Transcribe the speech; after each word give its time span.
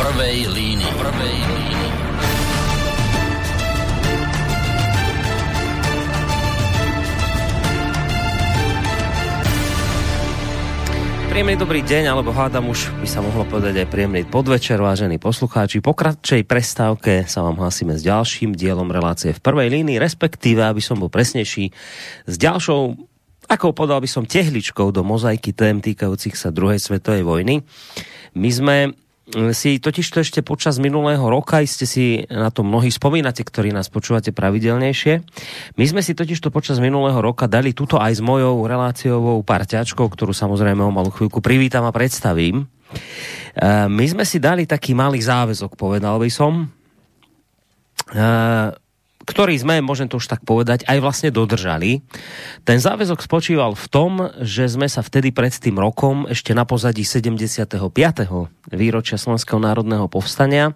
prvej 0.00 0.48
línii. 0.48 0.92
Prvej 0.96 1.36
línii. 1.44 1.88
Príjemný 11.28 11.56
dobrý 11.60 11.84
deň, 11.84 12.16
alebo 12.16 12.32
hádam 12.32 12.72
už 12.72 12.88
by 13.04 13.08
sa 13.12 13.20
mohlo 13.20 13.44
povedať 13.44 13.84
aj 13.84 13.92
príjemný 13.92 14.24
podvečer, 14.24 14.80
vážení 14.80 15.20
poslucháči. 15.20 15.84
Po 15.84 15.92
kratšej 15.92 16.48
prestávke 16.48 17.28
sa 17.28 17.44
vám 17.44 17.60
hlasíme 17.60 17.92
s 17.92 18.00
ďalším 18.00 18.56
dielom 18.56 18.88
relácie 18.88 19.36
v 19.36 19.44
prvej 19.44 19.68
línii, 19.68 20.00
respektíve, 20.00 20.64
aby 20.64 20.80
som 20.80 20.96
bol 20.96 21.12
presnejší, 21.12 21.76
s 22.24 22.34
ďalšou, 22.40 22.96
ako 23.52 23.66
podal 23.76 24.00
by 24.00 24.08
som, 24.08 24.24
tehličkou 24.24 24.96
do 24.96 25.04
mozaiky 25.04 25.52
tém 25.52 25.84
týkajúcich 25.84 26.40
sa 26.40 26.48
druhej 26.48 26.80
svetovej 26.80 27.20
vojny. 27.20 27.60
My 28.32 28.48
sme 28.48 28.76
si 29.54 29.78
totiž 29.78 30.06
to 30.10 30.18
ešte 30.20 30.40
počas 30.42 30.82
minulého 30.82 31.22
roka, 31.22 31.62
iste 31.62 31.86
si 31.86 32.26
na 32.26 32.50
to 32.50 32.66
mnohí 32.66 32.90
spomínate, 32.90 33.46
ktorí 33.46 33.70
nás 33.70 33.86
počúvate 33.86 34.34
pravidelnejšie. 34.34 35.22
My 35.78 35.84
sme 35.86 36.02
si 36.02 36.18
totiž 36.18 36.38
to 36.42 36.50
počas 36.50 36.82
minulého 36.82 37.18
roka 37.22 37.46
dali 37.46 37.70
túto 37.70 37.96
aj 37.96 38.18
s 38.18 38.22
mojou 38.22 38.66
reláciovou 38.66 39.38
parťačkou, 39.46 40.06
ktorú 40.06 40.34
samozrejme 40.34 40.82
o 40.82 40.94
malú 40.94 41.14
chvíľku 41.14 41.38
privítam 41.38 41.86
a 41.86 41.94
predstavím. 41.94 42.66
E, 42.66 43.66
my 43.86 44.04
sme 44.10 44.26
si 44.26 44.42
dali 44.42 44.66
taký 44.66 44.98
malý 44.98 45.22
záväzok, 45.22 45.78
povedal 45.78 46.18
by 46.18 46.30
som, 46.30 46.66
e, 48.10 48.24
ktorý 49.20 49.52
sme, 49.60 49.84
môžem 49.84 50.08
to 50.08 50.16
už 50.16 50.32
tak 50.32 50.40
povedať, 50.48 50.88
aj 50.88 50.98
vlastne 51.04 51.28
dodržali. 51.28 52.00
Ten 52.64 52.80
záväzok 52.80 53.20
spočíval 53.20 53.76
v 53.76 53.86
tom, 53.92 54.12
že 54.40 54.64
sme 54.64 54.88
sa 54.88 55.04
vtedy 55.04 55.28
pred 55.28 55.52
tým 55.52 55.76
rokom, 55.76 56.24
ešte 56.24 56.56
na 56.56 56.64
pozadí 56.64 57.04
75. 57.04 57.76
výročia 58.72 59.20
Slovenského 59.20 59.60
národného 59.60 60.08
povstania, 60.08 60.72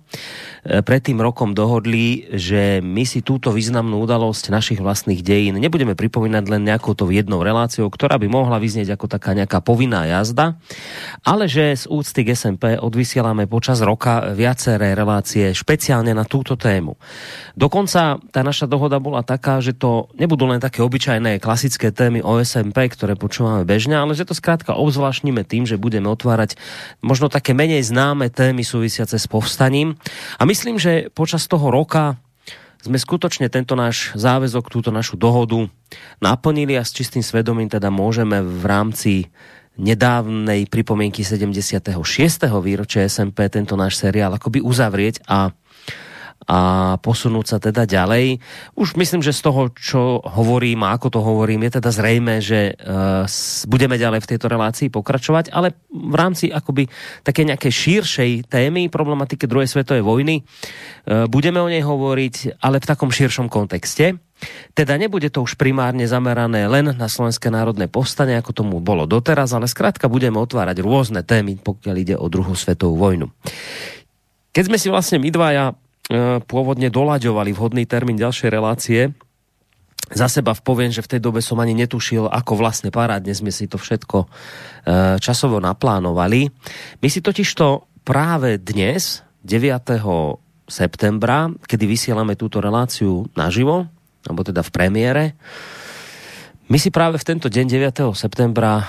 e, 0.61 0.85
pred 0.85 1.01
tým 1.01 1.25
rokom 1.25 1.57
dohodli, 1.57 2.29
že 2.37 2.85
my 2.85 3.09
si 3.09 3.25
túto 3.25 3.49
významnú 3.49 4.05
udalosť 4.05 4.53
našich 4.53 4.81
vlastných 4.83 5.25
dejín 5.25 5.57
nebudeme 5.57 5.97
pripomínať 5.97 6.45
len 6.45 6.69
nejakou 6.69 6.93
to 6.93 7.09
jednou 7.09 7.41
reláciou, 7.41 7.89
ktorá 7.89 8.21
by 8.21 8.29
mohla 8.29 8.61
vyznieť 8.61 8.93
ako 8.93 9.09
taká 9.09 9.33
nejaká 9.33 9.65
povinná 9.65 10.05
jazda, 10.05 10.61
ale 11.25 11.49
že 11.49 11.73
z 11.73 11.85
úcty 11.89 12.29
k 12.29 12.37
SMP 12.37 12.77
odvysielame 12.77 13.49
počas 13.49 13.81
roka 13.81 14.37
viaceré 14.37 14.93
relácie 14.93 15.57
špeciálne 15.57 16.13
na 16.13 16.29
túto 16.29 16.61
tému. 16.61 17.01
Dokonca 17.57 18.21
tá 18.35 18.43
naša 18.43 18.67
dohoda 18.67 18.99
bola 18.99 19.23
taká, 19.23 19.63
že 19.63 19.71
to 19.71 20.11
nebudú 20.19 20.51
len 20.51 20.59
také 20.59 20.83
obyčajné 20.83 21.39
klasické 21.39 21.95
témy 21.95 22.19
OSMP, 22.19 22.75
ktoré 22.91 23.15
počúvame 23.15 23.63
bežne, 23.63 23.95
ale 23.95 24.19
že 24.19 24.27
to 24.27 24.35
skrátka 24.35 24.75
obzvláštnime 24.75 25.47
tým, 25.47 25.71
že 25.71 25.79
budeme 25.79 26.11
otvárať 26.11 26.59
možno 26.99 27.31
také 27.31 27.55
menej 27.55 27.87
známe 27.87 28.35
témy 28.35 28.67
súvisiace 28.67 29.23
s 29.23 29.31
povstaním. 29.31 29.95
A 30.35 30.43
myslím, 30.51 30.83
že 30.83 31.15
počas 31.15 31.47
toho 31.47 31.71
roka 31.71 32.19
sme 32.83 32.99
skutočne 32.99 33.47
tento 33.47 33.79
náš 33.79 34.11
záväzok, 34.19 34.67
túto 34.67 34.91
našu 34.91 35.15
dohodu 35.15 35.71
naplnili 36.19 36.75
a 36.75 36.83
s 36.83 36.91
čistým 36.91 37.23
svedomím 37.23 37.71
teda 37.71 37.87
môžeme 37.89 38.43
v 38.43 38.65
rámci 38.67 39.13
nedávnej 39.79 40.67
pripomienky 40.71 41.23
76. 41.23 41.87
výročia 42.63 43.07
SMP 43.07 43.47
tento 43.47 43.79
náš 43.79 43.99
seriál 43.99 44.35
akoby 44.35 44.59
uzavrieť 44.59 45.23
a 45.27 45.55
a 46.45 46.95
posunúť 47.01 47.47
sa 47.47 47.59
teda 47.61 47.89
ďalej. 47.89 48.41
Už 48.77 48.97
myslím, 49.01 49.25
že 49.25 49.33
z 49.33 49.41
toho, 49.45 49.73
čo 49.73 50.21
hovorím 50.21 50.85
a 50.85 50.93
ako 50.97 51.09
to 51.09 51.21
hovorím, 51.25 51.65
je 51.65 51.81
teda 51.81 51.91
zrejme, 51.91 52.41
že 52.45 52.77
uh, 52.77 53.25
budeme 53.69 53.97
ďalej 53.97 54.21
v 54.25 54.31
tejto 54.35 54.47
relácii 54.53 54.93
pokračovať, 54.93 55.53
ale 55.53 55.73
v 55.89 56.15
rámci 56.15 56.53
akoby 56.53 56.89
také 57.25 57.49
nejakej 57.49 57.73
širšej 57.73 58.31
témy 58.53 58.93
problematike 58.93 59.49
druhej 59.49 59.69
svetovej 59.69 60.05
vojny 60.05 60.45
uh, 60.45 61.25
budeme 61.29 61.65
o 61.65 61.69
nej 61.69 61.81
hovoriť, 61.81 62.61
ale 62.61 62.81
v 62.81 62.89
takom 62.89 63.09
širšom 63.09 63.49
kontexte. 63.49 64.21
Teda 64.77 64.99
nebude 65.01 65.31
to 65.33 65.41
už 65.41 65.57
primárne 65.57 66.05
zamerané 66.05 66.69
len 66.69 66.93
na 66.93 67.09
Slovenské 67.09 67.49
národné 67.49 67.89
povstanie, 67.89 68.37
ako 68.37 68.53
tomu 68.53 68.77
bolo 68.83 69.09
doteraz, 69.09 69.57
ale 69.57 69.71
skrátka 69.71 70.11
budeme 70.11 70.37
otvárať 70.37 70.85
rôzne 70.85 71.25
témy, 71.25 71.57
pokiaľ 71.57 71.97
ide 71.97 72.17
o 72.19 72.27
druhú 72.29 72.53
svetovú 72.53 72.99
vojnu. 72.99 73.33
Keď 74.53 74.65
sme 74.69 74.79
si 74.79 74.93
vlastne 74.93 75.19
my 75.23 75.31
dvaja 75.33 75.75
pôvodne 76.45 76.93
doľaďovali 76.93 77.51
vhodný 77.57 77.85
termín 77.89 78.21
ďalšej 78.21 78.51
relácie. 78.53 79.01
Za 80.13 80.29
seba 80.29 80.53
poviem, 80.53 80.93
že 80.93 81.01
v 81.01 81.17
tej 81.17 81.21
dobe 81.25 81.41
som 81.41 81.57
ani 81.57 81.73
netušil, 81.73 82.29
ako 82.29 82.61
vlastne 82.61 82.93
parádne 82.93 83.33
sme 83.33 83.49
si 83.49 83.65
to 83.65 83.81
všetko 83.81 84.19
e, 84.21 84.27
časovo 85.17 85.57
naplánovali. 85.65 86.45
My 87.01 87.09
si 87.09 87.25
totiž 87.25 87.49
to 87.57 87.89
práve 88.05 88.61
dnes, 88.61 89.25
9. 89.49 89.65
septembra, 90.69 91.49
kedy 91.65 91.85
vysielame 91.89 92.37
túto 92.37 92.61
reláciu 92.61 93.25
naživo, 93.33 93.89
alebo 94.29 94.45
teda 94.45 94.61
v 94.61 94.71
premiére, 94.77 95.25
my 96.65 96.79
si 96.81 96.89
práve 96.89 97.21
v 97.21 97.29
tento 97.29 97.53
deň 97.53 97.67
9. 97.69 98.17
septembra 98.17 98.81
uh, 98.81 98.87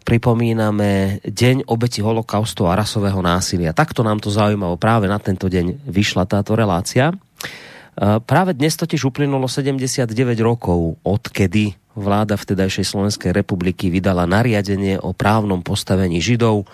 pripomíname 0.00 1.20
Deň 1.20 1.68
obeti 1.68 2.00
holokaustu 2.00 2.64
a 2.64 2.72
rasového 2.72 3.20
násilia. 3.20 3.76
Takto 3.76 4.00
nám 4.00 4.16
to 4.24 4.32
zaujímalo. 4.32 4.80
Práve 4.80 5.04
na 5.04 5.20
tento 5.20 5.52
deň 5.52 5.84
vyšla 5.84 6.24
táto 6.24 6.56
relácia. 6.56 7.12
Uh, 7.12 8.16
práve 8.16 8.56
dnes 8.56 8.80
totiž 8.80 9.04
uplynulo 9.04 9.44
79 9.44 10.08
rokov, 10.40 10.96
odkedy 11.04 11.76
vláda 11.92 12.34
vtedajšej 12.40 12.96
Slovenskej 12.96 13.36
republiky 13.36 13.92
vydala 13.92 14.24
nariadenie 14.24 14.96
o 15.04 15.12
právnom 15.12 15.60
postavení 15.60 16.18
Židov. 16.18 16.64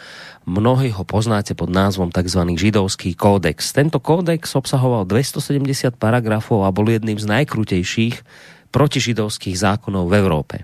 Mnohí 0.47 0.95
ho 0.95 1.03
poznáte 1.03 1.53
pod 1.59 1.67
názvom 1.69 2.15
tzv. 2.15 2.41
židovský 2.57 3.19
kódex. 3.19 3.75
Tento 3.75 3.99
kódex 3.99 4.55
obsahoval 4.55 5.03
270 5.03 5.99
paragrafov 5.99 6.63
a 6.65 6.71
bol 6.71 6.89
jedným 6.89 7.19
z 7.21 7.27
najkrutejších 7.27 8.17
protižidovských 8.71 9.59
zákonov 9.59 10.09
v 10.11 10.15
Európe. 10.19 10.57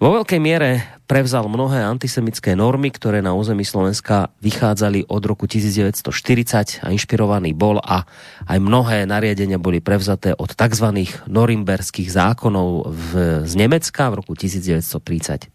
Vo 0.00 0.16
veľkej 0.16 0.40
miere 0.40 1.00
prevzal 1.04 1.44
mnohé 1.44 1.84
antisemické 1.84 2.56
normy, 2.56 2.88
ktoré 2.88 3.20
na 3.20 3.36
území 3.36 3.68
Slovenska 3.68 4.32
vychádzali 4.40 5.10
od 5.12 5.22
roku 5.26 5.44
1940 5.44 6.80
a 6.80 6.88
inšpirovaný 6.88 7.52
bol 7.52 7.76
a 7.82 8.08
aj 8.48 8.58
mnohé 8.62 9.04
nariadenia 9.04 9.60
boli 9.60 9.84
prevzaté 9.84 10.32
od 10.32 10.56
tzv. 10.56 11.04
norimberských 11.28 12.08
zákonov 12.08 12.88
v, 12.88 13.10
z 13.44 13.52
Nemecka 13.60 14.08
v 14.08 14.24
roku 14.24 14.32
1935. 14.32 15.52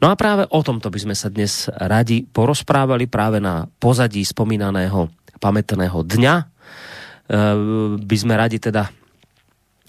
No 0.00 0.08
a 0.08 0.14
práve 0.16 0.48
o 0.48 0.60
tomto 0.64 0.88
by 0.88 1.10
sme 1.10 1.16
sa 1.18 1.28
dnes 1.28 1.68
radi 1.68 2.24
porozprávali 2.24 3.12
práve 3.12 3.44
na 3.44 3.68
pozadí 3.76 4.24
spomínaného 4.24 5.12
pamätného 5.36 6.00
dňa. 6.00 6.34
E, 6.40 6.44
by 8.00 8.16
sme 8.16 8.40
radi 8.40 8.56
teda 8.56 8.99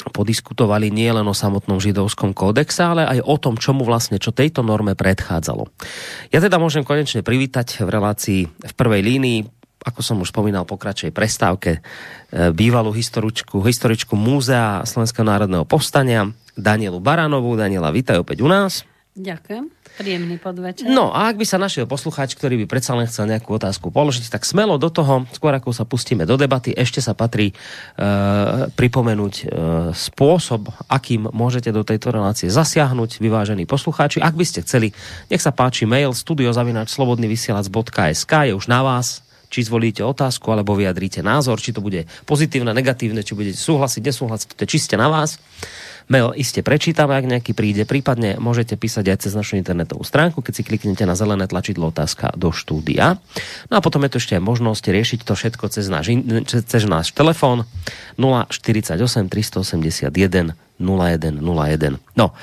podiskutovali 0.09 0.90
nie 0.90 1.13
len 1.13 1.28
o 1.28 1.35
samotnom 1.35 1.78
židovskom 1.78 2.34
kódexe, 2.34 2.81
ale 2.81 3.06
aj 3.06 3.19
o 3.22 3.35
tom, 3.38 3.62
čomu 3.62 3.85
vlastne, 3.85 4.18
čo 4.18 4.34
tejto 4.34 4.66
norme 4.66 4.97
predchádzalo. 4.97 5.69
Ja 6.34 6.41
teda 6.41 6.57
môžem 6.57 6.81
konečne 6.81 7.22
privítať 7.22 7.85
v 7.85 7.90
relácii 7.90 8.41
v 8.50 8.74
prvej 8.74 9.01
línii, 9.06 9.40
ako 9.81 10.00
som 10.01 10.22
už 10.22 10.30
spomínal 10.30 10.66
po 10.66 10.78
kratšej 10.78 11.13
prestávke, 11.13 11.72
e, 11.78 12.50
bývalú 12.53 12.94
historičku, 12.94 13.62
historičku 13.62 14.13
Múzea 14.13 14.85
Slovenského 14.85 15.25
národného 15.25 15.66
povstania, 15.66 16.30
Danielu 16.53 17.01
Baránovú. 17.01 17.57
Daniela, 17.57 17.90
vítaj 17.90 18.22
opäť 18.22 18.46
u 18.46 18.50
nás. 18.50 18.85
Ďakujem. 19.18 19.81
Príjemný 20.00 20.40
podvečer. 20.40 20.88
No 20.88 21.12
a 21.12 21.28
ak 21.28 21.35
by 21.35 21.44
sa 21.47 21.59
našiel 21.59 21.84
poslucháč, 21.84 22.40
ktorý 22.40 22.56
by 22.63 22.68
predsa 22.72 22.96
len 22.96 23.03
chcel 23.07 23.25
nejakú 23.28 23.56
otázku 23.56 23.91
položiť, 23.91 24.31
tak 24.31 24.47
smelo 24.47 24.79
do 24.79 24.88
toho, 24.88 25.28
skôr 25.35 25.52
ako 25.52 25.75
sa 25.75 25.84
pustíme 25.84 26.24
do 26.24 26.40
debaty, 26.40 26.72
ešte 26.72 27.03
sa 27.03 27.12
patrí 27.12 27.52
e, 27.52 27.56
pripomenúť 28.72 29.35
e, 29.35 29.44
spôsob, 29.91 30.72
akým 30.88 31.28
môžete 31.35 31.75
do 31.75 31.84
tejto 31.84 32.16
relácie 32.16 32.47
zasiahnuť, 32.47 33.19
vyvážení 33.19 33.68
poslucháči. 33.68 34.24
Ak 34.24 34.40
by 34.40 34.47
ste 34.47 34.63
chceli, 34.63 34.96
nech 35.28 35.44
sa 35.44 35.51
páči 35.51 35.84
mail 35.84 36.16
studiozavinač.slobodnyvysielac.sk 36.16 38.34
je 38.47 38.56
už 38.56 38.72
na 38.72 38.88
vás, 38.88 39.19
či 39.51 39.68
zvolíte 39.68 40.00
otázku, 40.07 40.48
alebo 40.48 40.80
vyjadríte 40.80 41.19
názor, 41.19 41.60
či 41.60 41.75
to 41.75 41.83
bude 41.83 42.07
pozitívne, 42.24 42.71
negatívne, 42.71 43.19
či 43.19 43.36
budete 43.36 43.60
súhlasiť, 43.60 44.00
nesúhlasiť, 44.00 44.56
to 44.56 44.63
je 44.63 44.80
čiste 44.80 44.95
na 44.95 45.12
vás. 45.12 45.44
Mail 46.12 46.36
iste 46.36 46.60
prečítame, 46.60 47.16
ak 47.16 47.24
nejaký 47.24 47.56
príde. 47.56 47.88
Prípadne 47.88 48.36
môžete 48.36 48.75
písať 48.75 49.16
aj 49.16 49.18
cez 49.24 49.31
našu 49.31 49.56
internetovú 49.56 50.04
stránku, 50.04 50.44
keď 50.44 50.54
si 50.60 50.68
kliknete 50.68 51.08
na 51.08 51.16
zelené 51.16 51.48
tlačidlo 51.48 51.88
otázka 51.88 52.36
do 52.36 52.52
štúdia. 52.52 53.16
No 53.72 53.80
a 53.80 53.81
potom 53.81 54.04
je 54.04 54.12
tu 54.12 54.18
ešte 54.19 54.36
možnosť 54.36 54.92
riešiť 54.92 55.19
to 55.24 55.40
všetko 55.40 55.72
cez 55.72 55.88
náš, 55.88 56.12
cez 56.68 56.84
náš 56.84 57.16
telefón 57.16 57.63
048 58.19 59.00
381 59.31 60.52
0101. 60.84 61.40
No, 62.19 62.36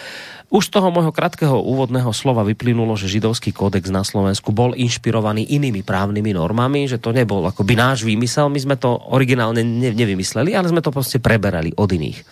už 0.49 0.63
z 0.65 0.73
toho 0.73 0.89
môjho 0.89 1.13
krátkeho 1.13 1.61
úvodného 1.61 2.09
slova 2.17 2.41
vyplynulo, 2.49 2.97
že 2.97 3.13
židovský 3.13 3.53
kódex 3.53 3.93
na 3.93 4.01
Slovensku 4.01 4.49
bol 4.49 4.73
inšpirovaný 4.73 5.45
inými 5.45 5.85
právnymi 5.85 6.33
normami, 6.33 6.89
že 6.89 6.97
to 6.97 7.13
nebol 7.13 7.45
akoby 7.45 7.77
náš 7.77 8.01
výmysel, 8.09 8.49
my 8.49 8.57
sme 8.57 8.77
to 8.81 8.97
originálne 9.13 9.61
nevymysleli, 9.93 10.57
ale 10.57 10.73
sme 10.73 10.81
to 10.81 10.89
proste 10.89 11.21
preberali 11.21 11.77
od 11.77 11.93
iných. 11.93 12.25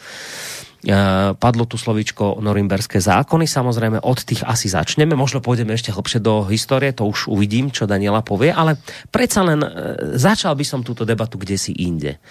Padlo 1.34 1.66
tu 1.66 1.74
slovičko 1.74 2.38
norimberské 2.38 3.02
zákony, 3.02 3.50
samozrejme 3.50 3.98
od 4.06 4.18
tých 4.22 4.46
asi 4.46 4.70
začneme, 4.70 5.18
možno 5.18 5.42
pôjdeme 5.42 5.74
ešte 5.74 5.90
hlbšie 5.90 6.22
do 6.22 6.46
histórie, 6.46 6.94
to 6.94 7.10
už 7.10 7.26
uvidím, 7.26 7.74
čo 7.74 7.90
Daniela 7.90 8.22
povie, 8.22 8.54
ale 8.54 8.78
predsa 9.10 9.42
len 9.42 9.66
e, 9.66 9.68
začal 10.14 10.54
by 10.54 10.62
som 10.62 10.86
túto 10.86 11.02
debatu 11.02 11.42
kde 11.42 11.58
si 11.58 11.74
inde. 11.74 12.22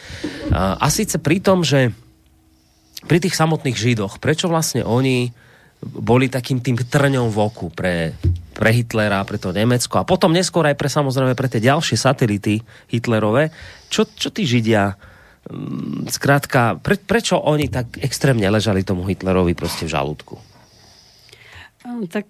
A 0.55 0.87
síce 0.87 1.19
pri 1.19 1.43
tom, 1.43 1.67
že 1.67 1.91
pri 3.05 3.19
tých 3.19 3.35
samotných 3.35 3.75
Židoch, 3.75 4.23
prečo 4.23 4.47
vlastne 4.47 4.87
oni 4.87 5.29
boli 5.85 6.31
takým 6.31 6.63
tým 6.63 6.79
trňom 6.79 7.29
v 7.29 7.37
oku 7.37 7.67
pre, 7.69 8.15
pre 8.55 8.71
Hitlera, 8.71 9.21
pre 9.27 9.37
to 9.37 9.53
Nemecko 9.53 10.01
a 10.01 10.07
potom 10.07 10.33
neskôr 10.33 10.65
aj 10.65 10.79
pre 10.79 10.89
samozrejme 10.89 11.37
pre 11.37 11.51
tie 11.51 11.61
ďalšie 11.61 11.99
satelity 11.99 12.63
Hitlerové. 12.89 13.53
Čo, 13.91 14.09
čo 14.09 14.33
tí 14.33 14.47
Židia 14.47 14.95
zkrátka, 16.09 16.81
pre, 16.81 16.97
prečo 16.97 17.37
oni 17.37 17.69
tak 17.69 18.01
extrémne 18.01 18.49
ležali 18.49 18.81
tomu 18.81 19.05
Hitlerovi 19.05 19.53
proste 19.53 19.85
v 19.85 19.93
žalúdku? 19.93 20.35
No, 21.85 22.01
tak 22.09 22.25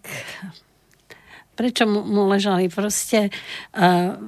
prečo 1.56 1.88
mu, 1.88 2.28
ležali? 2.28 2.68
Proste 2.68 3.32
uh, 3.72 4.20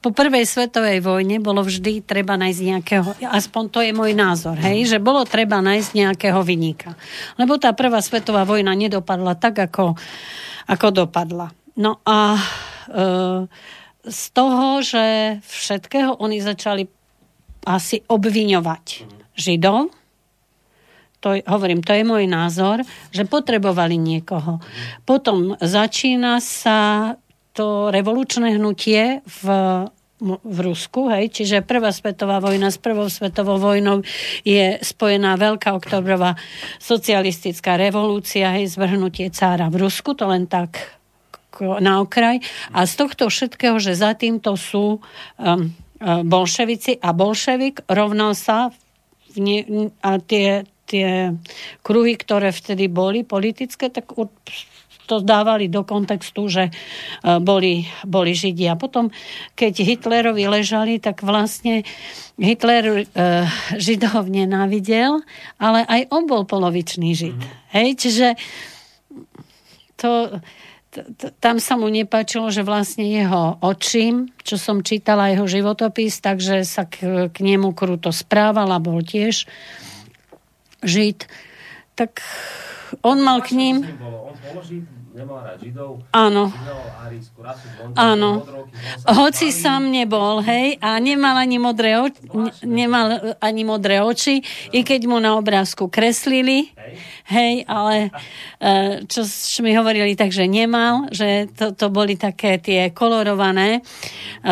po 0.00 0.08
prvej 0.12 0.48
svetovej 0.48 1.04
vojne 1.04 1.36
bolo 1.40 1.60
vždy 1.60 2.00
treba 2.00 2.40
nájsť 2.40 2.60
nejakého, 2.64 3.08
aspoň 3.28 3.62
to 3.68 3.80
je 3.84 3.92
môj 3.92 4.16
názor, 4.16 4.56
hej, 4.56 4.88
že 4.88 4.98
bolo 5.00 5.24
treba 5.28 5.60
nájsť 5.60 5.90
nejakého 5.92 6.40
vynika. 6.40 6.96
Lebo 7.36 7.60
tá 7.60 7.76
prvá 7.76 8.00
svetová 8.00 8.48
vojna 8.48 8.72
nedopadla 8.72 9.36
tak, 9.36 9.60
ako, 9.60 9.96
ako 10.68 10.86
dopadla. 10.92 11.52
No 11.76 12.00
a 12.08 12.40
uh, 12.40 13.44
z 14.04 14.22
toho, 14.32 14.80
že 14.84 15.04
všetkého 15.44 16.20
oni 16.20 16.40
začali 16.40 16.88
asi 17.64 18.04
obviňovať 18.06 18.84
Židov. 19.34 19.90
To, 21.24 21.28
hovorím, 21.48 21.80
to 21.80 21.96
je 21.96 22.04
môj 22.04 22.28
názor, 22.28 22.84
že 23.08 23.24
potrebovali 23.24 23.96
niekoho. 23.96 24.60
Potom 25.08 25.56
začína 25.56 26.38
sa 26.44 27.16
to 27.56 27.88
revolučné 27.88 28.60
hnutie 28.60 29.24
v 29.24 29.44
v 30.24 30.58
Rusku, 30.62 31.10
hej, 31.12 31.28
čiže 31.28 31.66
prvá 31.66 31.92
svetová 31.92 32.40
vojna 32.40 32.72
s 32.72 32.78
prvou 32.78 33.10
svetovou 33.10 33.60
vojnou 33.60 34.00
je 34.46 34.78
spojená 34.80 35.36
veľká 35.36 35.74
oktobrová 35.76 36.38
socialistická 36.80 37.76
revolúcia, 37.76 38.54
hej, 38.56 38.72
zvrhnutie 38.72 39.28
cára 39.34 39.68
v 39.68 39.84
Rusku, 39.84 40.16
to 40.16 40.24
len 40.30 40.48
tak 40.48 40.96
na 41.60 42.02
okraj. 42.02 42.42
A 42.74 42.86
z 42.86 42.94
tohto 42.98 43.30
všetkého, 43.30 43.78
že 43.78 43.94
za 43.94 44.14
týmto 44.14 44.58
sú 44.58 44.98
um, 44.98 45.70
bolševici 46.04 47.00
a 47.00 47.16
bolševik 47.16 47.88
rovnal 47.88 48.36
sa 48.36 48.68
v 49.34 49.38
ne, 49.40 49.58
a 50.04 50.20
tie, 50.20 50.68
tie 50.86 51.34
kruhy, 51.80 52.14
ktoré 52.14 52.52
vtedy 52.52 52.86
boli 52.86 53.24
politické, 53.24 53.88
tak 53.88 54.12
to 55.04 55.20
dávali 55.20 55.68
do 55.68 55.84
kontextu, 55.84 56.48
že 56.48 56.64
e, 56.68 56.72
boli, 57.40 57.84
boli 58.08 58.32
Židia. 58.32 58.76
Potom, 58.80 59.12
keď 59.52 59.84
Hitlerovi 59.84 60.48
ležali, 60.48 60.96
tak 60.96 61.20
vlastne 61.20 61.84
Hitler 62.40 63.04
e, 63.04 63.24
Židov 63.76 64.32
nenávidel, 64.32 65.20
ale 65.60 65.84
aj 65.84 66.08
on 66.08 66.24
bol 66.24 66.48
polovičný 66.48 67.12
Žid. 67.12 67.36
Mm-hmm. 67.36 67.72
Hej, 67.76 67.88
čiže 68.00 68.28
to, 70.00 70.40
tam 71.42 71.58
sa 71.58 71.74
mu 71.74 71.90
nepáčilo, 71.90 72.50
že 72.54 72.62
vlastne 72.62 73.06
jeho 73.06 73.58
očím, 73.60 74.30
čo 74.42 74.54
som 74.58 74.86
čítala 74.86 75.34
jeho 75.34 75.46
životopis, 75.46 76.22
takže 76.22 76.62
sa 76.62 76.86
k, 76.86 77.28
k 77.30 77.36
nemu 77.42 77.74
kruto 77.74 78.14
správal 78.14 78.70
a 78.70 78.78
bol 78.78 79.02
tiež 79.02 79.46
žid. 80.84 81.26
Tak 81.98 82.22
on 83.02 83.22
mal 83.22 83.42
k 83.42 83.58
ním... 83.58 83.76
On 83.82 83.90
nemal 83.90 84.12
rád 84.30 84.64
Židov. 84.64 85.03
Áno. 86.10 86.50
Áno. 87.94 88.30
Hoci 89.06 89.54
sám 89.54 89.86
nebol, 89.86 90.42
hej, 90.42 90.74
a 90.82 90.98
nemal 90.98 91.38
ani 91.38 91.62
modré, 91.62 91.94
oči, 92.02 92.18
nemal 92.66 93.38
ani 93.38 93.62
modré 93.62 94.02
oči, 94.02 94.42
i 94.74 94.82
keď 94.82 95.06
mu 95.06 95.22
na 95.22 95.38
obrázku 95.38 95.86
kreslili, 95.86 96.74
hej, 97.30 97.62
ale 97.70 98.10
e, 98.58 99.06
čo, 99.06 99.22
mi 99.62 99.70
hovorili, 99.78 100.18
takže 100.18 100.50
nemal, 100.50 101.06
že 101.14 101.46
to, 101.54 101.70
to 101.78 101.94
boli 101.94 102.18
také 102.18 102.58
tie 102.58 102.90
kolorované 102.90 103.78
e, 103.78 103.80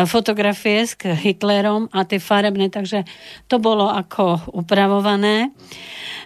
fotografie 0.07 0.87
s 0.87 0.95
Hitlerom 0.95 1.91
a 1.91 2.07
tie 2.07 2.23
farebné, 2.23 2.71
takže 2.71 3.03
to 3.51 3.59
bolo 3.59 3.91
ako 3.91 4.55
upravované. 4.55 5.51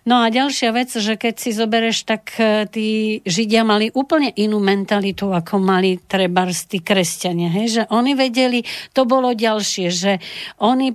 No 0.07 0.23
a 0.23 0.31
ďalšia 0.31 0.71
vec, 0.71 0.87
že 0.87 1.19
keď 1.19 1.35
si 1.35 1.51
zobereš, 1.51 2.07
tak 2.07 2.31
e, 2.39 2.63
tí 2.71 2.87
Židia 3.27 3.67
mali 3.67 3.91
úplne 3.91 4.26
inú 4.35 4.59
mentalitu, 4.59 5.31
ako 5.31 5.61
mali 5.61 6.01
treba 6.03 6.49
tí 6.49 6.83
kresťania. 6.83 7.53
Hej? 7.53 7.67
Že 7.71 7.83
oni 7.93 8.11
vedeli, 8.17 8.59
to 8.91 9.07
bolo 9.07 9.31
ďalšie, 9.31 9.87
že 9.87 10.19
oni, 10.59 10.91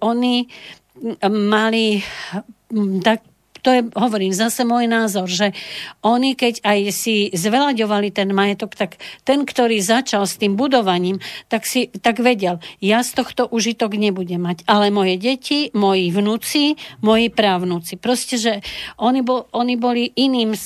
oni 0.00 0.34
mali 1.28 2.00
tak 3.02 3.20
to 3.62 3.70
je, 3.70 3.82
hovorím, 3.94 4.34
zase 4.34 4.66
môj 4.66 4.90
názor, 4.90 5.30
že 5.30 5.54
oni, 6.02 6.34
keď 6.34 6.66
aj 6.66 6.78
si 6.90 7.30
zvelaďovali 7.30 8.10
ten 8.10 8.34
majetok, 8.34 8.74
tak 8.74 8.98
ten, 9.22 9.46
ktorý 9.46 9.78
začal 9.78 10.26
s 10.26 10.34
tým 10.34 10.58
budovaním, 10.58 11.22
tak 11.46 11.62
si 11.62 11.86
tak 12.02 12.18
vedel, 12.18 12.58
ja 12.82 13.06
z 13.06 13.22
tohto 13.22 13.46
užitok 13.46 13.94
nebudem 13.94 14.42
mať, 14.42 14.66
ale 14.66 14.90
moje 14.90 15.14
deti, 15.14 15.70
moji 15.78 16.10
vnúci, 16.10 16.74
moji 17.06 17.30
právnúci. 17.30 17.94
Proste, 17.94 18.34
že 18.34 18.52
oni, 18.98 19.22
bol, 19.22 19.46
oni 19.54 19.78
boli 19.78 20.10
iným 20.10 20.58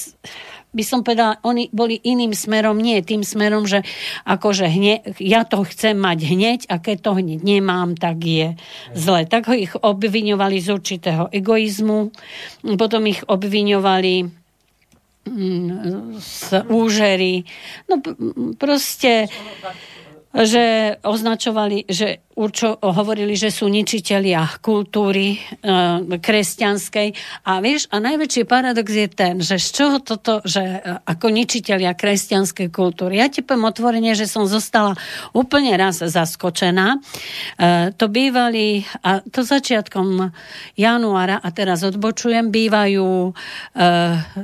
by 0.76 0.84
som 0.84 1.00
povedala, 1.00 1.40
oni 1.40 1.72
boli 1.72 1.96
iným 2.04 2.36
smerom, 2.36 2.76
nie 2.76 3.00
tým 3.00 3.24
smerom, 3.24 3.64
že 3.64 3.80
akože 4.28 4.68
hne, 4.68 5.00
ja 5.16 5.48
to 5.48 5.64
chcem 5.64 5.96
mať 5.96 6.18
hneď 6.28 6.60
a 6.68 6.76
keď 6.76 6.96
to 7.00 7.10
hneď 7.16 7.40
nemám, 7.40 7.96
tak 7.96 8.20
je 8.20 8.52
zle. 8.92 9.24
Tak 9.24 9.48
ho 9.48 9.54
ich 9.56 9.72
obviňovali 9.72 10.60
z 10.60 10.68
určitého 10.76 11.32
egoizmu, 11.32 12.12
potom 12.76 13.08
ich 13.08 13.24
obviňovali 13.24 14.14
mm, 15.24 16.20
z 16.20 16.40
úžery. 16.68 17.48
No 17.88 18.04
proste 18.60 19.32
že 20.36 20.96
označovali, 21.00 21.88
že 21.88 22.20
určo, 22.36 22.76
hovorili, 22.76 23.32
že 23.32 23.48
sú 23.48 23.72
ničitelia 23.72 24.44
kultúry 24.60 25.32
e, 25.32 25.38
kresťanskej. 26.20 27.08
A 27.48 27.64
vieš, 27.64 27.88
a 27.88 27.96
najväčší 27.96 28.44
paradox 28.44 28.88
je 28.92 29.08
ten, 29.08 29.40
že 29.40 29.56
z 29.56 29.68
čoho 29.72 29.96
toto, 30.04 30.44
že 30.44 30.60
e, 30.60 30.78
ako 31.08 31.32
ničitelia 31.32 31.96
kresťanskej 31.96 32.68
kultúry. 32.68 33.16
Ja 33.16 33.32
ti 33.32 33.40
poviem 33.40 33.72
otvorene, 33.72 34.12
že 34.12 34.28
som 34.28 34.44
zostala 34.44 34.92
úplne 35.32 35.72
raz 35.80 36.04
zaskočená. 36.04 36.86
E, 36.92 36.98
to 37.96 38.12
bývali, 38.12 38.84
a 39.00 39.24
to 39.24 39.40
začiatkom 39.40 40.28
januára, 40.76 41.40
a 41.40 41.48
teraz 41.56 41.80
odbočujem, 41.80 42.52
bývajú 42.52 43.08
e, 43.08 43.32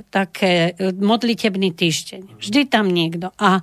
také 0.08 0.72
modlitebný 0.80 1.76
týždeň. 1.76 2.40
Vždy 2.40 2.60
tam 2.72 2.88
niekto. 2.88 3.28
A 3.36 3.60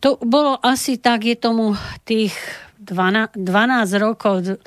to 0.00 0.20
bolo 0.22 0.58
asi 0.60 1.00
tak, 1.00 1.24
je 1.24 1.36
tomu 1.36 1.74
tých 2.04 2.34
12, 2.80 3.36
12 3.36 3.96
rokov, 3.98 4.60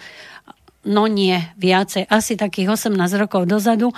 no 0.86 1.04
nie, 1.08 1.38
viacej, 1.56 2.08
asi 2.10 2.36
takých 2.36 2.76
18 2.76 2.96
rokov 3.22 3.48
dozadu, 3.48 3.96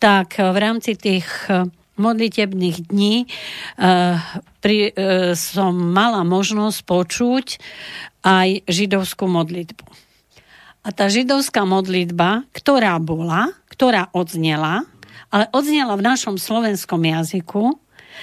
tak 0.00 0.40
v 0.40 0.56
rámci 0.56 0.96
tých 0.96 1.28
eh, 1.50 1.68
modlitebných 2.00 2.88
dní 2.88 3.28
uh, 3.28 4.16
pri, 4.64 4.96
som 5.36 5.76
mala 5.76 6.24
možnosť 6.24 6.78
počuť 6.88 7.46
aj 8.24 8.64
židovskú 8.64 9.28
modlitbu. 9.28 9.84
A 10.80 10.88
tá 10.96 11.12
židovská 11.12 11.68
modlitba, 11.68 12.48
ktorá 12.56 12.96
bola, 12.96 13.52
ktorá 13.68 14.08
odznela, 14.16 14.88
ale 15.28 15.44
odznela 15.52 15.92
v 16.00 16.06
našom 16.08 16.40
slovenskom 16.40 17.04
jazyku, 17.04 17.76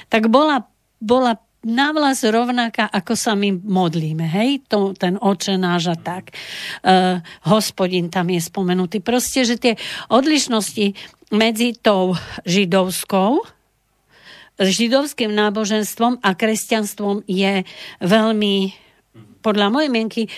tak 0.09 0.25
bola, 0.33 0.65
bola 0.97 1.37
navlas 1.65 2.21
rovnaká, 2.21 2.85
ako 2.89 3.13
sa 3.17 3.33
my 3.33 3.57
modlíme, 3.57 4.23
hej, 4.23 4.61
to, 4.69 4.93
ten 4.93 5.17
oče 5.17 5.57
náš 5.57 5.93
a 5.93 5.97
tak. 5.97 6.35
Uh, 6.85 7.19
hospodin 7.49 8.13
tam 8.13 8.29
je 8.29 8.41
spomenutý. 8.41 9.01
Proste, 9.01 9.43
že 9.43 9.57
tie 9.57 9.73
odlišnosti 10.11 10.93
medzi 11.33 11.75
tou 11.75 12.15
židovskou, 12.47 13.43
židovským 14.57 15.29
náboženstvom 15.33 16.23
a 16.23 16.29
kresťanstvom 16.33 17.27
je 17.29 17.61
veľmi 18.01 18.55
podľa 19.45 19.67
mojej 19.69 19.89
mienky, 19.93 20.21
e, 20.25 20.29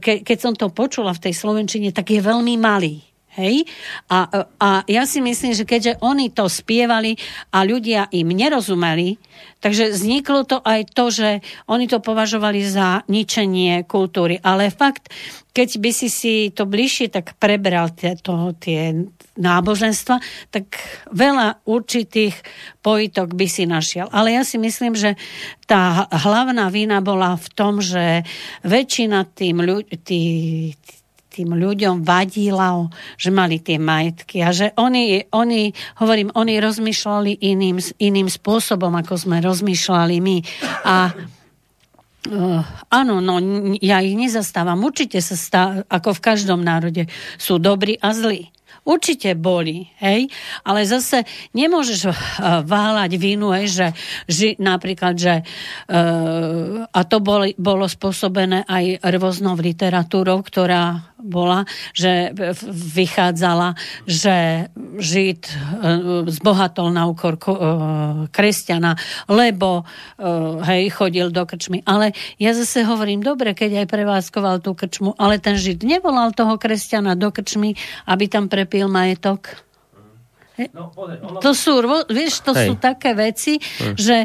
ke, 0.00 0.26
keď 0.26 0.38
som 0.40 0.52
to 0.56 0.72
počula 0.72 1.14
v 1.14 1.28
tej 1.28 1.34
Slovenčine, 1.36 1.94
tak 1.94 2.10
je 2.10 2.18
veľmi 2.18 2.56
malý. 2.58 3.04
Hej? 3.36 3.68
A, 4.08 4.48
a 4.56 4.68
ja 4.88 5.04
si 5.04 5.20
myslím, 5.20 5.52
že 5.52 5.68
keďže 5.68 6.00
oni 6.00 6.32
to 6.32 6.48
spievali 6.48 7.14
a 7.52 7.62
ľudia 7.62 8.08
im 8.10 8.32
nerozumeli, 8.32 9.20
takže 9.60 9.92
vzniklo 9.92 10.48
to 10.48 10.58
aj 10.64 10.80
to, 10.92 11.04
že 11.12 11.28
oni 11.68 11.86
to 11.86 12.00
považovali 12.00 12.64
za 12.64 13.04
ničenie 13.06 13.84
kultúry. 13.84 14.40
Ale 14.40 14.72
fakt, 14.72 15.12
keď 15.56 15.68
by 15.80 15.90
si 15.92 16.08
si 16.12 16.34
to 16.52 16.68
bližšie 16.68 17.08
tak 17.12 17.36
prebral 17.40 17.92
tie, 17.92 18.16
to, 18.20 18.52
tie 18.60 19.08
náboženstva, 19.36 20.20
tak 20.52 20.76
veľa 21.12 21.64
určitých 21.68 22.36
pojitok 22.80 23.36
by 23.36 23.46
si 23.48 23.64
našiel. 23.68 24.08
Ale 24.12 24.32
ja 24.32 24.42
si 24.44 24.56
myslím, 24.56 24.96
že 24.96 25.16
tá 25.64 26.08
hlavná 26.08 26.68
vina 26.72 27.00
bola 27.04 27.36
v 27.36 27.48
tom, 27.52 27.80
že 27.80 28.24
väčšina 28.64 29.28
tým 29.32 29.64
ľudí, 29.64 30.72
tým 31.36 31.52
ľuďom 31.52 32.00
vadila, 32.00 32.88
že 33.20 33.28
mali 33.28 33.60
tie 33.60 33.76
majetky 33.76 34.40
a 34.40 34.56
že 34.56 34.72
oni, 34.80 35.28
oni 35.36 35.76
hovorím, 36.00 36.32
oni 36.32 36.56
rozmýšľali 36.56 37.44
iným, 37.44 37.76
iným 38.00 38.28
spôsobom, 38.32 38.96
ako 38.96 39.14
sme 39.20 39.44
rozmýšľali 39.44 40.16
my. 40.24 40.36
A 40.88 40.96
Uh, 42.26 42.58
áno, 42.90 43.22
no 43.22 43.38
ja 43.78 44.02
ich 44.02 44.18
nezastávam. 44.18 44.82
Určite 44.82 45.22
sa 45.22 45.38
stá, 45.38 45.62
ako 45.86 46.10
v 46.18 46.24
každom 46.26 46.58
národe, 46.58 47.06
sú 47.38 47.62
dobrí 47.62 48.02
a 48.02 48.10
zlí. 48.10 48.50
Určite 48.82 49.38
boli, 49.38 49.86
hej, 50.02 50.30
ale 50.66 50.86
zase 50.86 51.22
nemôžeš 51.54 52.10
uh, 52.10 52.14
váľať 52.66 53.14
vinu, 53.14 53.54
hej, 53.54 53.70
že, 53.70 53.88
že 54.26 54.46
napríklad, 54.58 55.14
že 55.14 55.42
uh, 55.42 56.86
a 56.90 57.00
to 57.06 57.22
boli, 57.22 57.54
bolo 57.54 57.86
spôsobené 57.86 58.66
aj 58.66 59.06
rôznou 59.06 59.54
literatúrou, 59.54 60.42
ktorá 60.42 61.14
bola, 61.16 61.64
že 61.96 62.32
vychádzala, 62.70 63.74
že 64.04 64.68
Žid 64.96 65.42
e, 65.48 65.54
zbohatol 66.28 66.92
na 66.92 67.08
úkor 67.08 67.40
e, 67.40 67.42
kresťana, 68.28 68.96
lebo 69.28 69.82
e, 69.82 69.84
hej, 70.64 70.82
chodil 70.92 71.32
do 71.32 71.42
krčmy. 71.48 71.80
Ale 71.88 72.12
ja 72.36 72.52
zase 72.52 72.84
hovorím, 72.84 73.24
dobre, 73.24 73.56
keď 73.56 73.84
aj 73.84 73.86
prevádzkoval 73.88 74.60
tú 74.60 74.76
krčmu, 74.76 75.16
ale 75.16 75.40
ten 75.40 75.56
Žid 75.56 75.84
nevolal 75.84 76.36
toho 76.36 76.60
kresťana 76.60 77.16
do 77.16 77.32
krčmy, 77.32 77.74
aby 78.04 78.24
tam 78.28 78.52
prepil 78.52 78.88
majetok. 78.88 79.65
No. 80.72 80.88
To 81.44 81.52
sú, 81.52 81.84
vieš, 82.08 82.40
to 82.40 82.56
Hej. 82.56 82.66
sú 82.68 82.72
také 82.80 83.12
veci, 83.12 83.60
hm. 83.60 83.94
že, 83.96 84.24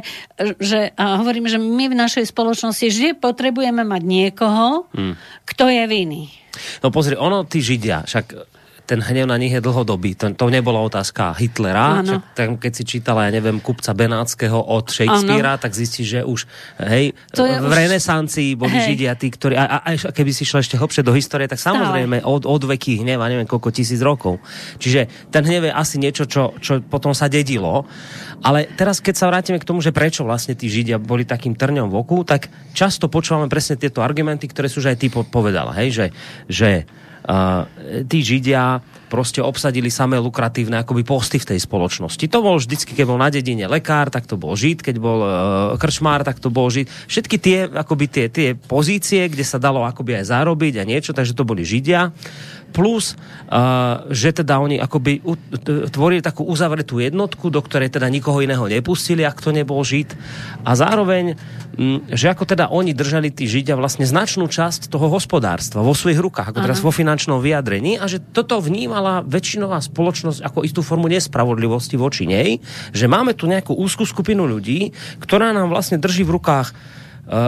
že 0.60 0.96
a 0.96 1.20
hovorím, 1.20 1.52
že 1.52 1.60
my 1.60 1.92
v 1.92 1.96
našej 1.96 2.32
spoločnosti 2.32 2.88
vždy 2.88 3.10
potrebujeme 3.20 3.84
mať 3.84 4.02
niekoho, 4.04 4.88
hm. 4.96 5.14
kto 5.44 5.64
je 5.68 5.84
vinný. 5.92 6.24
No 6.84 6.92
pozri, 6.92 7.16
ono, 7.20 7.44
tí 7.48 7.60
Židia, 7.60 8.08
však 8.08 8.61
ten 8.86 9.00
hnev 9.00 9.30
na 9.30 9.38
nich 9.40 9.54
je 9.54 9.62
dlhodobý. 9.64 10.20
To, 10.20 10.34
to 10.36 10.46
nebola 10.52 10.84
otázka 10.84 11.38
Hitlera. 11.38 12.04
Čak, 12.04 12.22
tam, 12.36 12.50
keď 12.60 12.72
si 12.76 12.84
čítala, 12.84 13.30
ja 13.30 13.32
neviem, 13.32 13.64
kupca 13.64 13.96
Benátskeho 13.96 14.60
od 14.60 14.92
Shakespearea, 14.92 15.56
ano. 15.56 15.64
tak 15.64 15.72
zistíš, 15.72 16.08
že 16.20 16.22
už 16.28 16.40
hej, 16.92 17.16
to 17.32 17.48
v 17.48 17.66
už... 17.66 17.72
renesancii 17.72 18.60
boli 18.60 18.76
hej. 18.76 18.94
Židia 18.94 19.16
tí, 19.16 19.32
ktorí... 19.32 19.56
A, 19.56 19.64
a, 19.64 19.78
a 19.96 20.12
keby 20.12 20.32
si 20.36 20.44
šla 20.44 20.60
ešte 20.66 20.76
hlbšie 20.76 21.08
do 21.08 21.16
histórie, 21.16 21.48
tak 21.48 21.62
samozrejme 21.62 22.26
od, 22.26 22.44
od 22.44 22.62
veky 22.68 23.06
hnev, 23.06 23.24
neviem 23.24 23.48
koľko 23.48 23.72
tisíc 23.72 24.04
rokov. 24.04 24.44
Čiže 24.82 25.32
ten 25.32 25.48
hnev 25.48 25.70
je 25.70 25.74
asi 25.74 25.96
niečo, 26.02 26.28
čo, 26.28 26.58
čo 26.60 26.84
potom 26.84 27.16
sa 27.16 27.32
dedilo. 27.32 27.88
Ale 28.42 28.68
teraz, 28.74 29.00
keď 29.00 29.16
sa 29.16 29.30
vrátime 29.30 29.62
k 29.62 29.68
tomu, 29.68 29.80
že 29.80 29.94
prečo 29.94 30.26
vlastne 30.26 30.58
tí 30.58 30.66
Židia 30.66 30.98
boli 30.98 31.24
takým 31.24 31.54
trňom 31.54 31.94
v 31.94 31.96
oku, 31.96 32.26
tak 32.26 32.50
často 32.74 33.06
počúvame 33.06 33.46
presne 33.48 33.78
tieto 33.78 34.02
argumenty, 34.02 34.50
ktoré 34.50 34.66
sú 34.66 34.82
už 34.82 34.92
aj 34.92 34.98
ty 34.98 35.08
povedala, 35.14 35.78
hej, 35.78 35.90
že, 35.94 36.06
že 36.50 36.70
tí 38.08 38.20
Židia 38.26 38.82
proste 39.12 39.44
obsadili 39.44 39.92
samé 39.92 40.16
lukratívne 40.24 40.80
akoby 40.80 41.04
posty 41.04 41.36
v 41.36 41.52
tej 41.52 41.60
spoločnosti. 41.60 42.32
To 42.32 42.40
bol 42.40 42.56
vždycky, 42.56 42.96
keď 42.96 43.06
bol 43.12 43.20
na 43.20 43.28
dedine 43.28 43.68
lekár, 43.68 44.08
tak 44.08 44.24
to 44.24 44.40
bol 44.40 44.56
žid, 44.56 44.80
keď 44.80 44.96
bol 45.04 45.20
uh, 45.20 45.30
krčmár, 45.76 46.24
tak 46.24 46.40
to 46.40 46.48
bol 46.48 46.72
žid. 46.72 46.88
Všetky 47.12 47.36
tie, 47.36 47.68
akoby 47.68 48.08
tie, 48.08 48.26
tie 48.32 48.56
pozície, 48.56 49.28
kde 49.28 49.44
sa 49.44 49.60
dalo 49.60 49.84
akoby 49.84 50.24
aj 50.24 50.32
zarobiť 50.32 50.80
a 50.80 50.88
niečo, 50.88 51.12
takže 51.12 51.36
to 51.36 51.44
boli 51.44 51.68
Židia 51.68 52.16
plus, 52.72 53.14
uh, 53.14 54.08
že 54.10 54.32
teda 54.32 54.58
oni 54.64 54.80
akoby 54.80 55.20
tvorili 55.92 56.24
takú 56.24 56.48
uzavretú 56.48 57.04
jednotku, 57.04 57.52
do 57.52 57.60
ktorej 57.60 57.92
teda 57.92 58.08
nikoho 58.08 58.40
iného 58.40 58.64
nepustili, 58.66 59.28
ak 59.28 59.44
to 59.44 59.52
nebol 59.52 59.84
Žid. 59.84 60.16
A 60.64 60.74
zároveň, 60.74 61.36
m, 61.76 62.02
že 62.10 62.32
ako 62.32 62.48
teda 62.48 62.72
oni 62.72 62.96
držali 62.96 63.30
tí 63.30 63.46
Židia 63.46 63.76
vlastne 63.76 64.08
značnú 64.08 64.48
časť 64.48 64.88
toho 64.88 65.12
hospodárstva 65.12 65.84
vo 65.84 65.92
svojich 65.92 66.24
rukách, 66.24 66.56
ako 66.56 66.60
teraz 66.64 66.80
vo 66.80 66.96
finančnom 66.96 67.44
vyjadrení 67.44 68.00
a 68.00 68.08
že 68.08 68.24
toto 68.24 68.58
vnímala 68.64 69.22
väčšinová 69.28 69.84
spoločnosť 69.84 70.40
ako 70.42 70.64
istú 70.64 70.82
formu 70.82 71.12
nespravodlivosti 71.12 72.00
voči 72.00 72.24
nej, 72.26 72.64
že 72.96 73.06
máme 73.12 73.36
tu 73.36 73.46
nejakú 73.52 73.76
úzkú 73.76 74.08
skupinu 74.08 74.48
ľudí, 74.48 74.96
ktorá 75.20 75.52
nám 75.52 75.70
vlastne 75.70 76.00
drží 76.00 76.24
v 76.24 76.40
rukách 76.40 76.72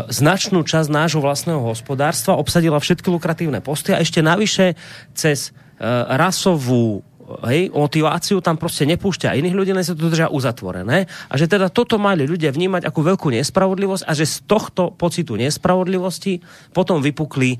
značnú 0.07 0.63
časť 0.63 0.87
nášho 0.87 1.19
vlastného 1.19 1.59
hospodárstva, 1.59 2.39
obsadila 2.39 2.79
všetky 2.79 3.11
lukratívne 3.11 3.59
posty 3.59 3.91
a 3.91 3.99
ešte 3.99 4.23
navyše 4.23 4.79
cez 5.11 5.51
e, 5.51 5.83
rasovú 6.15 7.03
hej, 7.43 7.71
motiváciu 7.71 8.39
tam 8.39 8.55
proste 8.55 8.87
nepúšťa 8.87 9.35
iných 9.35 9.55
ľudí, 9.55 9.71
len 9.75 9.83
sa 9.83 9.95
to 9.95 10.07
držia 10.07 10.31
uzatvorené. 10.31 11.07
A 11.27 11.33
že 11.35 11.51
teda 11.51 11.67
toto 11.67 11.99
mali 11.99 12.23
ľudia 12.23 12.55
vnímať 12.55 12.87
ako 12.87 12.99
veľkú 13.15 13.27
nespravodlivosť 13.35 14.03
a 14.07 14.11
že 14.15 14.25
z 14.27 14.35
tohto 14.47 14.95
pocitu 14.95 15.35
nespravodlivosti 15.35 16.39
potom 16.71 17.03
vypukli 17.03 17.59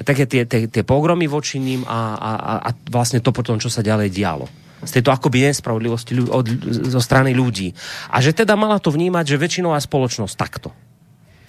také 0.00 0.24
tie, 0.24 0.48
tie, 0.48 0.64
tie 0.64 0.80
pogromy 0.80 1.28
voči 1.28 1.60
ním 1.60 1.84
a, 1.84 2.16
a, 2.16 2.32
a 2.64 2.70
vlastne 2.88 3.20
to 3.20 3.36
potom, 3.36 3.60
čo 3.60 3.68
sa 3.68 3.84
ďalej 3.84 4.08
dialo 4.08 4.48
z 4.80 4.96
tejto 4.96 5.12
akoby 5.12 5.44
nespravodlivosti 5.44 6.16
od, 6.24 6.46
zo 6.88 7.00
strany 7.04 7.36
ľudí. 7.36 7.76
A 8.08 8.24
že 8.24 8.32
teda 8.32 8.56
mala 8.56 8.80
to 8.80 8.88
vnímať, 8.88 9.28
že 9.28 9.36
väčšinová 9.36 9.76
spoločnosť 9.76 10.34
takto. 10.40 10.72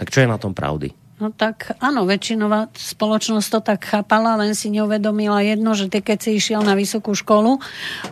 Tak 0.01 0.09
čo 0.09 0.25
je 0.25 0.31
na 0.33 0.41
tom 0.41 0.57
pravdy? 0.57 0.97
No 1.21 1.29
tak 1.29 1.77
áno, 1.77 2.09
väčšinová 2.09 2.73
spoločnosť 2.73 3.47
to 3.53 3.59
tak 3.61 3.85
chápala, 3.85 4.41
len 4.41 4.57
si 4.57 4.73
neuvedomila 4.73 5.45
jedno, 5.45 5.77
že 5.77 5.85
ty 5.85 6.01
keď 6.01 6.17
si 6.17 6.41
išiel 6.41 6.65
na 6.65 6.73
vysokú 6.73 7.13
školu 7.13 7.61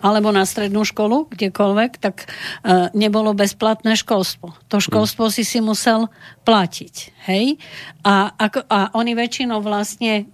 alebo 0.05 0.29
na 0.29 0.45
strednú 0.45 0.85
školu, 0.85 1.25
kdekoľvek, 1.33 1.91
tak 1.97 2.29
e, 2.61 2.93
nebolo 2.93 3.33
bezplatné 3.33 3.97
školstvo. 3.97 4.53
To 4.69 4.77
školstvo 4.77 5.25
hmm. 5.25 5.33
si 5.33 5.41
si 5.41 5.57
musel 5.57 6.13
platiť. 6.49 6.95
Hej? 7.29 7.61
A, 8.01 8.33
ako, 8.33 8.65
a 8.65 8.89
oni 8.97 9.13
väčšinou 9.13 9.61
vlastne 9.61 10.25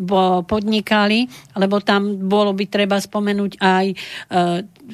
podnikali, 0.48 1.28
lebo 1.60 1.84
tam 1.84 2.24
bolo 2.32 2.56
by 2.56 2.72
treba 2.72 2.96
spomenúť 2.96 3.60
aj 3.60 3.86
e, 3.92 3.96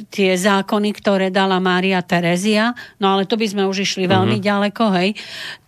tie 0.09 0.31
zákony, 0.33 0.89
ktoré 0.97 1.29
dala 1.29 1.61
Mária 1.61 2.01
Terezia, 2.01 2.73
no 2.97 3.13
ale 3.13 3.29
to 3.29 3.37
by 3.37 3.45
sme 3.45 3.69
už 3.69 3.85
išli 3.85 4.09
veľmi 4.09 4.41
uh-huh. 4.41 4.49
ďaleko, 4.49 4.83
hej. 4.97 5.13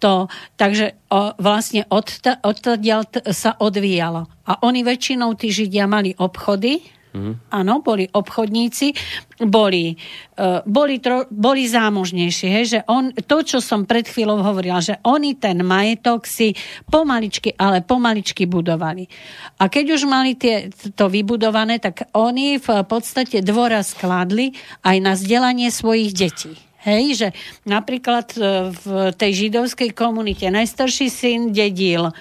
To, 0.02 0.26
takže 0.58 0.98
o, 1.14 1.38
vlastne 1.38 1.86
od, 1.94 2.10
odtiaľ 2.42 3.06
sa 3.30 3.54
odvíjalo. 3.62 4.26
A 4.50 4.58
oni 4.66 4.82
väčšinou, 4.82 5.38
tí 5.38 5.54
Židia, 5.54 5.86
mali 5.86 6.18
obchody, 6.18 6.82
Mm. 7.14 7.38
Áno, 7.54 7.86
boli 7.86 8.10
obchodníci, 8.10 8.98
boli, 9.46 9.94
uh, 10.42 10.66
boli, 10.66 10.98
tro, 10.98 11.30
boli 11.30 11.70
zámožnejší. 11.70 12.46
Hej, 12.50 12.66
že 12.66 12.80
on, 12.90 13.14
to, 13.14 13.46
čo 13.46 13.62
som 13.62 13.86
pred 13.86 14.10
chvíľou 14.10 14.42
hovorila, 14.42 14.82
že 14.82 14.98
oni 15.06 15.38
ten 15.38 15.62
majetok 15.62 16.26
si 16.26 16.58
pomaličky, 16.90 17.54
ale 17.54 17.86
pomaličky 17.86 18.50
budovali. 18.50 19.06
A 19.62 19.70
keď 19.70 19.94
už 19.94 20.10
mali 20.10 20.34
tie, 20.34 20.74
to 20.98 21.06
vybudované, 21.06 21.78
tak 21.78 22.10
oni 22.18 22.58
v 22.58 22.82
podstate 22.90 23.46
dvora 23.46 23.86
skladli 23.86 24.58
aj 24.82 24.98
na 24.98 25.14
vzdelanie 25.14 25.70
svojich 25.70 26.18
detí. 26.18 26.58
Hej, 26.84 27.06
že 27.16 27.28
napríklad 27.64 28.36
e, 28.36 28.76
v 28.76 29.16
tej 29.16 29.48
židovskej 29.48 29.96
komunite 29.96 30.44
najstarší 30.52 31.08
syn 31.08 31.56
dedil 31.56 32.12
uh, 32.12 32.16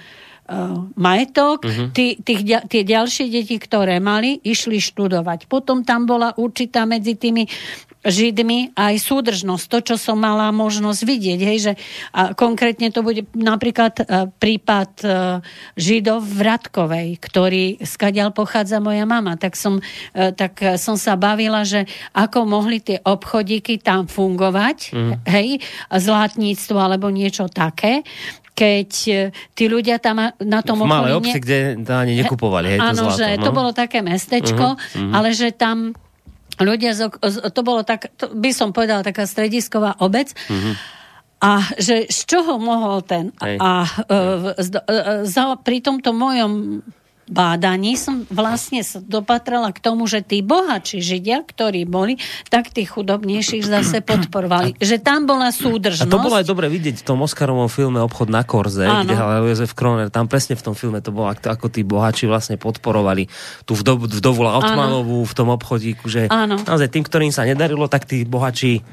uh, 0.49 0.87
majetok, 0.99 1.63
uh-huh. 1.63 1.89
tí, 1.95 2.19
tých, 2.19 2.43
tie 2.67 2.81
ďalšie 2.83 3.31
deti, 3.31 3.55
ktoré 3.55 3.99
mali, 4.03 4.39
išli 4.43 4.79
študovať. 4.79 5.47
Potom 5.47 5.87
tam 5.87 6.03
bola 6.03 6.35
určitá 6.35 6.83
medzi 6.83 7.15
tými 7.15 7.47
Židmi 8.03 8.75
aj 8.75 8.99
súdržnosť, 8.99 9.65
to, 9.71 9.79
čo 9.79 9.95
som 9.95 10.19
mala 10.19 10.51
možnosť 10.51 11.01
vidieť. 11.07 11.39
Hej, 11.39 11.57
že, 11.63 11.73
a 12.11 12.35
konkrétne 12.35 12.91
to 12.91 12.99
bude 12.99 13.23
napríklad 13.31 14.03
uh, 14.03 14.27
prípad 14.27 14.91
uh, 15.07 15.39
Židov 15.79 16.19
v 16.27 16.39
Radkovej, 16.43 17.07
ktorý, 17.23 17.79
skadiaľ 17.79 18.35
pochádza 18.35 18.83
moja 18.83 19.07
mama, 19.07 19.39
tak 19.39 19.55
som, 19.55 19.79
uh, 19.79 20.35
tak 20.35 20.59
som 20.75 20.99
sa 20.99 21.15
bavila, 21.15 21.63
že 21.63 21.87
ako 22.11 22.43
mohli 22.43 22.83
tie 22.83 22.99
obchodíky 22.99 23.79
tam 23.79 24.11
fungovať, 24.11 24.91
mm. 24.91 25.13
hej, 25.23 25.63
zlátníctvo 25.87 26.75
alebo 26.75 27.07
niečo 27.07 27.47
také, 27.47 28.03
keď 28.53 28.89
e, 29.09 29.19
tí 29.57 29.65
ľudia 29.65 29.97
tam 29.97 30.21
na 30.29 30.59
tom 30.61 30.85
v 30.85 30.89
malej 30.89 31.17
obci, 31.17 31.37
kde 31.41 31.81
to 31.81 31.91
ani 31.93 32.13
nekupovali. 32.21 32.77
Hej, 32.77 32.79
áno, 32.79 33.09
to 33.09 33.17
že 33.17 33.27
no? 33.37 33.43
to 33.43 33.49
bolo 33.49 33.71
také 33.73 34.05
mestečko, 34.05 34.77
uh-huh, 34.77 34.97
uh-huh. 34.97 35.13
ale 35.13 35.33
že 35.33 35.51
tam 35.53 35.97
ľudia, 36.61 36.93
z, 36.93 37.09
to 37.49 37.61
bolo 37.65 37.81
tak, 37.81 38.13
to 38.13 38.29
by 38.29 38.53
som 38.53 38.69
povedala 38.69 39.01
taká 39.01 39.25
stredisková 39.25 39.97
obec, 39.99 40.31
uh-huh. 40.49 41.01
A 41.43 41.59
že 41.75 42.07
z 42.07 42.19
čoho 42.23 42.55
mohol 42.55 43.03
ten... 43.03 43.35
Hej. 43.43 43.59
A 43.59 43.83
uh, 43.83 44.55
z, 44.55 44.79
uh, 44.79 45.27
za, 45.27 45.59
pri 45.59 45.83
tomto 45.83 46.15
mojom 46.15 46.79
bádaní 47.33 47.97
som 47.97 48.29
vlastne 48.29 48.85
sa 48.85 49.01
dopatrala 49.01 49.73
k 49.73 49.81
tomu, 49.81 50.05
že 50.05 50.21
tí 50.21 50.45
bohači 50.45 51.01
Židia, 51.01 51.41
ktorí 51.41 51.89
boli, 51.89 52.21
tak 52.53 52.69
tých 52.69 52.93
chudobnejších 52.93 53.65
zase 53.65 54.05
podporovali. 54.09 54.77
Že 54.77 55.01
tam 55.01 55.25
bola 55.25 55.49
súdržnosť. 55.49 56.05
A 56.05 56.13
to 56.13 56.21
bolo 56.21 56.37
aj 56.37 56.45
dobre 56.45 56.69
vidieť 56.69 57.01
v 57.01 57.05
tom 57.09 57.25
Oscarovom 57.25 57.67
filme 57.73 57.97
Obchod 58.05 58.29
na 58.29 58.45
Korze, 58.45 58.85
Áno. 58.85 59.09
kde 59.09 59.17
hral 59.17 59.49
Jozef 59.49 59.73
Kroner. 59.73 60.13
Tam 60.13 60.29
presne 60.29 60.53
v 60.53 60.61
tom 60.61 60.77
filme 60.77 61.01
to 61.01 61.09
bolo, 61.09 61.33
ako, 61.33 61.73
tí 61.73 61.81
bohači 61.81 62.29
vlastne 62.29 62.61
podporovali 62.61 63.25
tú 63.65 63.73
vdovu, 63.73 64.05
vdovu 64.05 64.45
Altmanovú 64.45 65.23
v 65.25 65.33
tom 65.33 65.49
obchodíku, 65.49 66.05
že 66.05 66.27
Áno. 66.29 66.59
naozaj 66.61 66.91
tým, 66.93 67.03
ktorým 67.07 67.31
sa 67.33 67.47
nedarilo, 67.47 67.89
tak 67.89 68.05
tí 68.05 68.27
bohači 68.27 68.83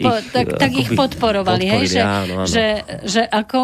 po, 0.00 0.10
tak, 0.32 0.46
tak 0.56 0.70
ich 0.72 0.90
podporovali, 0.96 1.64
hej, 1.68 1.84
že, 1.86 2.00
áno, 2.00 2.42
áno. 2.42 2.48
Že, 2.48 2.66
že 3.04 3.22
ako 3.28 3.60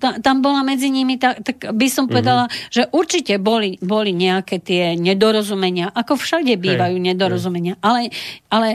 ta, 0.00 0.16
tam 0.18 0.40
bola 0.40 0.64
medzi 0.64 0.88
nimi, 0.88 1.20
tak, 1.20 1.44
tak 1.44 1.56
by 1.70 1.86
som 1.92 2.08
mhm. 2.08 2.10
povedala, 2.10 2.44
mm-hmm. 2.48 2.72
že 2.72 2.82
určite 2.90 3.34
boli, 3.36 3.76
boli 3.84 4.16
nejaké 4.16 4.58
tie 4.58 4.96
nedorozumenia, 4.96 5.92
ako 5.92 6.16
všade 6.16 6.56
bývajú 6.56 6.96
hej, 6.96 7.06
nedorozumenia, 7.12 7.74
hej. 7.76 7.84
Ale, 7.84 8.00
ale 8.48 8.68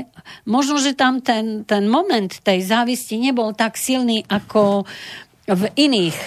možno, 0.46 0.78
že 0.78 0.94
tam 0.94 1.20
ten, 1.20 1.66
ten 1.66 1.90
moment 1.90 2.30
tej 2.30 2.62
závisti 2.62 3.18
nebol 3.18 3.52
tak 3.58 3.75
silný 3.75 4.24
ako 4.30 4.86
v 5.46 5.64
iných 5.78 6.18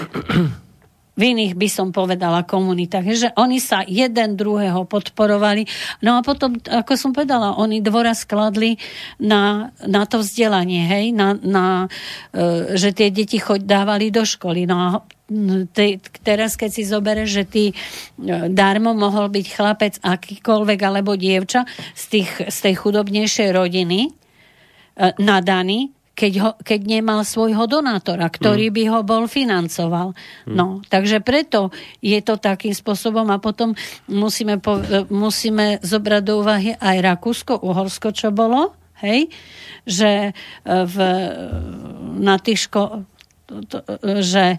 v 1.19 1.35
iných 1.35 1.59
by 1.59 1.69
som 1.69 1.91
povedala 1.91 2.47
komunitách, 2.47 3.07
že 3.11 3.29
oni 3.35 3.59
sa 3.59 3.83
jeden 3.83 4.39
druhého 4.39 4.87
podporovali. 4.87 5.67
No 6.07 6.15
a 6.15 6.23
potom, 6.23 6.55
ako 6.63 6.95
som 6.95 7.11
povedala, 7.11 7.59
oni 7.59 7.83
dvora 7.83 8.15
skladli 8.15 8.79
na, 9.19 9.75
na 9.83 10.07
to 10.07 10.23
vzdelanie, 10.23 10.87
hej, 10.87 11.05
na, 11.11 11.35
na, 11.35 11.67
e, 12.31 12.79
že 12.79 12.95
tie 12.95 13.11
deti 13.11 13.43
choď 13.43 13.67
dávali 13.67 14.15
do 14.15 14.23
školy. 14.23 14.71
No 14.71 14.77
a 14.79 14.89
te, 15.75 16.01
teraz, 16.25 16.57
keď 16.57 16.71
si 16.73 16.83
zoberieš, 16.87 17.31
že 17.43 17.45
ty 17.45 17.65
e, 17.69 17.75
darmo 18.49 18.95
mohol 18.95 19.29
byť 19.29 19.47
chlapec 19.51 19.95
akýkoľvek 20.01 20.81
alebo 20.87 21.19
dievča 21.19 21.67
z, 21.93 22.05
tých, 22.09 22.31
z 22.47 22.59
tej 22.63 22.75
chudobnejšej 22.79 23.49
rodiny 23.53 24.07
e, 24.07 24.11
nadaný, 25.19 25.98
keď, 26.19 26.33
ho, 26.43 26.51
keď 26.59 26.81
nemal 26.83 27.23
svojho 27.23 27.71
donátora, 27.71 28.27
ktorý 28.27 28.69
mm. 28.69 28.75
by 28.75 28.83
ho 28.91 29.01
bol 29.07 29.31
financoval. 29.31 30.19
Mm. 30.51 30.55
No, 30.59 30.67
takže 30.91 31.23
preto 31.23 31.71
je 32.03 32.19
to 32.19 32.35
takým 32.43 32.75
spôsobom 32.75 33.31
a 33.31 33.39
potom 33.39 33.79
musíme, 34.11 34.59
po, 34.59 34.83
musíme 35.15 35.79
zobrať 35.79 36.23
do 36.27 36.43
úvahy 36.43 36.75
aj 36.75 36.97
Rakúsko, 36.99 37.63
Uhorsko, 37.63 38.11
čo 38.11 38.35
bolo, 38.35 38.75
hej, 38.99 39.31
že 39.87 40.11
e, 40.27 40.33
v, 40.67 40.97
na 42.19 42.35
tých 42.43 42.67
ško- 42.67 43.07
to, 43.49 43.81
že 44.21 44.45
e, 44.53 44.59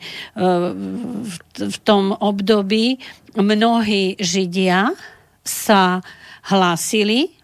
v, 1.21 1.33
v 1.59 1.77
tom 1.83 2.15
období 2.15 2.97
mnohí 3.37 4.17
Židia 4.17 4.95
sa 5.43 6.01
hlásili 6.49 7.38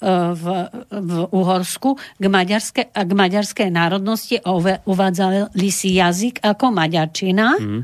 v, 0.00 0.44
v 0.88 1.12
Uhorsku 1.28 1.96
k, 1.96 2.26
maďarske, 2.26 2.88
k 2.88 3.10
maďarskej 3.12 3.68
národnosti 3.68 4.40
uvádzali 4.88 5.70
si 5.70 5.96
jazyk 5.96 6.40
ako 6.40 6.72
maďarčina. 6.72 7.46
Mm. 7.60 7.82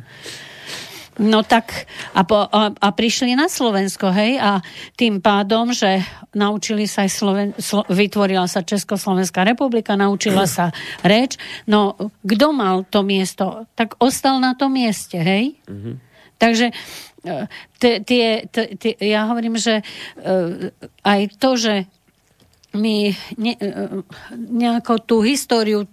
No 1.16 1.40
tak 1.40 1.88
a, 2.12 2.28
po, 2.28 2.44
a, 2.44 2.76
a 2.76 2.88
prišli 2.92 3.32
na 3.32 3.48
Slovensko, 3.48 4.12
hej, 4.12 4.36
a 4.36 4.60
tým 5.00 5.24
pádom, 5.24 5.72
že 5.72 6.04
naučili 6.36 6.84
sa 6.84 7.08
aj 7.08 7.10
Sloven, 7.10 7.50
Slo, 7.56 7.88
vytvorila 7.88 8.44
sa 8.44 8.60
Československá 8.60 9.40
republika, 9.40 9.96
naučila 9.96 10.44
sa 10.44 10.76
reč, 11.00 11.40
no 11.64 11.96
kto 12.20 12.52
mal 12.52 12.84
to 12.84 13.00
miesto, 13.00 13.64
tak 13.72 13.96
ostal 13.96 14.44
na 14.44 14.52
tom 14.52 14.76
mieste, 14.76 15.16
hej. 15.16 15.56
Mm-hmm. 15.64 15.94
Takže 16.36 16.66
e, 17.24 17.48
tie, 17.80 18.44
tie, 18.52 18.92
ja 19.00 19.24
hovorím, 19.32 19.56
že 19.56 19.80
e, 19.80 19.84
aj 21.00 21.20
to, 21.40 21.56
že 21.56 21.88
my 22.76 23.10
ne, 23.40 23.52
e, 23.56 23.70
nejako 24.36 25.02
tú 25.02 25.16
históriu 25.24 25.88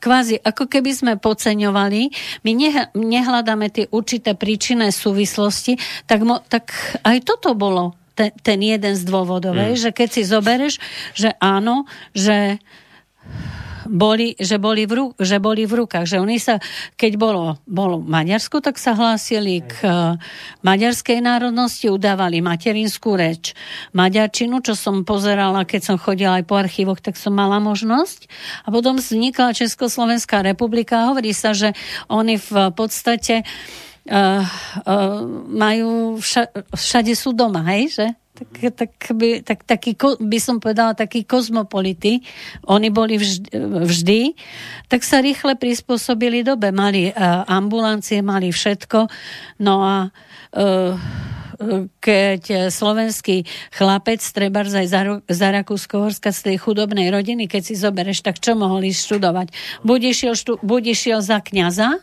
kvázi, 0.00 0.40
ako 0.40 0.68
keby 0.68 0.90
sme 0.92 1.12
podceňovali, 1.16 2.12
my 2.44 2.52
nehľadáme 2.92 3.72
tie 3.72 3.86
určité 3.88 4.36
príčinné 4.36 4.92
súvislosti, 4.92 5.80
tak, 6.04 6.20
mo, 6.24 6.40
tak 6.48 6.72
aj 7.04 7.24
toto 7.24 7.56
bolo 7.56 7.96
ten, 8.16 8.32
ten 8.40 8.60
jeden 8.60 8.96
z 8.96 9.02
dôvodov, 9.04 9.56
mm. 9.56 9.76
že 9.76 9.90
keď 9.92 10.08
si 10.08 10.22
zobereš, 10.24 10.74
že 11.12 11.36
áno, 11.40 11.84
že 12.16 12.60
boli, 13.88 14.36
že, 14.36 14.60
boli 14.60 14.84
v, 14.84 14.92
ru, 14.92 15.06
že 15.16 15.40
boli 15.40 15.64
v 15.64 15.82
rukách. 15.82 16.04
Že 16.04 16.18
oni 16.22 16.36
sa, 16.36 16.58
keď 16.98 17.12
bolo, 17.16 17.56
bolo 17.64 18.02
Maďarsko, 18.02 18.60
tak 18.60 18.76
sa 18.76 18.92
hlásili 18.92 19.64
k 19.64 19.74
uh, 19.86 20.20
maďarskej 20.66 21.22
národnosti, 21.22 21.88
udávali 21.88 22.44
materinskú 22.44 23.16
reč. 23.16 23.56
Maďarčinu, 23.96 24.60
čo 24.60 24.76
som 24.76 25.06
pozerala, 25.06 25.64
keď 25.64 25.94
som 25.94 25.96
chodila 25.96 26.42
aj 26.42 26.44
po 26.44 26.58
archívoch, 26.58 27.00
tak 27.00 27.16
som 27.16 27.32
mala 27.32 27.62
možnosť. 27.62 28.28
A 28.66 28.74
potom 28.74 28.98
vznikla 29.00 29.56
Československá 29.56 30.42
republika. 30.42 31.08
Hovorí 31.08 31.32
sa, 31.32 31.56
že 31.56 31.72
oni 32.10 32.36
v 32.36 32.70
podstate 32.74 33.42
uh, 33.42 34.42
uh, 34.84 35.22
majú, 35.48 36.18
vša, 36.18 36.74
všade 36.74 37.14
sú 37.14 37.32
doma, 37.32 37.64
hej, 37.72 37.94
že? 37.94 38.08
Tak, 38.36 38.52
tak, 38.76 38.92
by, 39.16 39.28
tak, 39.40 39.64
taký, 39.64 39.96
by 40.20 40.38
som 40.38 40.60
povedala, 40.60 40.92
takí 40.92 41.24
kozmopolity, 41.24 42.20
oni 42.68 42.92
boli 42.92 43.16
vždy, 43.16 43.48
vždy, 43.88 44.20
tak 44.92 45.00
sa 45.00 45.24
rýchle 45.24 45.56
prispôsobili 45.56 46.44
dobe. 46.44 46.68
Mali 46.70 47.08
uh, 47.08 47.48
ambulancie, 47.48 48.20
mali 48.20 48.52
všetko. 48.52 49.08
No 49.64 49.74
a 49.80 49.96
uh, 50.52 50.94
keď 52.04 52.68
slovenský 52.68 53.48
chlapec, 53.72 54.20
treba 54.20 54.60
aj 54.64 54.86
za, 54.86 55.00
za 55.24 55.48
Rakúsko-Horska 55.56 56.28
z 56.28 56.52
tej 56.52 56.56
chudobnej 56.60 57.08
rodiny, 57.08 57.48
keď 57.48 57.62
si 57.64 57.74
zobereš, 57.76 58.20
tak 58.20 58.40
čo 58.40 58.52
mohol 58.52 58.84
ísť 58.84 59.00
študovať? 59.00 59.46
Buď 59.80 60.00
išiel, 60.12 60.34
štú, 60.36 60.60
buď 60.60 60.82
išiel 60.92 61.20
za 61.24 61.40
kňaza, 61.40 61.96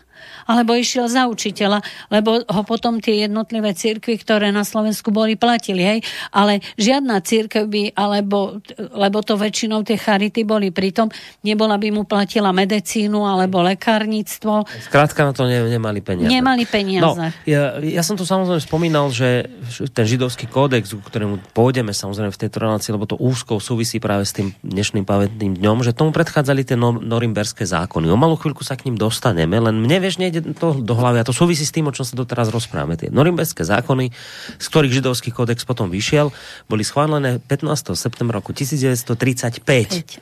alebo 0.47 0.76
išiel 0.76 1.08
za 1.08 1.28
učiteľa, 1.32 1.80
lebo 2.12 2.43
ho 2.43 2.62
potom 2.67 2.99
tie 2.99 3.26
jednotlivé 3.28 3.71
církvy, 3.71 4.19
ktoré 4.19 4.52
na 4.52 4.67
Slovensku 4.67 5.10
boli, 5.10 5.39
platili, 5.39 5.82
hej. 5.84 5.99
Ale 6.36 6.60
žiadna 6.76 7.23
církev 7.23 7.67
by, 7.67 7.95
alebo, 7.95 8.60
lebo 8.78 9.17
to 9.23 9.39
väčšinou 9.39 9.88
tie 9.88 9.95
charity 9.95 10.43
boli 10.43 10.69
pritom, 10.69 11.08
nebola 11.41 11.80
by 11.80 11.89
mu 11.95 12.04
platila 12.04 12.52
medicínu 12.52 13.23
alebo 13.23 13.63
lekárnictvo. 13.63 14.67
Skrátka 14.89 15.23
na 15.23 15.32
to 15.32 15.47
ne, 15.47 15.63
nemali 15.67 16.04
peniaze. 16.04 16.30
Nemali 16.30 16.63
peniaze. 16.67 17.02
No, 17.02 17.15
ja, 17.47 17.80
ja 17.80 18.04
som 18.04 18.19
tu 18.19 18.28
samozrejme 18.28 18.60
spomínal, 18.60 19.10
že 19.10 19.47
ten 19.95 20.04
židovský 20.04 20.52
kódex, 20.52 20.91
ku 20.91 21.04
ktorému 21.04 21.39
pôjdeme 21.56 21.95
samozrejme 21.95 22.32
v 22.32 22.39
tejto 22.39 22.58
relácii, 22.60 22.91
lebo 22.91 23.08
to 23.08 23.15
úzkou 23.15 23.58
súvisí 23.63 24.04
práve 24.04 24.28
s 24.28 24.36
tým 24.36 24.52
dnešným 24.60 25.08
pamätným 25.08 25.56
dňom, 25.56 25.88
že 25.88 25.95
tomu 25.95 26.12
predchádzali 26.12 26.67
tie 26.67 26.78
norimberské 26.80 27.63
zákony. 27.63 28.12
O 28.12 28.17
malú 28.19 28.36
chvíľku 28.36 28.62
sa 28.65 28.76
k 28.76 28.91
ním 28.91 28.99
dostaneme, 28.99 29.56
len 29.58 29.80
mne 29.80 29.97
vieš, 30.04 30.12
nejde 30.21 30.41
to 30.58 30.78
do 30.82 30.93
hlavy 30.93 31.21
a 31.21 31.28
to 31.28 31.34
súvisí 31.36 31.63
s 31.63 31.71
tým, 31.71 31.89
o 31.89 31.93
čom 31.95 32.04
sa 32.04 32.13
doteraz 32.17 32.49
rozprávame. 32.49 32.97
Tie 32.99 33.13
norimberské 33.13 33.63
zákony, 33.63 34.12
z 34.58 34.65
ktorých 34.67 34.99
židovský 35.02 35.30
kódex 35.34 35.63
potom 35.63 35.89
vyšiel, 35.89 36.34
boli 36.67 36.84
schválené 36.86 37.39
15. 37.39 37.93
septembra 37.93 38.41
roku 38.41 38.52
1935. 38.52 39.63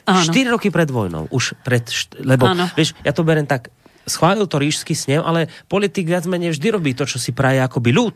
4 0.06 0.54
roky 0.54 0.70
pred 0.70 0.90
vojnou. 0.90 1.28
Už 1.32 1.58
pred, 1.66 1.88
lebo, 2.22 2.48
áno. 2.52 2.68
vieš, 2.76 2.94
ja 3.02 3.16
to 3.16 3.26
berem 3.26 3.48
tak, 3.48 3.72
schválil 4.06 4.50
to 4.50 4.58
ríšsky 4.58 4.98
snem, 4.98 5.22
ale 5.22 5.48
politik 5.70 6.10
viac 6.10 6.26
menej 6.26 6.58
vždy 6.58 6.68
robí 6.74 6.92
to, 6.98 7.06
čo 7.06 7.22
si 7.22 7.32
praje 7.32 7.62
akoby 7.62 7.94
ľud, 7.94 8.16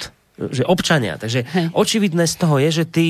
že 0.52 0.68
občania. 0.68 1.16
Takže 1.16 1.48
Hej. 1.48 1.66
očividné 1.72 2.26
z 2.28 2.36
toho 2.36 2.56
je, 2.60 2.70
že 2.84 2.86
tí 2.90 3.08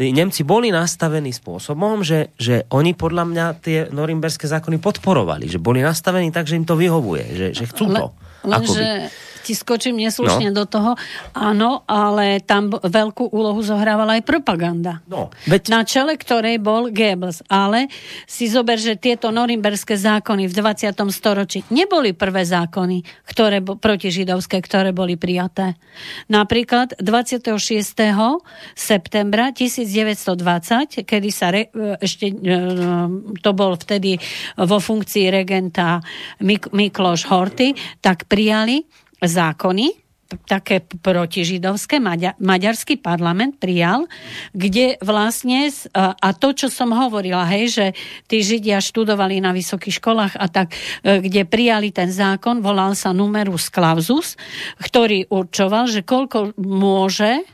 Nemci 0.00 0.48
boli 0.48 0.72
nastavení 0.72 1.28
spôsobom, 1.28 2.00
že, 2.00 2.32
že 2.40 2.64
oni 2.72 2.96
podľa 2.96 3.24
mňa 3.28 3.46
tie 3.60 3.78
norimberské 3.92 4.48
zákony 4.48 4.80
podporovali, 4.80 5.44
že 5.44 5.60
boli 5.60 5.84
nastavení 5.84 6.32
tak, 6.32 6.48
že 6.48 6.56
im 6.56 6.64
to 6.64 6.72
vyhovuje, 6.72 7.36
že, 7.36 7.46
že 7.52 7.64
chcú 7.68 7.84
to. 7.92 8.06
Le, 8.40 8.56
lenže 8.56 9.12
ti 9.42 9.52
skočím 9.56 9.96
neslušne 10.00 10.52
no. 10.52 10.62
do 10.62 10.64
toho. 10.68 10.92
Áno, 11.36 11.84
ale 11.88 12.40
tam 12.44 12.70
veľkú 12.70 13.32
úlohu 13.32 13.60
zohrávala 13.60 14.20
aj 14.20 14.24
propaganda. 14.26 15.00
No, 15.06 15.32
veď... 15.48 15.62
Na 15.70 15.82
čele 15.86 16.16
ktorej 16.16 16.58
bol 16.58 16.90
Goebbels. 16.90 17.44
Ale 17.46 17.86
si 18.26 18.50
zober, 18.50 18.76
že 18.76 18.98
tieto 18.98 19.30
norimberské 19.30 19.94
zákony 19.96 20.50
v 20.50 20.54
20. 20.54 20.92
storočí 21.12 21.62
neboli 21.70 22.12
prvé 22.12 22.42
zákony 22.42 23.00
ktoré, 23.30 23.62
protižidovské, 23.62 24.58
ktoré 24.58 24.90
boli 24.90 25.14
prijaté. 25.14 25.78
Napríklad 26.26 26.98
26. 26.98 27.54
septembra 28.74 29.54
1920, 29.54 31.06
kedy 31.06 31.28
sa 31.30 31.54
re, 31.54 31.70
ešte 32.02 32.26
e, 32.30 32.58
to 33.38 33.50
bol 33.54 33.78
vtedy 33.78 34.18
vo 34.58 34.78
funkcii 34.82 35.30
regenta 35.30 36.02
Mik- 36.42 36.74
Mikloš 36.74 37.30
Horty, 37.30 37.74
tak 38.02 38.26
prijali 38.26 38.82
zákony, 39.20 40.10
také 40.46 40.82
protižidovské. 40.82 41.98
Maďa, 41.98 42.38
maďarský 42.38 43.02
parlament 43.02 43.58
prijal, 43.58 44.06
kde 44.54 44.94
vlastne, 45.02 45.70
a 45.96 46.28
to, 46.36 46.54
čo 46.54 46.70
som 46.70 46.94
hovorila, 46.94 47.46
hej, 47.50 47.64
že 47.70 47.86
tí 48.30 48.44
Židia 48.44 48.78
študovali 48.78 49.42
na 49.42 49.50
vysokých 49.50 49.98
školách 49.98 50.34
a 50.38 50.46
tak, 50.46 50.70
e, 51.02 51.18
kde 51.24 51.42
prijali 51.48 51.90
ten 51.90 52.10
zákon, 52.14 52.62
volal 52.62 52.94
sa 52.94 53.10
numerus 53.10 53.72
clausus, 53.72 54.38
ktorý 54.78 55.26
určoval, 55.30 55.90
že 55.90 56.06
koľko 56.06 56.54
môže 56.62 57.42
e, 57.42 57.44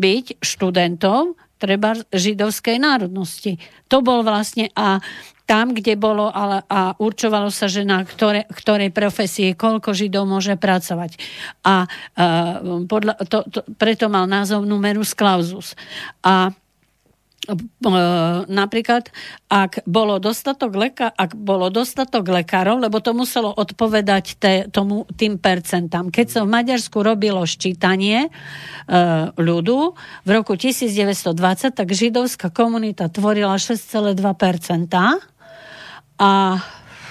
byť 0.00 0.40
študentov 0.40 1.36
treba 1.60 1.92
židovskej 2.08 2.80
národnosti. 2.80 3.60
To 3.92 4.00
bol 4.00 4.24
vlastne 4.24 4.72
a 4.72 5.04
tam, 5.50 5.74
kde 5.74 5.98
bolo 5.98 6.30
ale, 6.30 6.62
a 6.70 6.94
určovalo 6.94 7.50
sa, 7.50 7.66
že 7.66 7.82
na 7.82 8.06
ktoré, 8.06 8.46
ktorej 8.46 8.94
profesie 8.94 9.58
koľko 9.58 9.90
židov 9.90 10.30
môže 10.30 10.54
pracovať. 10.54 11.18
A, 11.66 11.66
a 11.66 11.76
podľa, 12.86 13.18
to, 13.26 13.42
to, 13.50 13.66
preto 13.74 14.06
mal 14.06 14.30
názov 14.30 14.62
numerus 14.62 15.10
clausus. 15.10 15.74
A 16.22 16.54
E, 17.40 17.56
napríklad, 18.46 19.08
ak 19.48 19.82
bolo 19.88 20.20
dostatok, 20.20 20.76
leka, 20.76 21.08
ak 21.08 21.32
bolo 21.32 21.72
dostatok 21.72 22.28
lekárov, 22.28 22.78
lebo 22.78 23.00
to 23.00 23.16
muselo 23.16 23.48
odpovedať 23.50 24.24
te, 24.36 24.54
tomu, 24.68 25.08
tým 25.16 25.40
percentám. 25.40 26.12
Keď 26.12 26.26
sa 26.28 26.40
v 26.44 26.52
Maďarsku 26.52 27.00
robilo 27.00 27.40
ščítanie 27.42 28.28
e, 28.28 28.30
ľudu 29.34 29.78
v 29.96 30.28
roku 30.30 30.52
1920, 30.54 31.74
tak 31.74 31.88
židovská 31.88 32.52
komunita 32.52 33.08
tvorila 33.08 33.56
6,2% 33.56 34.20
a 36.20 36.60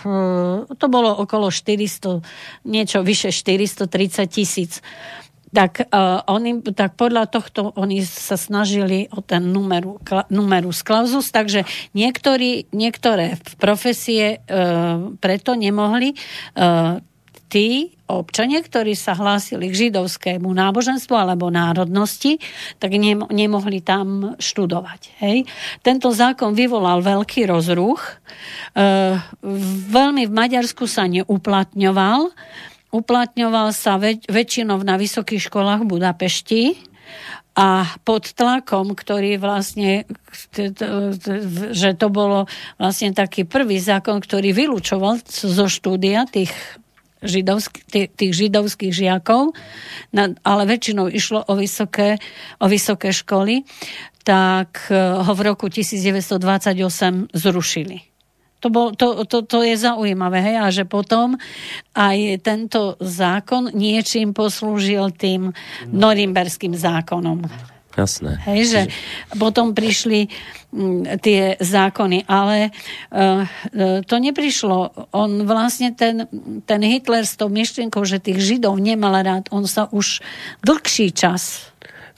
e, 0.06 0.78
to 0.78 0.86
bolo 0.86 1.10
okolo 1.18 1.50
400, 1.50 2.22
niečo 2.70 3.02
vyše 3.02 3.34
430 3.34 4.30
tisíc. 4.30 4.86
Tak, 5.50 5.90
uh, 5.90 6.22
oni, 6.30 6.62
tak 6.78 6.94
podľa 6.94 7.26
tohto 7.26 7.74
oni 7.74 8.06
sa 8.06 8.38
snažili 8.38 9.10
o 9.10 9.26
ten 9.26 9.50
numeru, 9.50 9.98
kla, 10.06 10.30
numerus 10.30 10.86
clausus, 10.86 11.34
takže 11.34 11.66
niektorí, 11.98 12.70
niektoré 12.70 13.42
profesie 13.58 14.46
uh, 14.46 15.10
preto 15.18 15.58
nemohli 15.58 16.14
uh, 16.14 17.02
tí 17.50 17.98
občania, 18.06 18.62
ktorí 18.62 18.94
sa 18.94 19.18
hlásili 19.18 19.70
k 19.70 19.90
židovskému 19.90 20.50
náboženstvu 20.50 21.14
alebo 21.14 21.50
národnosti, 21.50 22.38
tak 22.78 22.94
ne, 22.98 23.18
nemohli 23.30 23.82
tam 23.82 24.38
študovať. 24.38 25.02
Hej. 25.22 25.38
Tento 25.82 26.10
zákon 26.14 26.54
vyvolal 26.54 27.02
veľký 27.02 27.50
rozruch. 27.50 28.02
E, 28.06 28.14
veľmi 29.90 30.30
v 30.30 30.34
Maďarsku 30.34 30.86
sa 30.86 31.06
neuplatňoval 31.10 32.34
uplatňoval 32.90 33.70
sa 33.70 34.02
väč- 34.02 34.26
väčšinou 34.26 34.82
na 34.82 34.98
vysokých 34.98 35.46
školách 35.46 35.86
v 35.86 35.92
Budapešti 35.94 36.64
a 37.54 37.86
pod 38.08 38.34
tlakom, 38.34 38.96
ktorý 38.96 39.36
vlastne, 39.38 40.08
že 41.76 41.90
to 41.98 42.08
bolo 42.08 42.48
vlastne 42.80 43.12
taký 43.12 43.44
prvý 43.44 43.78
zákon, 43.84 44.24
ktorý 44.24 44.56
vylúčoval 44.56 45.20
zo 45.28 45.66
štúdia 45.68 46.24
tých 46.30 46.50
židovských, 47.24 48.16
tých, 48.16 48.34
židovských 48.34 48.94
žiakov, 48.96 49.52
ale 50.44 50.62
väčšinou 50.64 51.12
išlo 51.12 51.44
o 51.48 51.54
vysoké, 51.60 52.20
o 52.64 52.66
vysoké 52.72 53.12
školy, 53.12 53.68
tak 54.24 54.92
eh, 54.92 54.98
ho 54.98 55.34
v 55.34 55.42
roku 55.42 55.68
1928 55.68 57.34
zrušili. 57.34 58.10
To, 58.60 58.68
bol, 58.68 58.92
to, 58.92 59.24
to, 59.24 59.48
to 59.48 59.64
je 59.64 59.80
zaujímavé, 59.80 60.44
hej, 60.44 60.58
a 60.60 60.68
že 60.68 60.84
potom 60.84 61.40
aj 61.96 62.44
tento 62.44 63.00
zákon 63.00 63.72
niečím 63.72 64.36
poslúžil 64.36 65.16
tým 65.16 65.56
norimberským 65.88 66.76
zákonom. 66.76 67.48
Jasné. 68.00 68.40
Hej, 68.48 68.62
že 68.72 68.82
potom 69.36 69.76
prišli 69.76 70.32
mm, 70.72 71.20
tie 71.20 71.60
zákony, 71.60 72.24
ale 72.32 72.72
uh, 73.12 73.44
to 74.08 74.16
neprišlo. 74.16 75.12
On 75.12 75.32
vlastne 75.44 75.92
ten, 75.92 76.24
ten 76.64 76.82
Hitler 76.84 77.28
s 77.28 77.36
tou 77.36 77.52
myšlienkou, 77.52 78.08
že 78.08 78.24
tých 78.24 78.40
Židov 78.40 78.80
nemal 78.80 79.20
rád, 79.20 79.52
on 79.52 79.68
sa 79.68 79.92
už 79.92 80.24
dlhší 80.64 81.12
čas 81.12 81.70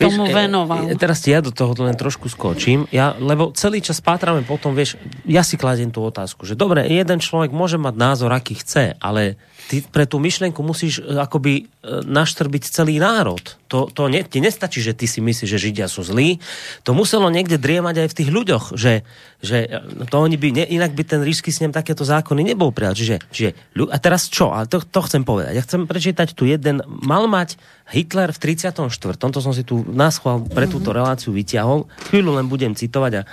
tomu 0.02 0.26
vieš, 0.26 0.38
venoval. 0.38 0.82
E, 0.90 0.98
teraz 0.98 1.22
ja 1.30 1.44
do 1.44 1.54
toho 1.54 1.78
len 1.78 1.94
trošku 1.94 2.26
skočím, 2.32 2.90
ja, 2.90 3.14
lebo 3.18 3.54
celý 3.54 3.84
čas 3.86 4.02
pátrame 4.02 4.42
potom, 4.42 4.74
vieš, 4.74 4.98
ja 5.30 5.46
si 5.46 5.60
kladiem 5.60 5.94
tú 5.94 6.02
otázku, 6.02 6.50
že 6.50 6.58
dobre, 6.58 6.90
jeden 6.90 7.22
človek 7.22 7.54
môže 7.54 7.78
mať 7.78 7.96
názor, 7.96 8.34
aký 8.34 8.58
chce, 8.60 8.98
ale 8.98 9.38
ty 9.72 9.80
pre 9.80 10.04
tú 10.04 10.20
myšlienku 10.20 10.60
musíš 10.60 11.00
e, 11.00 11.16
akoby 11.16 11.54
e, 11.56 11.64
naštrbiť 12.04 12.64
celý 12.68 13.00
národ. 13.00 13.40
To, 13.72 13.88
to 13.88 14.12
ne, 14.12 14.20
ti 14.28 14.44
nestačí, 14.44 14.84
že 14.84 14.92
ty 14.92 15.08
si 15.08 15.24
myslíš, 15.24 15.48
že 15.48 15.64
Židia 15.64 15.88
sú 15.88 16.04
zlí. 16.04 16.44
To 16.84 16.92
muselo 16.92 17.32
niekde 17.32 17.56
driemať 17.56 18.04
aj 18.04 18.08
v 18.12 18.18
tých 18.20 18.30
ľuďoch, 18.36 18.66
že, 18.76 19.08
že 19.42 19.66
to 20.08 20.16
oni 20.22 20.38
by, 20.38 20.48
ne, 20.54 20.66
inak 20.70 20.94
by 20.94 21.02
ten 21.02 21.22
ríšsky 21.26 21.50
snem 21.50 21.74
takéto 21.74 22.06
zákony 22.06 22.54
nebol 22.54 22.70
prijal. 22.70 22.94
Čiže, 22.94 23.16
čiže, 23.34 23.50
a 23.90 23.98
teraz 23.98 24.30
čo? 24.30 24.54
A 24.54 24.70
to, 24.70 24.86
to 24.86 25.02
chcem 25.02 25.26
povedať. 25.26 25.58
Ja 25.58 25.66
chcem 25.66 25.90
prečítať 25.90 26.38
tu 26.38 26.46
jeden, 26.46 26.86
mal 26.86 27.26
mať 27.26 27.58
Hitler 27.90 28.30
v 28.30 28.38
34. 28.38 28.94
To 29.18 29.40
som 29.42 29.52
si 29.52 29.66
tu 29.66 29.82
náschval 29.82 30.46
pre 30.46 30.70
túto 30.70 30.94
mhm. 30.94 30.98
reláciu 31.02 31.34
vyťahol. 31.34 31.90
Chvíľu 32.14 32.38
len 32.38 32.46
budem 32.46 32.78
citovať 32.78 33.26
a 33.26 33.28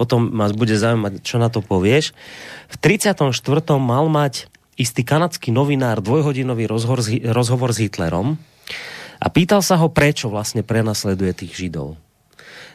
potom 0.00 0.32
ma 0.32 0.48
bude 0.48 0.72
zaujímať, 0.72 1.20
čo 1.20 1.36
na 1.36 1.52
to 1.52 1.60
povieš. 1.60 2.16
V 2.72 2.76
34. 2.80 3.20
mal 3.76 4.08
mať 4.08 4.48
istý 4.80 5.04
kanadský 5.04 5.52
novinár 5.52 6.00
dvojhodinový 6.00 6.64
rozhovor 6.64 7.04
s, 7.04 7.12
rozhovor 7.20 7.76
s 7.76 7.84
Hitlerom 7.84 8.40
a 9.20 9.26
pýtal 9.28 9.60
sa 9.60 9.76
ho, 9.76 9.92
prečo 9.92 10.32
vlastne 10.32 10.64
prenasleduje 10.64 11.44
tých 11.44 11.52
Židov. 11.52 12.00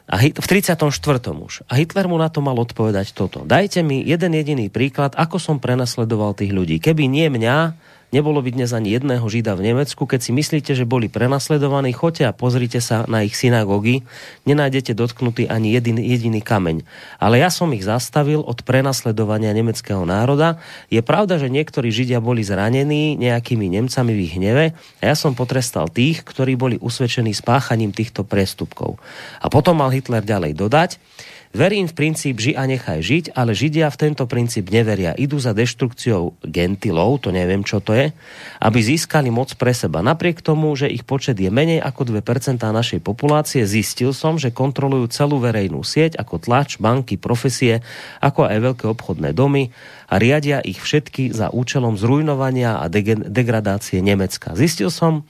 A 0.05 0.21
v 0.21 0.45
34. 0.45 0.85
už. 1.33 1.65
A 1.65 1.81
Hitler 1.81 2.05
mu 2.05 2.21
na 2.21 2.29
to 2.29 2.37
mal 2.37 2.53
odpovedať 2.61 3.17
toto. 3.17 3.41
Dajte 3.41 3.81
mi 3.81 4.05
jeden 4.05 4.37
jediný 4.37 4.69
príklad, 4.69 5.17
ako 5.17 5.41
som 5.41 5.57
prenasledoval 5.57 6.37
tých 6.37 6.53
ľudí. 6.53 6.77
Keby 6.77 7.09
nie 7.09 7.25
mňa, 7.25 7.57
Nebolo 8.15 8.39
by 8.39 8.56
dnes 8.56 8.71
ani 8.71 8.95
jedného 8.95 9.28
žida 9.28 9.60
v 9.60 9.75
Nemecku. 9.75 10.08
Keď 10.08 10.23
si 10.23 10.32
myslíte, 10.32 10.71
že 10.71 10.88
boli 10.88 11.12
prenasledovaní, 11.12 11.91
choďte 11.91 12.23
a 12.23 12.32
pozrite 12.32 12.80
sa 12.80 13.04
na 13.12 13.28
ich 13.28 13.36
synagógy. 13.36 14.08
Nenájdete 14.47 14.95
dotknutý 14.95 15.51
ani 15.51 15.75
jediný, 15.75 15.99
jediný 15.99 16.39
kameň. 16.39 16.88
Ale 17.19 17.43
ja 17.43 17.51
som 17.51 17.67
ich 17.75 17.84
zastavil 17.84 18.39
od 18.39 18.63
prenasledovania 18.63 19.51
nemeckého 19.51 20.08
národa. 20.08 20.63
Je 20.88 21.04
pravda, 21.04 21.36
že 21.36 21.51
niektorí 21.51 21.91
židia 21.91 22.23
boli 22.23 22.39
zranení 22.39 23.19
nejakými 23.19 23.67
Nemcami 23.75 24.15
v 24.15 24.23
ich 24.23 24.39
hneve 24.39 24.71
a 25.04 25.04
ja 25.04 25.15
som 25.19 25.36
potrestal 25.36 25.91
tých, 25.91 26.23
ktorí 26.23 26.56
boli 26.56 26.80
usvedčení 26.80 27.36
spáchaním 27.36 27.91
týchto 27.91 28.23
prestupkov. 28.23 28.95
A 29.43 29.51
potom 29.51 29.75
mal 29.75 29.91
Hitler 29.91 30.23
ďalej 30.23 30.56
dodať, 30.56 31.04
Verím 31.55 31.87
v 31.87 31.95
princíp 31.95 32.35
ži 32.43 32.51
a 32.51 32.67
nechaj 32.67 32.99
žiť, 32.99 33.25
ale 33.31 33.55
Židia 33.55 33.87
v 33.87 33.95
tento 33.95 34.27
princíp 34.27 34.75
neveria. 34.75 35.15
Idú 35.15 35.39
za 35.39 35.55
deštrukciou 35.55 36.35
gentilov, 36.43 37.23
to 37.23 37.31
neviem 37.31 37.63
čo 37.63 37.79
to 37.79 37.95
je, 37.95 38.11
aby 38.59 38.79
získali 38.83 39.31
moc 39.31 39.55
pre 39.55 39.71
seba. 39.71 40.03
Napriek 40.03 40.43
tomu, 40.43 40.75
že 40.75 40.91
ich 40.91 41.07
počet 41.07 41.39
je 41.39 41.47
menej 41.47 41.79
ako 41.79 42.11
2% 42.11 42.59
našej 42.59 42.99
populácie, 42.99 43.63
zistil 43.63 44.11
som, 44.11 44.35
že 44.35 44.51
kontrolujú 44.51 45.07
celú 45.07 45.39
verejnú 45.39 45.79
sieť 45.79 46.19
ako 46.19 46.43
tlač, 46.43 46.75
banky, 46.75 47.15
profesie, 47.15 47.79
ako 48.19 48.51
aj 48.51 48.59
veľké 48.59 48.85
obchodné 48.91 49.31
domy 49.31 49.71
a 50.11 50.19
riadia 50.19 50.59
ich 50.59 50.83
všetky 50.83 51.31
za 51.31 51.49
účelom 51.55 51.95
zrujnovania 51.95 52.83
a 52.83 52.91
degradácie 52.91 54.03
Nemecka. 54.03 54.59
Zistil 54.59 54.91
som, 54.91 55.23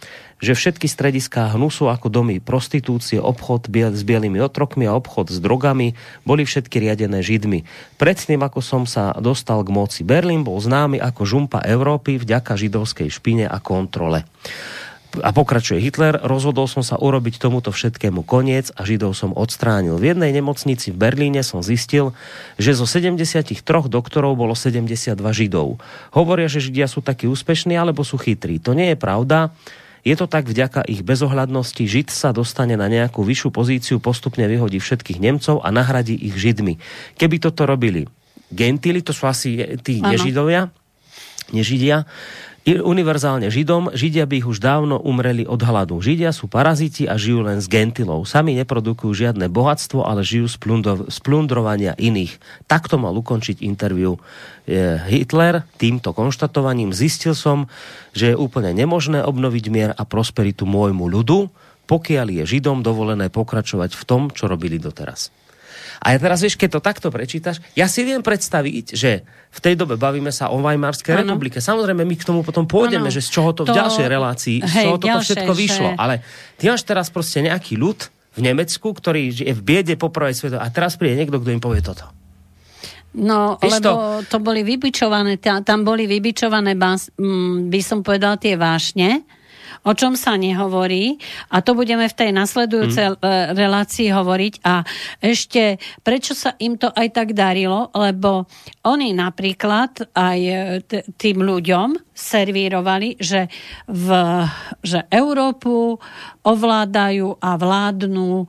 že 0.43 0.54
všetky 0.54 0.86
strediská 0.91 1.56
hnusu 1.56 1.88
ako 1.88 2.12
domy 2.12 2.43
prostitúcie, 2.43 3.17
obchod 3.17 3.71
s 3.71 4.02
bielými 4.04 4.39
otrokmi 4.43 4.84
a 4.84 4.95
obchod 4.95 5.32
s 5.32 5.39
drogami 5.39 5.95
boli 6.28 6.43
všetky 6.43 6.78
riadené 6.82 7.24
Židmi. 7.24 7.63
Predtým, 7.95 8.43
ako 8.43 8.60
som 8.60 8.84
sa 8.84 9.15
dostal 9.17 9.63
k 9.63 9.71
moci, 9.71 10.02
Berlín 10.04 10.43
bol 10.43 10.60
známy 10.60 11.00
ako 11.00 11.24
žumpa 11.24 11.63
Európy 11.63 12.19
vďaka 12.19 12.60
židovskej 12.60 13.08
špine 13.08 13.48
a 13.48 13.58
kontrole. 13.63 14.28
A 15.24 15.32
pokračuje 15.32 15.80
Hitler, 15.80 16.19
rozhodol 16.19 16.67
som 16.67 16.84
sa 16.84 17.00
urobiť 17.00 17.39
tomuto 17.39 17.71
všetkému 17.71 18.28
koniec 18.28 18.76
a 18.76 18.84
Židov 18.84 19.15
som 19.15 19.32
odstránil. 19.32 19.95
V 19.95 20.12
jednej 20.12 20.36
nemocnici 20.36 20.91
v 20.91 21.00
Berlíne 21.00 21.39
som 21.39 21.63
zistil, 21.63 22.12
že 22.60 22.76
zo 22.76 22.84
73 22.84 23.48
doktorov 23.88 24.36
bolo 24.36 24.58
72 24.58 25.15
Židov. 25.15 25.80
Hovoria, 26.12 26.52
že 26.52 26.60
Židia 26.60 26.91
sú 26.91 27.00
takí 27.00 27.32
úspešní 27.32 27.80
alebo 27.80 28.04
sú 28.04 28.19
chytrí. 28.19 28.60
To 28.60 28.76
nie 28.76 28.91
je 28.91 28.98
pravda. 29.00 29.56
Je 30.06 30.13
to 30.13 30.30
tak 30.30 30.46
vďaka 30.46 30.86
ich 30.86 31.02
bezohľadnosti, 31.02 31.82
Žid 31.82 32.13
sa 32.13 32.30
dostane 32.30 32.78
na 32.78 32.86
nejakú 32.86 33.26
vyššiu 33.26 33.50
pozíciu, 33.50 33.98
postupne 33.98 34.46
vyhodí 34.46 34.78
všetkých 34.78 35.18
Nemcov 35.18 35.65
a 35.65 35.74
nahradí 35.74 36.13
ich 36.13 36.38
Židmi. 36.38 36.78
Keby 37.18 37.41
toto 37.41 37.65
robili 37.65 38.06
gentili, 38.54 39.02
to 39.02 39.18
sú 39.18 39.26
asi 39.26 39.82
tí 39.82 39.98
ano. 40.06 40.13
nežidovia, 40.13 40.70
nežidia, 41.50 42.06
univerzálne 42.65 43.54
Židom, 43.54 43.93
Židia 43.93 44.25
by 44.25 44.41
ich 44.41 44.49
už 44.49 44.58
dávno 44.58 44.97
umreli 44.97 45.45
od 45.45 45.62
hladu. 45.62 46.01
Židia 46.01 46.34
sú 46.34 46.49
paraziti 46.49 47.06
a 47.06 47.13
žijú 47.13 47.45
len 47.45 47.62
z 47.62 47.69
gentilov. 47.69 48.25
Sami 48.25 48.58
neprodukujú 48.58 49.13
žiadne 49.13 49.45
bohatstvo, 49.54 50.01
ale 50.01 50.25
žijú 50.25 50.49
z, 50.49 50.58
plundro- 50.58 51.06
z 51.06 51.17
plundrovania 51.21 51.93
iných. 51.93 52.41
Takto 52.65 52.97
mal 52.97 53.13
ukončiť 53.13 53.62
interviu 53.62 54.17
Hitler. 55.06 55.62
Týmto 55.78 56.10
konštatovaním 56.17 56.89
zistil 56.89 57.38
som, 57.38 57.69
že 58.17 58.34
je 58.34 58.39
úplne 58.39 58.73
nemožné 58.73 59.21
obnoviť 59.21 59.65
mier 59.69 59.91
a 59.93 60.01
prosperitu 60.01 60.65
môjmu 60.65 61.06
ľudu, 61.06 61.54
pokiaľ 61.86 62.41
je 62.41 62.43
Židom 62.58 62.82
dovolené 62.82 63.30
pokračovať 63.30 63.93
v 63.93 64.04
tom, 64.10 64.21
čo 64.34 64.49
robili 64.49 64.82
doteraz. 64.82 65.30
A 66.03 66.13
ja 66.13 66.17
teraz 66.17 66.43
vieš, 66.43 66.55
keď 66.59 66.77
to 66.77 66.81
takto 66.81 67.07
prečítaš, 67.09 67.63
ja 67.73 67.89
si 67.89 68.03
viem 68.05 68.21
predstaviť, 68.21 68.85
že 68.95 69.25
v 69.25 69.59
tej 69.59 69.79
dobe 69.79 69.95
bavíme 69.95 70.29
sa 70.29 70.51
o 70.51 70.59
Weimarskej 70.59 71.15
ano. 71.15 71.21
republike. 71.23 71.63
Samozrejme, 71.63 72.03
my 72.03 72.15
k 72.19 72.27
tomu 72.27 72.43
potom 72.43 72.67
pôjdeme, 72.67 73.07
ano. 73.07 73.15
že 73.15 73.23
z 73.23 73.29
čoho 73.31 73.55
to, 73.55 73.63
to 73.63 73.71
v 73.71 73.79
ďalšej 73.79 74.07
relácii, 74.07 74.57
hej, 74.61 74.67
z 74.67 74.75
čoho 74.88 74.97
toto 74.99 75.19
všetko 75.23 75.53
že... 75.55 75.59
vyšlo. 75.59 75.89
Ale 75.95 76.21
ty 76.59 76.67
máš 76.67 76.83
teraz 76.83 77.07
proste 77.07 77.39
nejaký 77.43 77.79
ľud 77.79 78.11
v 78.35 78.39
Nemecku, 78.43 78.91
ktorý 78.91 79.31
je 79.31 79.53
v 79.55 79.61
biede 79.63 79.95
po 79.95 80.11
prvej 80.11 80.35
svetovej 80.35 80.61
a 80.61 80.67
teraz 80.67 80.99
príde 80.99 81.23
niekto, 81.23 81.39
kto 81.39 81.55
im 81.55 81.63
povie 81.63 81.79
toto. 81.79 82.11
No, 83.15 83.55
Víš 83.63 83.79
lebo 83.79 84.19
to? 84.27 84.35
to 84.35 84.38
boli 84.43 84.67
vybičované, 84.67 85.39
tam 85.39 85.88
boli 85.88 86.03
vybičované, 86.03 86.75
by 86.75 87.79
som 87.79 88.03
povedala, 88.03 88.35
tie 88.35 88.59
vášne, 88.59 89.23
o 89.83 89.91
čom 89.91 90.15
sa 90.15 90.39
nehovorí 90.39 91.19
a 91.51 91.59
to 91.59 91.75
budeme 91.75 92.07
v 92.07 92.17
tej 92.17 92.29
nasledujúcej 92.31 93.17
mm. 93.17 93.57
relácii 93.57 94.13
hovoriť 94.13 94.53
a 94.63 94.85
ešte 95.19 95.81
prečo 96.05 96.38
sa 96.38 96.55
im 96.61 96.79
to 96.79 96.88
aj 96.93 97.07
tak 97.11 97.35
darilo, 97.35 97.91
lebo 97.91 98.47
oni 98.85 99.11
napríklad 99.11 100.13
aj 100.15 100.39
e, 100.39 100.55
tým 101.17 101.41
ľuďom 101.41 101.99
servírovali, 102.15 103.19
že, 103.19 103.51
v, 103.89 104.07
že 104.79 105.03
Európu 105.11 105.99
ovládajú 106.45 107.41
a 107.41 107.51
vládnu 107.57 108.29
e, 108.39 108.47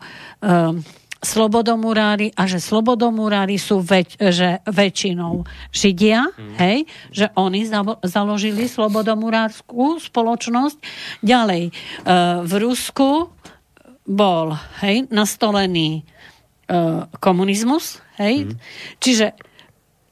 slobodomurári 1.26 2.30
a 2.38 2.46
že 2.46 2.62
slobodomurári 2.62 3.58
sú 3.58 3.82
väč, 3.82 4.14
že 4.14 4.62
väčšinou 4.62 5.42
Židia, 5.74 6.30
mm. 6.30 6.54
hej, 6.62 6.78
že 7.10 7.26
oni 7.34 7.66
založili 8.06 8.70
slobodomurárskú 8.70 9.98
spoločnosť. 9.98 10.78
Ďalej, 11.26 11.62
e, 11.68 11.72
v 12.46 12.52
Rusku 12.62 13.34
bol, 14.06 14.54
hej, 14.86 15.10
nastolený 15.10 16.00
e, 16.00 16.02
komunizmus, 17.18 17.98
hej, 18.22 18.46
mm. 18.46 18.56
čiže 19.02 19.34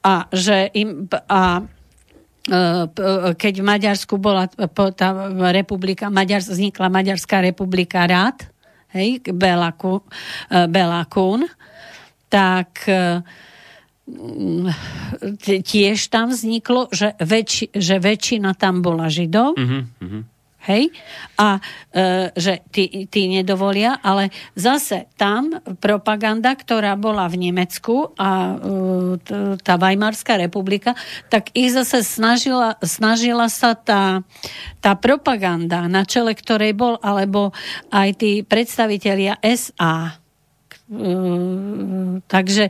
a 0.05 0.29
že 0.29 0.69
im 0.77 1.09
a 1.09 1.63
e, 1.63 3.33
keď 3.33 3.53
v 3.57 3.65
Maďarsku 3.65 4.21
bola 4.21 4.45
tá 4.93 5.09
republika, 5.49 6.13
Maďar, 6.13 6.45
vznikla 6.45 6.93
Maďarská 6.93 7.41
republika 7.41 8.05
rád, 8.05 8.45
hej, 8.95 9.19
Bela, 9.35 9.75
Bela 10.49 11.03
Kun, 11.11 11.43
tak 12.31 12.87
e, 12.87 13.21
tiež 15.61 15.99
tam 16.09 16.29
vzniklo, 16.31 16.89
že, 16.93 17.13
väč, 17.19 17.69
že 17.73 17.95
väčšina 17.97 18.53
tam 18.57 18.81
bola 18.85 19.09
Židov. 19.09 19.57
Uh-huh, 19.57 20.23
Hej? 20.65 20.89
A 21.37 21.61
e, 21.93 22.33
že 22.33 22.65
tí, 22.73 23.05
tí 23.05 23.29
nedovolia, 23.29 24.01
ale 24.01 24.33
zase 24.57 25.05
tam 25.15 25.53
propaganda, 25.77 26.57
ktorá 26.57 26.97
bola 26.97 27.29
v 27.29 27.49
Nemecku 27.49 28.11
a 28.17 28.57
e, 28.57 29.61
tá 29.61 29.77
Weimarská 29.77 30.41
republika, 30.41 30.97
tak 31.29 31.53
ich 31.53 31.69
zase 31.69 32.01
snažila, 32.01 32.81
snažila 32.81 33.45
sa 33.47 33.77
tá, 33.77 34.25
tá 34.81 34.97
propaganda, 34.97 35.85
na 35.85 36.01
čele 36.03 36.33
ktorej 36.33 36.73
bol, 36.73 36.97
alebo 37.05 37.53
aj 37.93 38.09
tí 38.17 38.31
predstavitelia 38.41 39.37
SA, 39.41 40.24
takže 42.29 42.69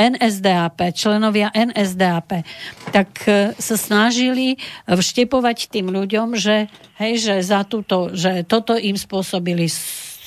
NSDAP, 0.00 0.78
členovia 0.96 1.52
NSDAP, 1.52 2.40
tak 2.88 3.10
e, 3.28 3.52
sa 3.52 3.76
snažili 3.76 4.56
vštepovať 4.88 5.68
tým 5.68 5.92
ľuďom, 5.92 6.40
že, 6.40 6.72
hej, 6.96 7.20
že 7.20 7.34
za 7.44 7.68
túto, 7.68 8.16
že 8.16 8.48
toto 8.48 8.80
im 8.80 8.96
spôsobili 8.96 9.68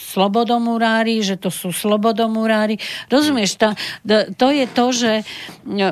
slobodomurári, 0.09 1.21
že 1.21 1.37
to 1.37 1.53
sú 1.53 1.69
slobodomurári. 1.69 2.81
Rozumieš, 3.13 3.61
tá, 3.61 3.77
to 4.37 4.49
je 4.49 4.65
to, 4.69 4.85
že 4.93 5.13
e, 5.21 5.23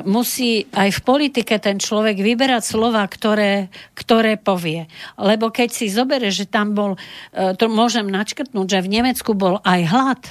musí 0.06 0.70
aj 0.70 0.94
v 0.94 1.00
politike 1.02 1.58
ten 1.58 1.82
človek 1.82 2.22
vyberať 2.22 2.62
slova, 2.62 3.02
ktoré, 3.06 3.70
ktoré 3.98 4.38
povie. 4.38 4.86
Lebo 5.18 5.50
keď 5.50 5.74
si 5.74 5.90
zoberie, 5.90 6.30
že 6.30 6.46
tam 6.46 6.74
bol, 6.74 6.94
e, 6.94 7.54
to 7.58 7.66
môžem 7.66 8.06
načkrtnúť, 8.06 8.78
že 8.78 8.84
v 8.86 8.92
Nemecku 8.94 9.34
bol 9.34 9.58
aj 9.66 9.80
hlad, 9.90 10.22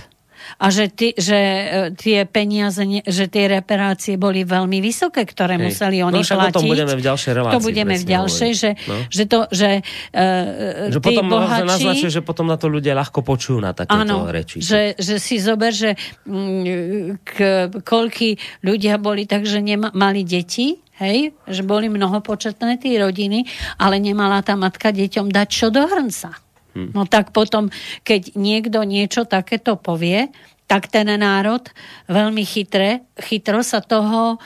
a 0.55 0.65
že, 0.71 0.87
ty, 0.87 1.11
že 1.13 1.35
e, 1.37 1.65
tie 1.93 2.23
peniaze, 2.23 2.79
že 3.03 3.25
tie 3.27 3.45
reparácie 3.51 4.15
boli 4.15 4.47
veľmi 4.47 4.79
vysoké, 4.79 5.27
ktoré 5.27 5.59
Hej. 5.59 5.63
museli 5.67 5.97
oni 5.99 6.23
no, 6.23 6.27
platiť. 6.27 6.55
to 6.55 6.63
budeme 6.63 6.93
v 6.95 7.03
ďalšej 7.03 7.31
relácii. 7.35 7.55
To 7.57 7.61
budeme 7.63 7.95
v 7.99 8.05
ďalšej, 8.07 8.51
že, 8.55 8.69
no. 8.87 8.95
že 9.11 9.23
to, 9.27 9.39
že, 9.51 9.71
uh, 10.15 10.91
že 10.91 10.99
potom 11.03 11.25
bohači, 11.27 11.67
naznačuje, 11.67 12.09
že 12.09 12.21
potom 12.23 12.47
na 12.47 12.55
to 12.55 12.71
ľudia 12.71 12.95
ľahko 12.95 13.19
počujú 13.21 13.59
na 13.59 13.75
takéto 13.75 13.99
áno, 13.99 14.27
reči. 14.31 14.63
Že, 14.63 14.97
že 14.97 15.15
si 15.19 15.37
zober, 15.37 15.75
že 15.75 15.99
mm, 16.25 17.21
k, 17.21 17.35
koľky 17.83 18.39
ľudia 18.63 18.97
boli 18.97 19.27
tak, 19.27 19.43
že 19.43 19.59
nemali 19.59 20.23
deti, 20.23 20.79
hej, 20.97 21.33
že 21.45 21.61
boli 21.61 21.87
mnohopočetné 21.89 22.81
tí 22.81 22.97
rodiny, 22.97 23.45
ale 23.77 24.01
nemala 24.01 24.41
tá 24.41 24.57
matka 24.57 24.89
deťom 24.89 25.29
dať 25.29 25.47
čo 25.47 25.67
do 25.69 25.85
hrnca. 25.85 26.46
Hm. 26.77 26.93
No 26.93 27.09
tak 27.09 27.33
potom, 27.33 27.73
keď 28.05 28.37
niekto 28.37 28.85
niečo 28.85 29.25
takéto 29.25 29.81
povie, 29.81 30.29
tak 30.69 30.93
ten 30.93 31.09
národ 31.09 31.65
veľmi 32.05 32.45
chytre, 32.45 33.01
chytro 33.17 33.65
sa 33.65 33.81
toho 33.81 34.37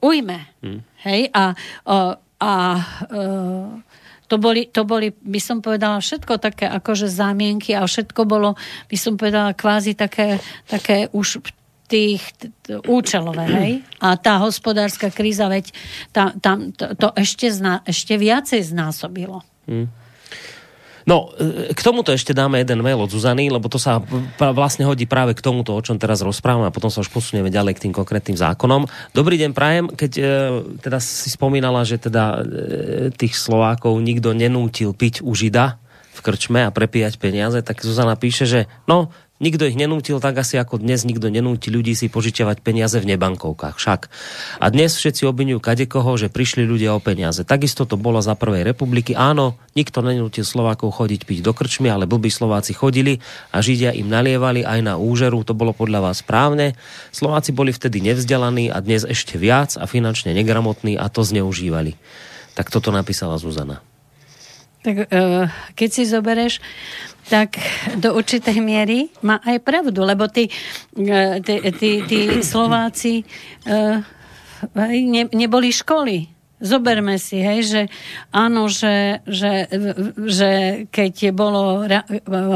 ujme. 0.00 0.48
Hm. 0.64 0.80
Hej? 1.04 1.20
A, 1.36 1.52
a, 1.84 1.96
a 2.40 2.52
to 4.26 4.36
boli, 4.40 4.72
to 4.72 4.82
boli, 4.82 5.12
by 5.12 5.40
som 5.42 5.60
povedala, 5.60 6.02
všetko 6.02 6.40
také 6.42 6.66
akože 6.66 7.06
zámienky 7.06 7.76
a 7.76 7.86
všetko 7.86 8.26
bolo, 8.26 8.58
by 8.90 8.96
som 8.96 9.14
povedala, 9.14 9.54
kvázi 9.54 9.94
také, 9.94 10.42
také 10.66 11.06
už 11.14 11.44
tých 11.86 12.34
t- 12.34 12.50
t- 12.66 12.82
účelové, 12.90 13.46
hej? 13.62 13.72
A 14.02 14.18
tá 14.18 14.42
hospodárska 14.42 15.14
kríza, 15.14 15.46
veď 15.46 15.70
tá, 16.10 16.34
tam 16.42 16.74
to, 16.74 16.94
to 16.98 17.14
ešte, 17.14 17.46
zna, 17.50 17.86
ešte 17.86 18.18
viacej 18.18 18.66
znásobilo. 18.66 19.46
Hmm. 19.70 19.86
No, 21.06 21.30
e, 21.38 21.70
k 21.70 21.80
tomuto 21.86 22.10
ešte 22.10 22.34
dáme 22.34 22.58
jeden 22.58 22.82
mail 22.82 22.98
od 22.98 23.06
Zuzany, 23.06 23.46
lebo 23.46 23.70
to 23.70 23.78
sa 23.78 24.02
vlastne 24.42 24.82
hodí 24.90 25.06
práve 25.06 25.38
k 25.38 25.40
tomuto, 25.40 25.78
o 25.78 25.80
čom 25.80 26.02
teraz 26.02 26.18
rozprávame 26.26 26.66
a 26.66 26.74
potom 26.74 26.90
sa 26.90 26.98
už 26.98 27.14
posunieme 27.14 27.46
ďalej 27.46 27.78
k 27.78 27.82
tým 27.88 27.94
konkrétnym 27.94 28.34
zákonom. 28.34 28.90
Dobrý 29.14 29.38
deň, 29.38 29.50
Prajem. 29.54 29.86
Keď 29.94 30.12
e, 30.18 30.24
teda 30.82 30.98
si 30.98 31.30
spomínala, 31.30 31.86
že 31.86 32.02
teda 32.02 32.42
e, 32.42 33.14
tých 33.14 33.38
Slovákov 33.38 33.94
nikto 34.02 34.34
nenútil 34.34 34.90
piť 34.90 35.22
u 35.22 35.30
Žida 35.30 35.78
v 36.16 36.20
krčme 36.26 36.66
a 36.66 36.74
prepíjať 36.74 37.22
peniaze, 37.22 37.62
tak 37.62 37.86
Zuzana 37.86 38.18
píše, 38.18 38.48
že 38.48 38.60
no, 38.90 39.14
Nikto 39.36 39.68
ich 39.68 39.76
nenútil 39.76 40.16
tak 40.16 40.40
asi 40.40 40.56
ako 40.56 40.80
dnes 40.80 41.04
nikto 41.04 41.28
nenúti 41.28 41.68
ľudí 41.68 41.92
si 41.92 42.08
požičiavať 42.08 42.64
peniaze 42.64 42.96
v 42.96 43.12
nebankovkách. 43.12 43.76
Však. 43.76 44.00
A 44.64 44.66
dnes 44.72 44.96
všetci 44.96 45.28
obvinujú 45.28 45.60
kadekoho, 45.60 46.16
že 46.16 46.32
prišli 46.32 46.64
ľudia 46.64 46.96
o 46.96 47.04
peniaze. 47.04 47.44
Takisto 47.44 47.84
to 47.84 48.00
bolo 48.00 48.24
za 48.24 48.32
prvej 48.32 48.64
republiky. 48.64 49.12
Áno, 49.12 49.60
nikto 49.76 50.00
nenútil 50.00 50.40
Slovákov 50.40 50.96
chodiť 50.96 51.28
piť 51.28 51.44
do 51.44 51.52
krčmy, 51.52 51.92
ale 51.92 52.08
blbí 52.08 52.32
Slováci 52.32 52.72
chodili 52.72 53.20
a 53.52 53.60
Židia 53.60 53.92
im 53.92 54.08
nalievali 54.08 54.64
aj 54.64 54.80
na 54.80 54.94
úžeru. 54.96 55.44
To 55.44 55.52
bolo 55.52 55.76
podľa 55.76 56.08
vás 56.10 56.24
správne. 56.24 56.72
Slováci 57.12 57.52
boli 57.52 57.76
vtedy 57.76 58.00
nevzdelaní 58.00 58.72
a 58.72 58.80
dnes 58.80 59.04
ešte 59.04 59.36
viac 59.36 59.76
a 59.76 59.84
finančne 59.84 60.32
negramotní 60.32 60.96
a 60.96 61.12
to 61.12 61.20
zneužívali. 61.20 61.92
Tak 62.56 62.72
toto 62.72 62.88
napísala 62.88 63.36
Zuzana. 63.36 63.85
Tak 64.86 65.10
e, 65.10 65.50
keď 65.74 65.88
si 65.90 66.06
zobereš, 66.06 66.62
tak 67.26 67.58
do 67.98 68.14
určitej 68.14 68.62
miery 68.62 69.10
má 69.18 69.42
aj 69.42 69.58
pravdu, 69.66 70.06
lebo 70.06 70.30
tí, 70.30 70.46
e, 70.94 71.42
tí, 71.42 71.58
tí, 71.74 71.90
tí 72.06 72.18
Slováci 72.38 73.26
e, 73.66 73.98
ne, 74.78 75.22
neboli 75.34 75.74
školy. 75.74 76.30
Zoberme 76.56 77.20
si, 77.20 77.36
hej, 77.36 77.60
že 77.68 77.82
áno, 78.32 78.64
že, 78.72 79.20
že, 79.28 79.68
že 80.16 80.50
keď 80.88 81.36
bolo 81.36 81.84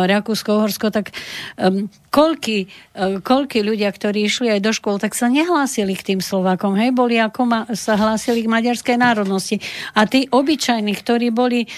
Rakúsko-Horsko, 0.08 0.88
tak 0.88 1.12
um, 1.60 1.84
koľky, 2.08 2.72
koľky 2.96 3.60
ľudia, 3.60 3.92
ktorí 3.92 4.24
išli 4.24 4.56
aj 4.56 4.64
do 4.64 4.72
škôl, 4.72 4.96
tak 4.96 5.12
sa 5.12 5.28
nehlásili 5.28 5.92
k 5.92 6.16
tým 6.16 6.24
Slovákom, 6.24 6.80
hej, 6.80 6.96
boli 6.96 7.20
ako 7.20 7.44
ma, 7.44 7.60
sa 7.76 8.00
hlásili 8.00 8.40
k 8.40 8.48
maďarskej 8.48 8.96
národnosti. 8.96 9.60
A 9.92 10.08
tí 10.08 10.32
obyčajní, 10.32 10.96
ktorí 10.96 11.28
boli 11.28 11.68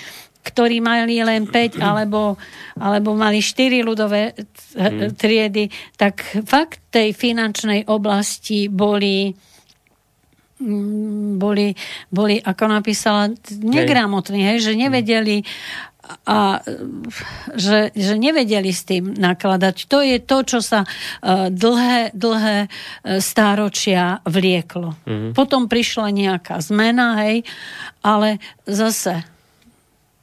ktorí 0.42 0.82
mali 0.82 1.22
len 1.22 1.46
5 1.46 1.78
alebo, 1.88 2.36
alebo 2.76 3.14
mali 3.14 3.38
4 3.38 3.86
ľudové 3.86 4.34
hmm. 4.34 5.14
triedy, 5.14 5.70
tak 5.96 6.22
fakt 6.44 6.82
tej 6.92 7.14
finančnej 7.14 7.86
oblasti 7.88 8.66
boli 8.68 9.32
mm, 10.60 11.38
boli, 11.38 11.72
boli, 12.10 12.36
ako 12.42 12.64
napísala, 12.68 13.32
negramotní, 13.62 14.44
hej, 14.52 14.58
že 14.60 14.72
nevedeli 14.76 15.46
a 16.26 16.58
že, 17.54 17.94
že 17.94 18.14
nevedeli 18.18 18.74
s 18.74 18.82
tým 18.82 19.14
nakladať. 19.14 19.86
To 19.86 20.02
je 20.02 20.18
to, 20.18 20.38
čo 20.42 20.58
sa 20.58 20.82
uh, 20.82 21.46
dlhé, 21.48 22.10
dlhé 22.12 22.66
uh, 22.66 22.70
stáročia 23.22 24.18
vlieklo. 24.26 24.98
Mm-hmm. 25.06 25.32
Potom 25.32 25.70
prišla 25.70 26.10
nejaká 26.10 26.58
zmena, 26.58 27.22
hej, 27.22 27.46
ale 28.02 28.42
zase 28.66 29.22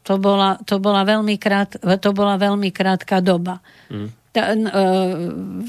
to 0.09 0.17
bola, 0.17 0.57
to 0.65 0.81
bola, 0.81 1.05
veľmi, 1.05 1.37
krát, 1.37 1.77
to 1.77 2.09
bola 2.17 2.41
veľmi 2.41 2.73
krátka 2.73 3.21
doba. 3.21 3.61
Mm. 3.93 4.09
Ta, 4.33 4.57
uh, 4.57 5.13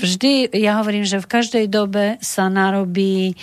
vždy, 0.00 0.56
ja 0.56 0.80
hovorím, 0.80 1.04
že 1.04 1.20
v 1.20 1.28
každej 1.28 1.68
dobe 1.68 2.16
sa 2.24 2.48
narobí 2.48 3.36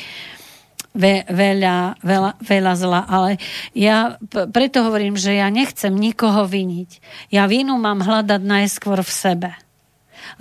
ve, 0.97 1.21
veľa, 1.29 2.01
veľa, 2.01 2.41
veľa 2.41 2.73
zla. 2.73 3.01
Ale 3.05 3.37
ja 3.77 4.17
preto 4.49 4.81
hovorím, 4.81 5.13
že 5.13 5.37
ja 5.37 5.53
nechcem 5.53 5.93
nikoho 5.93 6.49
viniť. 6.49 6.97
Ja 7.29 7.45
vinu 7.45 7.77
mám 7.77 8.01
hľadať 8.01 8.41
najskôr 8.41 9.05
v 9.05 9.11
sebe. 9.13 9.49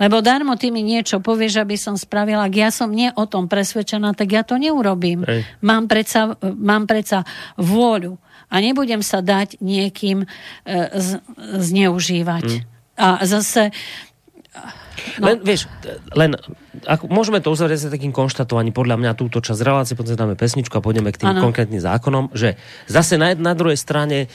Lebo 0.01 0.25
darmo 0.25 0.57
ty 0.57 0.73
mi 0.73 0.81
niečo 0.81 1.21
povieš, 1.21 1.61
aby 1.61 1.77
som 1.77 1.93
spravila, 1.93 2.49
ak 2.49 2.55
ja 2.57 2.69
som 2.73 2.89
nie 2.89 3.13
o 3.13 3.29
tom 3.29 3.45
presvedčená, 3.45 4.17
tak 4.17 4.33
ja 4.33 4.41
to 4.41 4.57
neurobím. 4.57 5.21
Mám 5.61 5.85
predsa, 5.85 6.33
mám 6.41 6.89
predsa 6.89 7.21
vôľu 7.61 8.17
a 8.47 8.55
nebudem 8.63 9.03
sa 9.03 9.19
dať 9.19 9.59
niekým 9.59 10.23
e, 10.23 10.27
z, 10.95 11.19
zneužívať. 11.37 12.47
Mm. 12.47 12.61
A 12.97 13.07
zase... 13.27 13.75
No. 15.21 15.29
Len, 15.29 15.37
vieš, 15.45 15.69
len 16.17 16.33
ako, 16.85 17.09
môžeme 17.09 17.41
to 17.41 17.49
uzavrieť 17.49 17.87
sa 17.87 17.89
takým 17.89 18.13
konštatovaním, 18.13 18.75
podľa 18.75 18.99
mňa 18.99 19.11
túto 19.17 19.41
časť 19.41 19.61
relácie, 19.63 19.97
potom 19.97 20.13
dáme 20.13 20.37
pesničku 20.37 20.75
a 20.77 20.83
pôjdeme 20.83 21.09
k 21.09 21.25
tým 21.25 21.33
ano. 21.33 21.41
konkrétnym 21.41 21.81
zákonom, 21.81 22.29
že 22.35 22.59
zase 22.85 23.15
na, 23.15 23.33
na 23.33 23.57
druhej 23.57 23.79
strane 23.79 24.29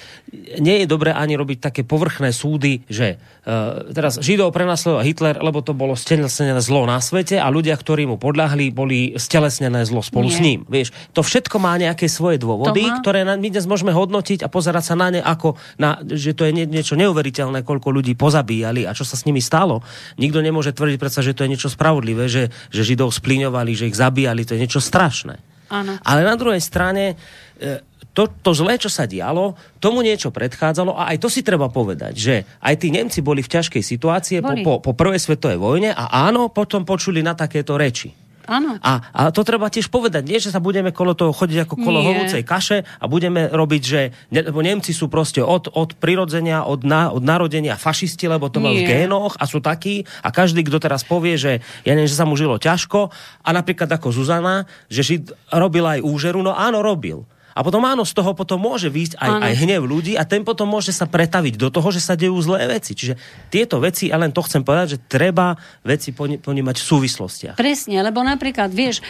nie 0.59 0.83
je 0.83 0.87
dobré 0.88 1.12
ani 1.14 1.38
robiť 1.38 1.59
také 1.62 1.83
povrchné 1.87 2.33
súdy, 2.35 2.83
že 2.88 3.20
uh, 3.46 3.92
teraz 3.92 4.18
Židov 4.18 4.50
prenasledoval 4.50 5.05
Hitler, 5.05 5.37
lebo 5.38 5.61
to 5.61 5.76
bolo 5.76 5.94
stelesnené 5.94 6.59
zlo 6.64 6.88
na 6.88 6.98
svete 6.98 7.38
a 7.38 7.46
ľudia, 7.52 7.76
ktorí 7.76 8.09
mu 8.09 8.16
podľahli, 8.16 8.72
boli 8.72 9.14
stelesnené 9.20 9.85
zlo 9.85 10.00
spolu 10.00 10.28
nie. 10.31 10.35
s 10.35 10.38
ním. 10.40 10.61
Vieš, 10.66 10.88
to 11.12 11.20
všetko 11.20 11.61
má 11.61 11.76
nejaké 11.76 12.09
svoje 12.09 12.40
dôvody, 12.40 12.87
ktoré 13.05 13.22
my 13.22 13.48
dnes 13.48 13.66
môžeme 13.68 13.92
hodnotiť 13.92 14.46
a 14.46 14.48
pozerať 14.48 14.92
sa 14.92 14.94
na 14.96 15.09
ne 15.12 15.20
ako 15.20 15.55
na, 15.76 16.00
že 16.02 16.33
to 16.33 16.48
je 16.48 16.52
nie, 16.55 16.64
niečo 16.66 16.96
neuveriteľné, 16.96 17.66
koľko 17.66 17.92
ľudí 17.92 18.16
pozabíjali 18.16 18.88
a 18.88 18.96
čo 18.96 19.05
sa 19.05 19.18
s 19.18 19.28
nimi 19.28 19.42
stalo. 19.42 19.85
Nikto 20.16 20.40
nemôže 20.40 20.72
tvrdiť 20.72 20.98
predsa, 20.98 21.20
že 21.20 21.37
to 21.37 21.44
je 21.44 21.52
niečo 21.52 21.68
spravodlivé, 21.68 22.31
že, 22.32 22.44
že 22.72 22.82
Židov 22.88 23.12
splíňovali, 23.12 23.76
že 23.76 23.92
ich 23.92 23.96
zabíjali, 24.00 24.48
to 24.48 24.56
je 24.56 24.62
niečo 24.64 24.80
strašné. 24.80 25.36
Áno. 25.68 26.00
Ale 26.00 26.24
na 26.24 26.36
druhej 26.36 26.60
strane 26.60 27.16
e, 27.60 27.84
to, 28.12 28.28
to 28.28 28.52
zlé, 28.52 28.76
čo 28.76 28.92
sa 28.92 29.08
dialo, 29.08 29.56
tomu 29.80 30.04
niečo 30.04 30.28
predchádzalo 30.28 30.92
a 30.96 31.12
aj 31.12 31.18
to 31.20 31.28
si 31.32 31.40
treba 31.40 31.72
povedať, 31.72 32.12
že 32.16 32.34
aj 32.60 32.74
tí 32.76 32.92
Nemci 32.92 33.24
boli 33.24 33.40
v 33.40 33.52
ťažkej 33.52 33.80
situácii 33.80 34.44
po, 34.44 34.54
po, 34.60 34.72
po 34.84 34.92
prvej 34.92 35.20
svetovej 35.20 35.56
vojne 35.56 35.90
a 35.96 36.28
áno, 36.28 36.52
potom 36.52 36.84
počuli 36.84 37.24
na 37.24 37.32
takéto 37.32 37.80
reči. 37.80 38.12
Áno. 38.52 38.76
A, 38.84 38.92
a 39.16 39.20
to 39.32 39.40
treba 39.48 39.72
tiež 39.72 39.88
povedať, 39.88 40.28
nie, 40.28 40.36
že 40.36 40.52
sa 40.52 40.60
budeme 40.60 40.92
kolo 40.92 41.16
toho 41.16 41.32
chodiť 41.32 41.64
ako 41.64 41.74
kolo 41.80 42.04
hovúcej 42.04 42.44
kaše 42.44 42.84
a 42.84 43.04
budeme 43.08 43.48
robiť, 43.48 43.82
že 43.82 44.00
ne, 44.28 44.44
lebo 44.44 44.60
Nemci 44.60 44.92
sú 44.92 45.08
proste 45.08 45.40
od, 45.40 45.72
od 45.72 45.96
prirodzenia, 45.96 46.68
od, 46.68 46.84
na, 46.84 47.08
od 47.08 47.24
narodenia 47.24 47.80
fašisti, 47.80 48.28
lebo 48.28 48.52
to 48.52 48.60
má 48.60 48.68
v 48.68 48.84
génoch 48.84 49.40
a 49.40 49.48
sú 49.48 49.64
takí. 49.64 50.04
A 50.20 50.28
každý, 50.28 50.68
kto 50.68 50.76
teraz 50.76 51.00
povie, 51.00 51.40
že 51.40 51.64
ja 51.88 51.96
neviem, 51.96 52.12
že 52.12 52.20
sa 52.20 52.28
mu 52.28 52.36
žilo 52.36 52.60
ťažko 52.60 53.08
a 53.40 53.48
napríklad 53.56 53.88
ako 53.88 54.12
Zuzana, 54.12 54.68
že 54.92 55.00
Žid 55.00 55.32
robil 55.56 55.88
aj 55.88 56.04
úžeru, 56.04 56.44
no 56.44 56.52
áno, 56.52 56.84
robil. 56.84 57.24
A 57.52 57.60
potom 57.60 57.84
áno, 57.84 58.02
z 58.02 58.16
toho 58.16 58.32
potom 58.32 58.58
môže 58.60 58.88
výjsť 58.88 59.20
aj, 59.20 59.30
aj 59.44 59.54
hnev 59.64 59.82
ľudí 59.84 60.16
a 60.16 60.24
ten 60.24 60.42
potom 60.42 60.68
môže 60.68 60.92
sa 60.92 61.04
pretaviť 61.04 61.54
do 61.60 61.68
toho, 61.68 61.88
že 61.92 62.00
sa 62.00 62.16
dejú 62.16 62.36
zlé 62.40 62.68
veci. 62.68 62.96
Čiže 62.96 63.14
tieto 63.52 63.80
veci, 63.80 64.08
a 64.08 64.16
len 64.16 64.32
to 64.32 64.40
chcem 64.44 64.64
povedať, 64.64 64.96
že 64.96 65.02
treba 65.06 65.54
veci 65.84 66.12
ponímať 66.16 66.76
v 66.80 66.84
súvislostiach. 66.84 67.56
Presne, 67.60 68.00
lebo 68.00 68.24
napríklad, 68.24 68.72
vieš, 68.72 69.04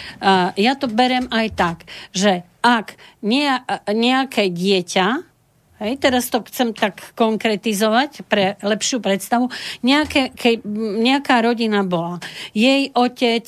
ja 0.59 0.73
to 0.75 0.91
berem 0.91 1.31
aj 1.31 1.47
tak, 1.55 1.77
že 2.11 2.43
ak 2.63 2.95
nejaké 3.23 4.51
dieťa 4.51 5.33
Hej, 5.83 5.99
teraz 5.99 6.31
to 6.31 6.39
chcem 6.47 6.71
tak 6.79 7.03
konkretizovať 7.19 8.23
pre 8.31 8.55
lepšiu 8.63 9.03
predstavu. 9.03 9.51
Nejaké, 9.83 10.31
ke, 10.31 10.63
nejaká 11.03 11.43
rodina 11.43 11.83
bola. 11.83 12.23
Jej 12.55 12.95
otec, 12.95 13.43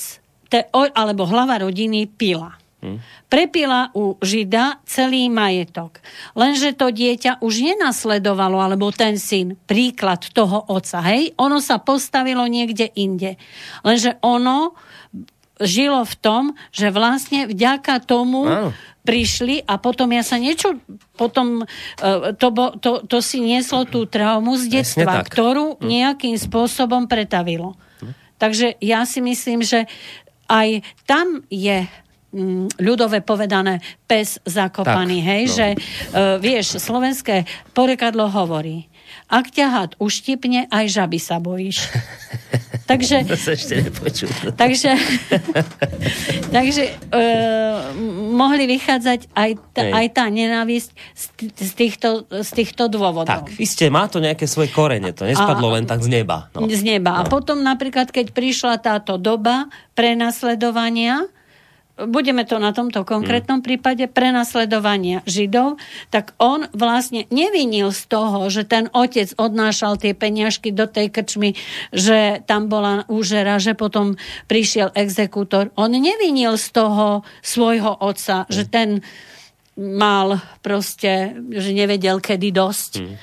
te, 0.51 0.67
alebo 0.75 1.31
hlava 1.31 1.63
rodiny 1.63 2.11
pila. 2.11 2.59
Prepila 3.33 3.91
u 3.97 4.15
Žida 4.21 4.85
celý 4.85 5.27
majetok. 5.33 5.99
Lenže 6.39 6.77
to 6.77 6.93
dieťa 6.93 7.41
už 7.41 7.75
nenasledovalo, 7.75 8.61
alebo 8.61 8.95
ten 8.95 9.19
syn, 9.19 9.59
príklad 9.67 10.23
toho 10.31 10.69
oca. 10.71 11.01
Hej? 11.03 11.35
Ono 11.41 11.59
sa 11.59 11.81
postavilo 11.81 12.45
niekde 12.47 12.93
inde. 12.95 13.41
Lenže 13.83 14.21
ono 14.23 14.77
žilo 15.63 16.03
v 16.03 16.15
tom, 16.19 16.43
že 16.75 16.91
vlastne 16.91 17.47
vďaka 17.47 18.03
tomu 18.03 18.43
Áno. 18.47 18.71
prišli 19.07 19.63
a 19.63 19.79
potom 19.79 20.11
ja 20.11 20.27
sa 20.27 20.37
niečo, 20.43 20.83
potom 21.15 21.63
e, 21.63 22.35
to, 22.35 22.49
bo, 22.51 22.75
to, 22.75 23.07
to 23.07 23.23
si 23.23 23.39
nieslo 23.39 23.87
tú 23.87 24.05
traumu 24.11 24.59
z 24.59 24.83
detstva, 24.83 25.23
ktorú 25.23 25.79
hm. 25.79 25.87
nejakým 25.87 26.35
spôsobom 26.35 27.07
pretavilo. 27.07 27.79
Hm. 28.03 28.13
Takže 28.43 28.67
ja 28.83 29.07
si 29.07 29.23
myslím, 29.23 29.63
že 29.63 29.87
aj 30.51 30.85
tam 31.09 31.47
je 31.49 31.89
ľudové 32.83 33.23
povedané 33.23 33.79
pes 34.11 34.43
zakopaný, 34.43 35.23
tak, 35.23 35.29
hej, 35.31 35.43
no. 35.47 35.55
že 35.55 35.67
uh, 35.75 35.79
vieš, 36.43 36.83
slovenské 36.83 37.47
porekadlo 37.73 38.27
hovorí, 38.27 38.91
ak 39.31 39.51
ťa 39.51 39.67
had 39.73 39.93
uštipne, 39.97 40.69
aj 40.69 40.85
žaby 40.91 41.19
sa 41.19 41.41
bojíš. 41.41 41.89
takže, 42.91 43.25
to 43.25 43.39
sa 43.41 43.57
ešte 43.57 43.89
takže, 44.63 44.93
takže 46.57 46.85
e, 46.93 47.23
mohli 48.37 48.69
vychádzať 48.69 49.33
aj, 49.33 49.51
t- 49.73 49.89
aj 49.89 50.07
tá 50.13 50.29
nenávisť 50.29 50.89
z, 51.17 51.25
z, 51.57 51.73
týchto, 51.73 52.09
z 52.29 52.51
týchto 52.53 52.93
dôvodov. 52.93 53.49
Tak, 53.49 53.57
isté, 53.57 53.89
má 53.89 54.05
to 54.13 54.21
nejaké 54.21 54.45
svoje 54.45 54.69
korene, 54.69 55.17
to 55.17 55.25
nespadlo 55.25 55.73
a, 55.73 55.75
len 55.81 55.89
tak 55.89 56.05
z 56.05 56.21
neba. 56.21 56.53
No. 56.53 56.69
Z 56.69 56.85
neba. 56.85 57.17
No. 57.17 57.19
A 57.25 57.31
potom 57.31 57.65
napríklad, 57.65 58.13
keď 58.13 58.37
prišla 58.37 58.77
táto 58.85 59.17
doba 59.17 59.73
prenasledovania, 59.97 61.33
budeme 61.95 62.43
to 62.43 62.59
na 62.59 62.75
tomto 62.75 63.07
konkrétnom 63.07 63.63
hmm. 63.63 63.67
prípade, 63.67 64.05
prenasledovania 64.11 65.23
Židov, 65.31 65.79
tak 66.11 66.35
on 66.43 66.67
vlastne 66.75 67.31
nevinil 67.31 67.95
z 67.95 68.03
toho, 68.11 68.51
že 68.51 68.67
ten 68.67 68.91
otec 68.91 69.31
odnášal 69.39 69.95
tie 70.03 70.11
peniažky 70.13 70.75
do 70.75 70.91
tej 70.91 71.15
krčmy, 71.15 71.55
že 71.95 72.43
tam 72.51 72.67
bola 72.67 73.07
úžera, 73.07 73.63
že 73.63 73.79
potom 73.79 74.19
prišiel 74.51 74.91
exekútor. 74.99 75.71
On 75.79 75.91
nevinil 75.91 76.59
z 76.59 76.67
toho 76.75 77.23
svojho 77.47 77.95
otca, 78.03 78.45
hmm. 78.45 78.51
že 78.51 78.65
ten 78.67 78.89
mal 79.79 80.39
proste, 80.63 81.35
že 81.51 81.71
nevedel 81.75 82.19
kedy 82.19 82.51
dosť. 82.51 82.93
Hmm. 83.03 83.17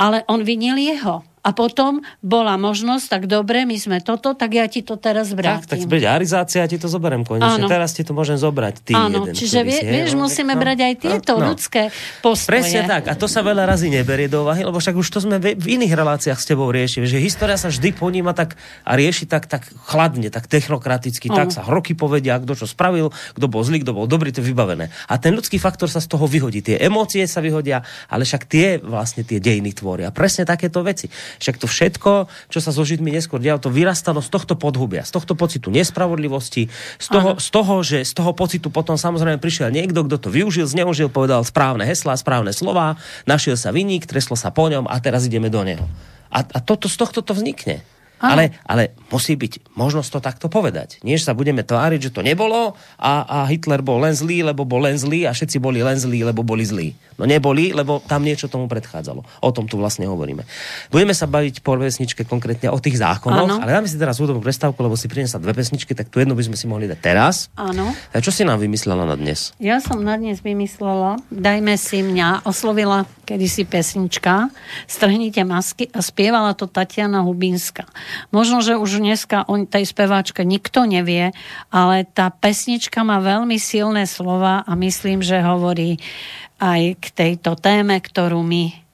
Ale 0.00 0.24
on 0.26 0.42
vinil 0.42 0.80
jeho. 0.80 1.29
A 1.40 1.56
potom 1.56 2.04
bola 2.20 2.60
možnosť, 2.60 3.06
tak 3.08 3.22
dobre, 3.24 3.64
my 3.64 3.76
sme 3.80 3.98
toto, 4.04 4.36
tak 4.36 4.52
ja 4.52 4.68
ti 4.68 4.84
to 4.84 5.00
teraz 5.00 5.32
vrátim. 5.32 5.64
Tak, 5.64 5.80
tak 5.80 5.88
zbeď 5.88 6.02
ja 6.20 6.66
ti 6.68 6.76
to 6.76 6.84
zoberiem 6.84 7.24
konečne. 7.24 7.64
Áno. 7.64 7.68
Teraz 7.68 7.96
ti 7.96 8.04
to 8.04 8.12
môžem 8.12 8.36
zobrať. 8.36 8.74
Ty 8.84 8.92
Áno, 9.08 9.24
jeden, 9.24 9.32
čiže 9.32 9.64
vie, 9.64 9.80
vieš, 9.80 10.12
no, 10.12 10.28
musíme 10.28 10.52
no, 10.52 10.60
brať 10.60 10.78
aj 10.84 10.94
tieto 11.00 11.40
no, 11.40 11.48
ľudské 11.48 11.88
postoje. 12.20 12.60
Presne 12.60 12.84
tak. 12.84 13.08
A 13.08 13.16
to 13.16 13.24
sa 13.24 13.40
veľa 13.40 13.64
razy 13.64 13.88
neberie 13.88 14.28
do 14.28 14.44
úvahy, 14.44 14.60
lebo 14.60 14.76
však 14.76 14.92
už 14.92 15.08
to 15.08 15.18
sme 15.24 15.40
v 15.40 15.66
iných 15.80 15.96
reláciách 15.96 16.36
s 16.36 16.44
tebou 16.44 16.68
riešili, 16.68 17.08
že 17.08 17.16
história 17.16 17.56
sa 17.56 17.72
vždy 17.72 17.96
poníma 17.96 18.36
tak 18.36 18.60
a 18.84 18.92
rieši 18.92 19.24
tak, 19.24 19.48
tak 19.48 19.64
chladne, 19.88 20.28
tak 20.28 20.44
technokraticky, 20.44 21.32
ano. 21.32 21.40
tak 21.40 21.56
sa 21.56 21.64
roky 21.64 21.96
povedia, 21.96 22.36
kto 22.36 22.52
čo 22.52 22.66
spravil, 22.68 23.08
kto 23.32 23.46
bol 23.48 23.64
zlý, 23.64 23.80
kto 23.80 23.96
bol 23.96 24.04
dobrý, 24.04 24.28
to 24.28 24.44
je 24.44 24.52
vybavené. 24.52 24.92
A 25.08 25.16
ten 25.16 25.32
ľudský 25.32 25.56
faktor 25.56 25.88
sa 25.88 26.04
z 26.04 26.08
toho 26.12 26.28
vyhodí. 26.28 26.60
Tie 26.60 26.76
emócie 26.76 27.24
sa 27.24 27.40
vyhodia, 27.40 27.80
ale 28.12 28.28
však 28.28 28.42
tie 28.44 28.76
vlastne 28.76 29.24
tie 29.24 29.40
dejiny 29.40 29.72
tvoria. 29.72 30.12
Presne 30.12 30.44
takéto 30.44 30.84
veci. 30.84 31.08
Však 31.38 31.62
to 31.62 31.70
všetko, 31.70 32.12
čo 32.50 32.58
sa 32.58 32.74
so 32.74 32.82
Židmi 32.82 33.14
neskôr 33.14 33.38
dialo, 33.38 33.62
to 33.62 33.70
vyrastalo 33.70 34.18
z 34.18 34.32
tohto 34.32 34.58
podhubia, 34.58 35.06
z 35.06 35.14
tohto 35.14 35.38
pocitu 35.38 35.70
nespravodlivosti, 35.70 36.66
z 36.98 37.06
toho, 37.06 37.38
z 37.38 37.48
toho, 37.54 37.74
že 37.86 37.98
z 38.02 38.12
toho 38.16 38.34
pocitu 38.34 38.72
potom 38.72 38.98
samozrejme 38.98 39.38
prišiel 39.38 39.70
niekto, 39.70 40.02
kto 40.08 40.16
to 40.16 40.28
využil, 40.32 40.66
zneužil, 40.66 41.12
povedal 41.12 41.46
správne 41.46 41.86
heslá, 41.86 42.18
správne 42.18 42.50
slova, 42.50 42.98
našiel 43.28 43.54
sa 43.54 43.70
vinník, 43.70 44.08
treslo 44.08 44.34
sa 44.34 44.50
po 44.50 44.66
ňom 44.66 44.90
a 44.90 44.96
teraz 44.98 45.30
ideme 45.30 45.52
do 45.52 45.62
neho. 45.62 45.86
A, 46.30 46.42
a 46.42 46.58
toto, 46.58 46.90
z 46.90 46.96
tohto 46.98 47.22
to 47.22 47.34
vznikne. 47.34 47.82
Ale, 48.20 48.52
ale 48.68 48.92
musí 49.08 49.32
byť 49.32 49.72
možnosť 49.72 50.10
to 50.12 50.20
takto 50.20 50.46
povedať. 50.52 51.00
Nie, 51.00 51.16
že 51.16 51.32
sa 51.32 51.32
budeme 51.32 51.64
tváriť, 51.64 52.12
že 52.12 52.12
to 52.12 52.20
nebolo 52.20 52.76
a, 53.00 53.24
a 53.24 53.38
Hitler 53.48 53.80
bol 53.80 53.96
len 54.04 54.12
zlý, 54.12 54.44
lebo 54.44 54.68
bol 54.68 54.84
len 54.84 55.00
zlý 55.00 55.24
a 55.24 55.32
všetci 55.32 55.56
boli 55.56 55.80
len 55.80 55.96
zlí, 55.96 56.20
lebo 56.20 56.44
boli 56.44 56.60
zlí. 56.60 56.92
No 57.20 57.28
neboli, 57.28 57.76
lebo 57.76 58.00
tam 58.00 58.24
niečo 58.24 58.48
tomu 58.48 58.64
predchádzalo. 58.64 59.20
O 59.44 59.50
tom 59.52 59.68
tu 59.68 59.76
vlastne 59.76 60.08
hovoríme. 60.08 60.48
Budeme 60.88 61.12
sa 61.12 61.28
baviť 61.28 61.60
po 61.60 61.76
pesničke 61.76 62.24
konkrétne 62.24 62.72
o 62.72 62.80
tých 62.80 62.96
zákonoch, 62.96 63.44
Áno. 63.44 63.56
ale 63.60 63.76
dáme 63.76 63.84
si 63.84 64.00
teraz 64.00 64.16
hudobnú 64.16 64.40
prestávku, 64.40 64.80
lebo 64.80 64.96
si 64.96 65.04
priniesla 65.04 65.36
dve 65.36 65.52
pesničky, 65.52 65.92
tak 65.92 66.08
tu 66.08 66.24
jednu 66.24 66.32
by 66.32 66.48
sme 66.48 66.56
si 66.56 66.64
mohli 66.64 66.88
dať 66.88 67.00
teraz. 67.04 67.52
Áno. 67.60 67.92
A 67.92 68.24
čo 68.24 68.32
si 68.32 68.48
nám 68.48 68.56
vymyslela 68.56 69.04
na 69.04 69.20
dnes? 69.20 69.52
Ja 69.60 69.84
som 69.84 70.00
na 70.00 70.16
dnes 70.16 70.40
vymyslela, 70.40 71.20
dajme 71.28 71.76
si 71.76 72.00
mňa, 72.00 72.48
oslovila 72.48 73.04
kedysi 73.28 73.62
pesnička, 73.62 74.50
strhnite 74.90 75.46
masky 75.46 75.86
a 75.94 76.02
spievala 76.02 76.50
to 76.58 76.66
Tatiana 76.66 77.22
Hubínska. 77.22 77.86
Možno, 78.34 78.58
že 78.58 78.74
už 78.74 78.98
dneska 78.98 79.46
o 79.46 79.54
tej 79.62 79.86
speváčke 79.86 80.42
nikto 80.42 80.82
nevie, 80.82 81.30
ale 81.70 82.02
tá 82.10 82.34
pesnička 82.34 83.06
má 83.06 83.22
veľmi 83.22 83.54
silné 83.54 84.10
slova 84.10 84.66
a 84.66 84.72
myslím, 84.74 85.22
že 85.22 85.38
hovorí 85.46 86.02
aj 86.60 87.00
k 87.00 87.06
tejto 87.16 87.56
téme, 87.56 87.96
ktorú 87.96 88.44
my 88.44 88.90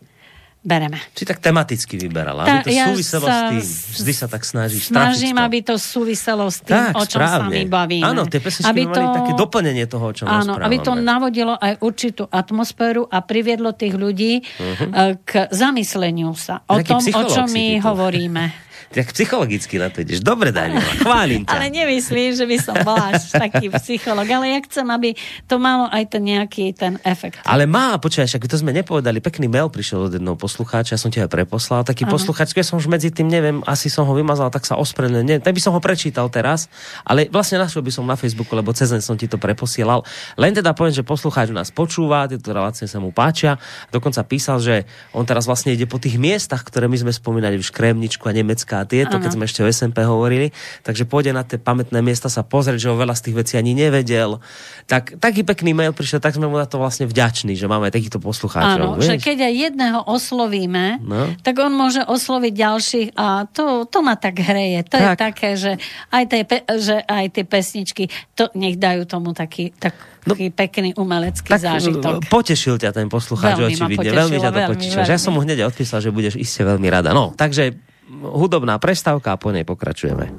bereme. 0.67 0.99
Si 1.15 1.23
tak 1.23 1.39
tematicky 1.39 1.95
vyberala, 1.95 2.43
Tá- 2.43 2.59
aby 2.59 2.75
to 2.75 2.75
ja 2.75 2.87
súviselo 2.91 3.27
sa 3.31 3.35
s 3.39 3.43
tým. 3.55 3.63
Vždy 4.03 4.13
sa 4.19 4.27
tak 4.27 4.43
snažíš 4.43 4.83
Snažím, 4.91 5.39
to. 5.39 5.47
aby 5.47 5.59
to 5.63 5.75
súviselo 5.79 6.51
s 6.51 6.59
tým, 6.67 6.75
Tak, 6.75 6.95
o 6.99 7.05
čom 7.07 7.21
sa 7.23 7.39
správne. 7.39 7.55
my 7.55 7.63
bavíme. 7.71 8.03
Áno, 8.03 8.27
tie 8.27 8.43
pesničky 8.43 8.67
aby 8.75 8.83
mali 8.91 9.07
také 9.15 9.33
doplnenie 9.39 9.85
toho, 9.87 10.05
o 10.11 10.15
čom 10.15 10.27
Áno, 10.27 10.59
aby 10.59 10.77
to 10.83 10.99
navodilo 10.99 11.55
aj 11.55 11.79
určitú 11.79 12.27
atmosféru 12.27 13.07
a 13.07 13.23
priviedlo 13.23 13.79
tých 13.79 13.95
ľudí 13.95 14.43
uh-huh. 14.43 15.23
k 15.23 15.47
zamysleniu 15.55 16.35
sa 16.35 16.67
o. 16.67 16.83
Taký 16.83 16.91
tom, 16.91 17.03
o 17.15 17.23
čom 17.31 17.47
my 17.47 17.67
tu. 17.79 17.87
hovoríme. 17.87 18.45
Tak 18.95 19.11
psychologicky 19.13 19.83
na 19.83 19.91
to 19.91 20.07
ideš. 20.07 20.23
Dobre, 20.23 20.55
Daniela, 20.55 20.87
chválim 21.03 21.43
ťa. 21.43 21.53
Ale 21.53 21.67
nemyslím, 21.73 22.33
že 22.39 22.47
by 22.47 22.57
som 22.63 22.77
bola 22.87 23.13
až 23.13 23.35
taký 23.35 23.69
psycholog, 23.83 24.27
ale 24.31 24.57
ja 24.57 24.61
chcem, 24.63 24.87
aby 24.87 25.19
to 25.51 25.59
malo 25.59 25.91
aj 25.91 26.07
ten 26.07 26.23
nejaký 26.23 26.71
ten 26.73 26.97
efekt. 27.03 27.43
Ale 27.43 27.67
má, 27.67 27.99
počkaj, 27.99 28.31
však 28.31 28.47
to 28.47 28.57
sme 28.63 28.71
nepovedali, 28.71 29.19
pekný 29.19 29.51
mail 29.51 29.69
prišiel 29.69 30.07
od 30.07 30.13
jedného 30.15 30.39
poslucháča, 30.39 30.95
ja 30.95 31.01
som 31.01 31.11
ti 31.11 31.19
ho 31.19 31.27
preposlal, 31.27 31.83
taký 31.83 32.07
poslucháč, 32.07 32.55
keď 32.55 32.65
som 32.73 32.77
už 32.79 32.87
medzi 32.87 33.11
tým, 33.11 33.27
neviem, 33.27 33.59
asi 33.67 33.91
som 33.91 34.07
ho 34.07 34.15
vymazal, 34.15 34.49
tak 34.55 34.63
sa 34.65 34.79
ospravedlňujem, 34.79 35.43
tak 35.43 35.53
by 35.53 35.61
som 35.61 35.75
ho 35.75 35.81
prečítal 35.83 36.31
teraz, 36.31 36.71
ale 37.03 37.27
vlastne 37.29 37.59
našiel 37.59 37.83
by 37.83 37.91
som 37.91 38.07
na 38.07 38.15
Facebooku, 38.15 38.55
lebo 38.55 38.71
cez 38.71 38.95
deň 38.95 39.03
som 39.03 39.19
ti 39.19 39.27
to 39.27 39.37
preposielal. 39.37 40.07
Len 40.39 40.55
teda 40.55 40.73
poviem, 40.73 40.95
že 40.95 41.03
poslucháč 41.03 41.51
nás 41.51 41.75
počúva, 41.75 42.31
tieto 42.31 42.55
relácie 42.55 42.87
sa 42.87 43.03
mu 43.03 43.11
páčia, 43.11 43.59
dokonca 43.91 44.23
písal, 44.23 44.63
že 44.63 44.87
on 45.11 45.27
teraz 45.27 45.45
vlastne 45.45 45.75
ide 45.75 45.85
po 45.89 45.99
tých 45.99 46.17
miestach, 46.17 46.63
ktoré 46.63 46.87
my 46.87 46.97
sme 46.97 47.13
spomínali, 47.13 47.59
už 47.59 47.75
Kremničku 47.75 48.27
a 48.29 48.33
Nemecka 48.33 48.76
a 48.77 48.85
tieto, 48.85 49.17
Áno. 49.17 49.23
keď 49.23 49.31
sme 49.33 49.45
ešte 49.45 49.61
o 49.61 49.67
SMP 49.67 50.03
hovorili, 50.03 50.53
takže 50.81 51.05
pôjde 51.05 51.31
na 51.31 51.43
tie 51.43 51.57
pamätné 51.57 51.99
miesta 51.99 52.27
sa 52.27 52.41
pozrieť, 52.41 52.79
že 52.79 52.89
o 52.89 52.97
veľa 52.97 53.13
z 53.13 53.23
tých 53.23 53.37
vecí 53.37 53.55
ani 53.55 53.73
nevedel. 53.73 54.39
Tak, 54.85 55.17
taký 55.17 55.43
pekný 55.43 55.73
mail 55.73 55.91
prišiel, 55.91 56.19
tak 56.19 56.33
sme 56.33 56.45
mu 56.45 56.55
na 56.55 56.65
to 56.65 56.77
vlastne 56.77 57.05
vďační, 57.05 57.53
že 57.53 57.65
máme 57.65 57.89
takýchto 57.89 58.19
poslucháčov. 58.19 58.97
Áno, 58.97 59.01
že 59.01 59.17
keď 59.17 59.49
aj 59.49 59.55
jedného 59.67 60.01
oslovíme, 60.03 61.01
No. 61.01 61.33
tak 61.41 61.57
on 61.57 61.71
môže 61.71 62.03
osloviť 62.03 62.53
ďalších 62.53 63.09
a 63.15 63.47
to, 63.47 63.85
to 63.85 63.99
ma 64.01 64.15
tak 64.15 64.37
hreje. 64.37 64.85
To 64.87 64.97
je 64.97 65.09
Tak. 65.09 65.19
také, 65.19 65.49
že 65.55 65.73
aj, 66.09 66.25
tie, 66.27 66.43
že 66.77 66.97
aj 67.01 67.25
tie 67.33 67.45
pesničky, 67.45 68.05
to 68.33 68.53
nech 68.53 68.77
dajú 68.77 69.05
tomu 69.05 69.33
taký, 69.33 69.73
taký 69.73 70.51
pekný 70.51 70.91
umelecký 70.95 71.47
tak 71.49 71.63
zážitok. 71.63 72.19
e, 72.19 72.27
potešil 72.27 72.77
ťa 72.77 72.91
ten 72.91 73.07
poslucháč, 73.07 73.57
Veľmi 73.57 73.73
očividne. 73.73 74.11
Veľmi 74.11 74.37
ťa 74.37 74.51
to 74.51 74.59
veľmi, 74.59 74.71
potešilo. 74.75 75.03
Že 75.03 75.13
Ja 75.13 75.21
som 75.21 75.33
mu 75.33 75.41
hneď 75.41 75.59
odpísal, 75.65 75.99
že 76.01 76.11
budeš 76.11 76.35
iste 76.35 76.61
veľmi 76.61 76.87
rada. 76.87 77.11
No, 77.11 77.31
takže 77.33 77.79
hudobná 78.11 78.79
prestávka 78.79 79.35
a 79.35 79.41
po 79.41 79.51
nej 79.51 79.67
pokračujeme. 79.67 80.31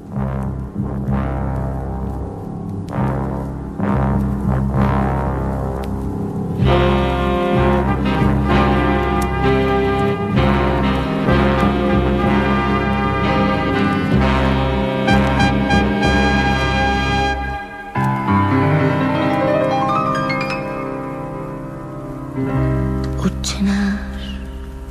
Otče 23.19 23.59
náš, 23.59 24.23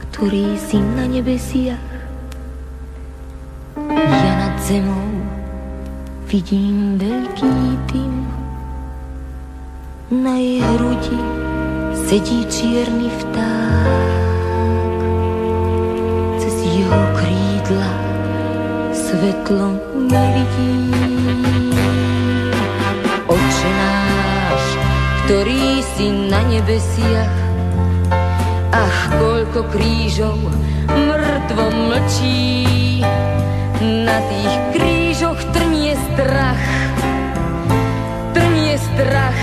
ktorý 0.04 0.60
si 0.60 0.76
na 0.76 1.08
nebesiach, 1.08 1.95
ja 4.04 4.32
nad 4.36 4.56
zemou 4.60 5.08
vidím 6.28 7.00
veľký 7.00 7.54
tým. 7.88 8.14
Na 10.12 10.36
jej 10.36 10.60
hrudi 10.60 11.18
sedí 12.06 12.44
čierny 12.46 13.08
vták. 13.08 14.10
Cez 16.38 16.56
jeho 16.62 17.02
krídla 17.16 17.90
svetlo 18.92 19.80
nevidím. 19.96 20.92
Oče 23.26 23.70
náš, 23.74 24.64
ktorý 25.24 25.82
si 25.96 26.06
na 26.30 26.40
nebesiach, 26.46 27.36
ach, 28.70 29.00
koľko 29.18 29.66
krížov 29.72 30.38
mŕtvo 30.86 31.64
mlčí. 31.74 32.95
Na 33.76 34.24
tých 34.24 34.56
krížoch 34.72 35.36
trnie 35.52 35.92
strach, 35.92 36.64
trnie 38.32 38.80
strach, 38.80 39.36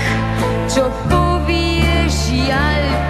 čo 0.66 0.90
povie 1.06 2.10
žiaľ 2.10 3.03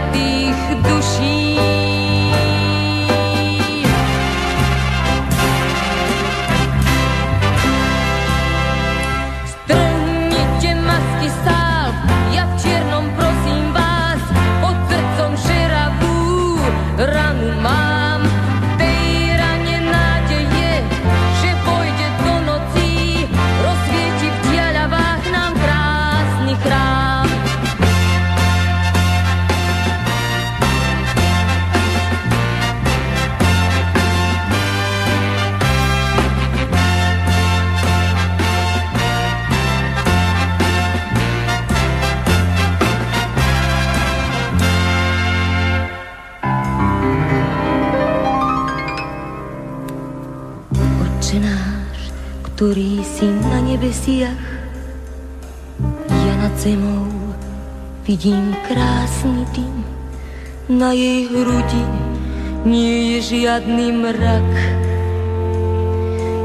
ktorý 52.74 53.06
si 53.06 53.30
na 53.30 53.62
nebesiach, 53.62 54.42
ja 56.10 56.34
nad 56.42 56.50
zemou 56.58 57.06
vidím 58.02 58.50
krásny 58.66 59.46
tým. 59.54 59.86
Na 60.66 60.90
jej 60.90 61.30
hrudi 61.30 61.86
nie 62.66 63.14
je 63.14 63.30
žiadny 63.30 63.94
mrak. 63.94 64.50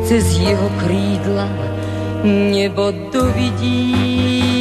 Cez 0.06 0.38
jeho 0.38 0.70
krídla 0.78 1.50
nebo 2.22 2.94
dovidím. 3.10 4.54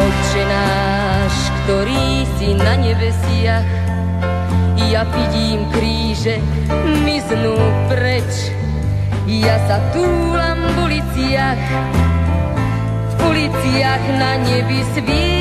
Oče 0.00 0.42
náš, 0.48 1.36
ktorý 1.60 2.24
si 2.40 2.56
na 2.56 2.72
nebesiach, 2.80 3.68
ja 4.80 5.04
vidím 5.12 5.68
kríže, 5.76 6.40
miznú 7.04 7.60
preč. 7.92 8.55
Ja 9.26 9.58
sa 9.66 9.82
túlam 9.90 10.58
v 10.70 10.76
uliciach, 10.86 11.62
v 13.10 13.14
uliciach 13.26 14.04
na 14.22 14.38
nebi 14.38 14.80
svietí 14.94 15.35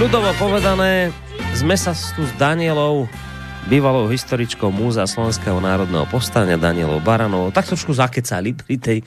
Ľudovo 0.00 0.32
povedané, 0.36 1.12
sme 1.56 1.76
sa 1.76 1.92
tu 1.92 2.24
s 2.24 2.32
Danielou 2.36 3.08
bývalou 3.68 4.08
historičkou 4.08 4.72
múza 4.72 5.04
Slovenského 5.04 5.60
národného 5.60 6.08
povstania 6.08 6.56
Danielou 6.56 6.98
Baranovou 7.04 7.52
tak 7.52 7.68
trošku 7.68 7.92
zakecali 7.92 8.56
pri 8.56 8.74
tej 8.80 8.98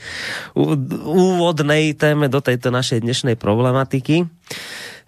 úvodnej 1.05 1.97
téme 1.97 2.29
do 2.29 2.37
tejto 2.37 2.69
našej 2.69 3.01
dnešnej 3.01 3.35
problematiky. 3.35 4.29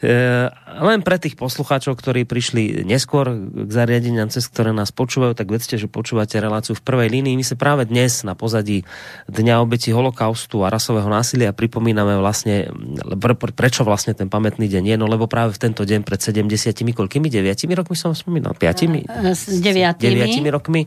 E, 0.06 0.53
len 0.86 1.01
pre 1.01 1.18
tých 1.18 1.34
poslucháčov, 1.34 1.97
ktorí 1.97 2.30
prišli 2.30 2.86
neskôr 2.86 3.26
k 3.41 3.70
zariadeniam, 3.74 4.30
cez 4.30 4.45
ktoré 4.45 4.70
nás 4.70 4.93
počúvajú, 4.93 5.34
tak 5.34 5.49
vedzte, 5.49 5.82
že 5.82 5.89
počúvate 5.89 6.38
reláciu 6.38 6.78
v 6.78 6.86
prvej 6.86 7.10
línii. 7.10 7.34
My 7.34 7.41
sa 7.41 7.58
práve 7.58 7.89
dnes 7.89 8.22
na 8.22 8.38
pozadí 8.38 8.86
Dňa 9.26 9.66
obeti 9.66 9.89
holokaustu 9.89 10.62
a 10.62 10.70
rasového 10.70 11.10
násilia 11.10 11.58
pripomíname 11.58 12.22
vlastne, 12.22 12.70
pre, 13.18 13.34
pre, 13.34 13.49
prečo 13.49 13.82
vlastne 13.82 14.14
ten 14.14 14.30
pamätný 14.30 14.70
deň 14.70 14.93
je, 14.93 14.95
no 14.99 15.10
lebo 15.10 15.26
práve 15.26 15.58
v 15.58 15.60
tento 15.66 15.82
deň 15.82 16.06
pred 16.06 16.22
70 16.22 16.53
koľkými, 16.93 17.26
9 17.32 17.66
rokmi 17.74 17.97
som 17.97 18.14
spomínal, 18.14 18.53
5? 18.53 18.86
9 19.58 19.97
9 19.97 20.53
rokmi 20.53 20.86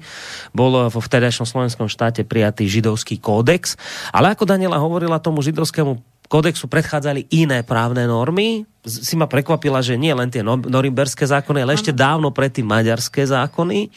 bol 0.55 0.87
vo 0.87 1.01
vtedajšom 1.03 1.49
slovenskom 1.49 1.91
štáte 1.91 2.23
prijatý 2.23 2.71
židovský 2.71 3.19
kódex, 3.19 3.75
ale 4.15 4.31
ako 4.37 4.47
Daniela 4.47 4.79
hovorila 4.79 5.19
tomu 5.19 5.43
židovskému 5.43 6.19
kodexu 6.29 6.69
predchádzali 6.69 7.33
iné 7.33 7.65
právne 7.65 8.05
normy. 8.05 8.69
Si 8.89 9.15
ma 9.15 9.29
prekvapila, 9.29 9.85
že 9.85 10.01
nie 10.01 10.17
len 10.17 10.33
tie 10.33 10.41
no- 10.41 10.59
norimberské 10.59 11.29
zákony, 11.29 11.63
ale 11.63 11.77
ešte 11.77 11.93
dávno 11.93 12.33
predtým 12.33 12.65
maďarské 12.65 13.29
zákony. 13.29 13.93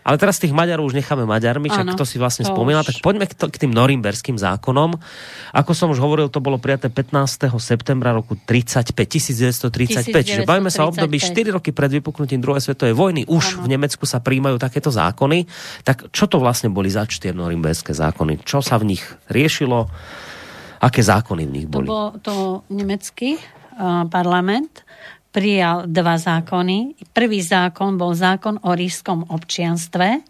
Ale 0.00 0.16
teraz 0.16 0.40
tých 0.40 0.56
Maďarov 0.56 0.88
už 0.88 0.96
necháme 0.96 1.28
Maďarmi, 1.28 1.68
čak 1.68 1.92
to 1.92 2.08
si 2.08 2.16
vlastne 2.16 2.48
spomínal, 2.48 2.80
tak 2.80 3.04
poďme 3.04 3.28
k, 3.28 3.36
to, 3.36 3.52
k 3.52 3.68
tým 3.68 3.72
norimberským 3.72 4.40
zákonom. 4.40 4.96
Ako 5.52 5.76
som 5.76 5.92
už 5.92 6.00
hovoril, 6.00 6.32
to 6.32 6.40
bolo 6.40 6.56
prijaté 6.56 6.88
15. 6.88 7.52
septembra 7.60 8.16
roku 8.16 8.32
35, 8.34 8.96
1935. 8.96 10.10
1935. 10.10 10.24
Čiže 10.24 10.42
bavíme 10.48 10.72
sa 10.72 10.88
období 10.88 11.20
4 11.20 11.52
roky 11.52 11.76
pred 11.76 11.92
vypuknutím 12.00 12.40
druhej 12.40 12.64
svetovej 12.64 12.96
vojny. 12.96 13.28
Už 13.28 13.60
ano. 13.60 13.68
v 13.68 13.76
Nemecku 13.76 14.08
sa 14.08 14.24
príjmajú 14.24 14.56
takéto 14.56 14.88
zákony. 14.88 15.44
Tak 15.84 16.08
čo 16.16 16.24
to 16.24 16.40
vlastne 16.40 16.72
boli 16.72 16.88
za 16.88 17.04
čtyři 17.04 17.36
norimberské 17.36 17.92
zákony? 17.92 18.40
Čo 18.40 18.64
sa 18.64 18.80
v 18.80 18.96
nich 18.96 19.04
riešilo? 19.28 19.92
Aké 20.80 21.04
zákony 21.04 21.44
v 21.44 21.52
nich 21.52 21.66
boli? 21.68 21.84
To 21.84 21.92
bol 21.92 22.08
to 22.24 22.34
nemecký 22.72 23.36
parlament 24.12 24.84
prijal 25.30 25.86
dva 25.86 26.18
zákony. 26.18 26.98
Prvý 27.14 27.40
zákon 27.40 27.94
bol 27.94 28.12
zákon 28.12 28.58
o 28.66 28.74
rískom 28.74 29.30
občianstve 29.30 30.20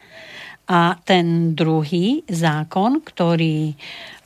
a 0.70 0.94
ten 1.02 1.56
druhý 1.58 2.22
zákon, 2.30 3.02
ktorý 3.02 3.74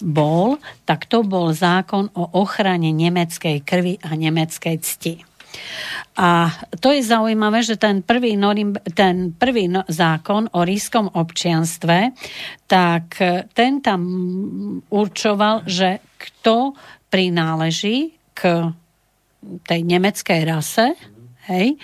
bol, 0.05 0.61
tak 0.85 1.09
to 1.09 1.25
bol 1.25 1.57
zákon 1.57 2.13
o 2.13 2.37
ochrane 2.37 2.93
nemeckej 2.93 3.65
krvi 3.65 3.97
a 4.05 4.13
nemeckej 4.13 4.77
cti. 4.83 5.15
A 6.19 6.51
to 6.83 6.91
je 6.91 7.07
zaujímavé, 7.07 7.63
že 7.63 7.79
ten 7.79 8.03
prvý, 8.03 8.35
norim, 8.35 8.75
ten 8.93 9.31
prvý 9.33 9.71
no, 9.71 9.87
zákon 9.87 10.51
o 10.51 10.61
rískom 10.67 11.09
občianstve, 11.15 12.11
tak 12.67 13.23
ten 13.55 13.79
tam 13.79 14.03
určoval, 14.91 15.63
že 15.65 16.03
kto 16.19 16.75
prináleží 17.09 18.19
k 18.35 18.75
tej 19.65 19.81
nemeckej 19.85 20.41
rase, 20.45 20.97
hej, 21.45 21.77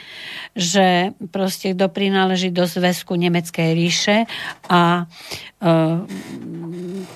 že 0.56 1.12
proste 1.28 1.76
kto 1.76 1.92
prináleží 1.92 2.48
do 2.48 2.64
zväzku 2.64 3.12
Nemeckej 3.16 3.70
ríše 3.76 4.24
a 4.66 5.04
e, 5.04 5.68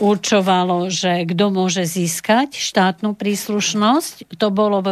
určovalo, 0.00 0.92
že 0.92 1.24
kto 1.24 1.44
môže 1.48 1.88
získať 1.88 2.52
štátnu 2.52 3.16
príslušnosť. 3.16 4.36
To 4.36 4.52
bolo 4.52 4.84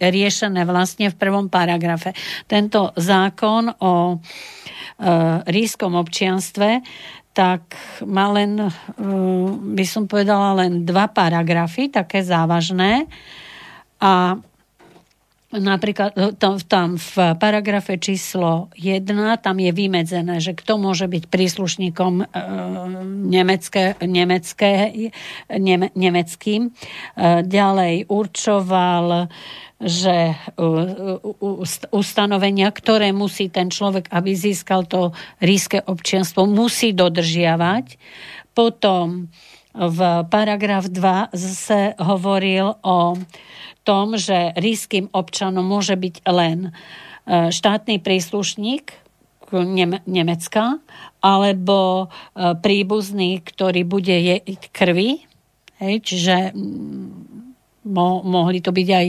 riešené 0.00 0.64
vlastne 0.64 1.12
v 1.12 1.16
prvom 1.20 1.52
paragrafe. 1.52 2.16
Tento 2.48 2.96
zákon 2.96 3.68
o 3.84 3.94
e, 4.08 4.16
rískom 5.44 6.00
občianstve 6.00 6.80
tak 7.34 7.74
má 8.06 8.30
len, 8.30 8.62
e, 8.62 8.70
by 9.76 9.84
som 9.84 10.06
povedala, 10.06 10.64
len 10.64 10.86
dva 10.86 11.10
paragrafy, 11.10 11.90
také 11.90 12.22
závažné. 12.24 13.10
A 13.98 14.38
napríklad 15.58 16.10
e, 16.14 16.32
tam, 16.34 16.58
tam 16.58 16.88
v 16.98 17.38
paragrafe 17.38 17.98
číslo 17.98 18.70
1 18.78 19.06
tam 19.40 19.56
je 19.58 19.70
vymedzené, 19.70 20.42
že 20.42 20.54
kto 20.54 20.78
môže 20.78 21.06
byť 21.06 21.30
príslušníkom 21.30 22.14
e, 22.20 22.24
nemecké, 23.30 23.98
nemecké, 24.02 24.72
neme, 25.48 25.94
nemeckým. 25.94 26.68
E, 26.68 26.70
ďalej 27.46 28.10
určoval 28.10 29.30
že 29.84 30.32
ustanovenia, 31.92 32.72
ktoré 32.72 33.12
musí 33.12 33.52
ten 33.52 33.68
človek, 33.68 34.08
aby 34.08 34.32
získal 34.32 34.88
to 34.88 35.12
ríske 35.44 35.82
občianstvo, 35.82 36.48
musí 36.48 36.96
dodržiavať. 36.96 37.98
Potom 38.54 39.28
v 39.74 39.98
paragraf 40.30 40.86
2 40.88 41.34
zase 41.34 41.98
hovoril 41.98 42.78
o 42.86 43.18
tom, 43.84 44.16
že 44.16 44.56
ríským 44.56 45.12
občanom 45.12 45.62
môže 45.62 45.94
byť 45.94 46.24
len 46.26 46.58
e, 46.68 47.52
štátny 47.52 48.00
príslušník 48.00 49.04
Nemecka 50.08 50.82
alebo 51.22 52.08
e, 52.34 52.56
príbuzný, 52.58 53.44
ktorý 53.44 53.86
bude 53.86 54.16
jeť 54.16 54.72
krvi. 54.72 55.22
Hej, 55.78 55.94
čiže 56.02 56.34
mo, 57.84 58.24
mohli 58.24 58.64
to 58.64 58.72
byť 58.72 58.88
aj 58.88 59.06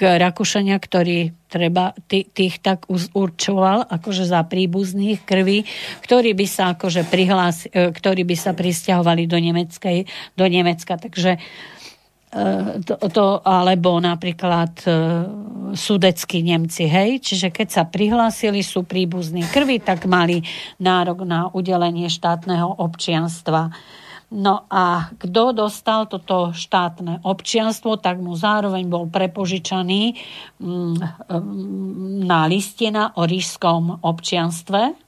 Rakúšania, 0.00 0.80
ktorí 0.80 1.36
treba 1.46 1.92
tých 2.08 2.58
tak 2.64 2.88
určoval, 2.90 3.86
akože 3.92 4.24
za 4.24 4.42
príbuzných 4.48 5.22
krví, 5.22 5.68
ktorí 6.02 6.32
by 6.32 6.46
sa 6.48 6.74
akože 6.74 7.06
prihlás, 7.06 7.68
e, 7.68 7.92
ktorí 7.92 8.24
by 8.24 8.36
sa 8.36 8.56
pristahovali 8.56 9.28
do, 9.28 9.36
Nemeckej, 9.36 10.08
do 10.34 10.44
Nemecka. 10.48 10.96
Takže 10.96 11.38
to, 12.84 12.94
to, 13.08 13.26
alebo 13.40 13.96
napríklad 13.96 14.72
e, 14.84 14.90
sudeckí 15.72 16.44
Nemci, 16.44 16.84
hej, 16.84 17.24
čiže 17.24 17.48
keď 17.48 17.68
sa 17.72 17.82
prihlásili, 17.88 18.60
sú 18.60 18.84
príbuzní 18.84 19.40
krvi, 19.48 19.80
tak 19.80 20.04
mali 20.04 20.44
nárok 20.76 21.24
na 21.24 21.48
udelenie 21.48 22.12
štátneho 22.12 22.76
občianstva. 22.76 23.72
No 24.26 24.66
a 24.66 25.14
kto 25.16 25.54
dostal 25.54 26.10
toto 26.10 26.50
štátne 26.50 27.22
občianstvo, 27.22 27.94
tak 28.02 28.18
mu 28.18 28.34
zároveň 28.34 28.84
bol 28.90 29.06
prepožičaný 29.06 30.18
mm, 30.58 30.66
mm, 30.66 32.26
na 32.26 32.50
listina 32.50 33.14
o 33.14 33.22
rížskom 33.22 34.02
občianstve. 34.02 34.98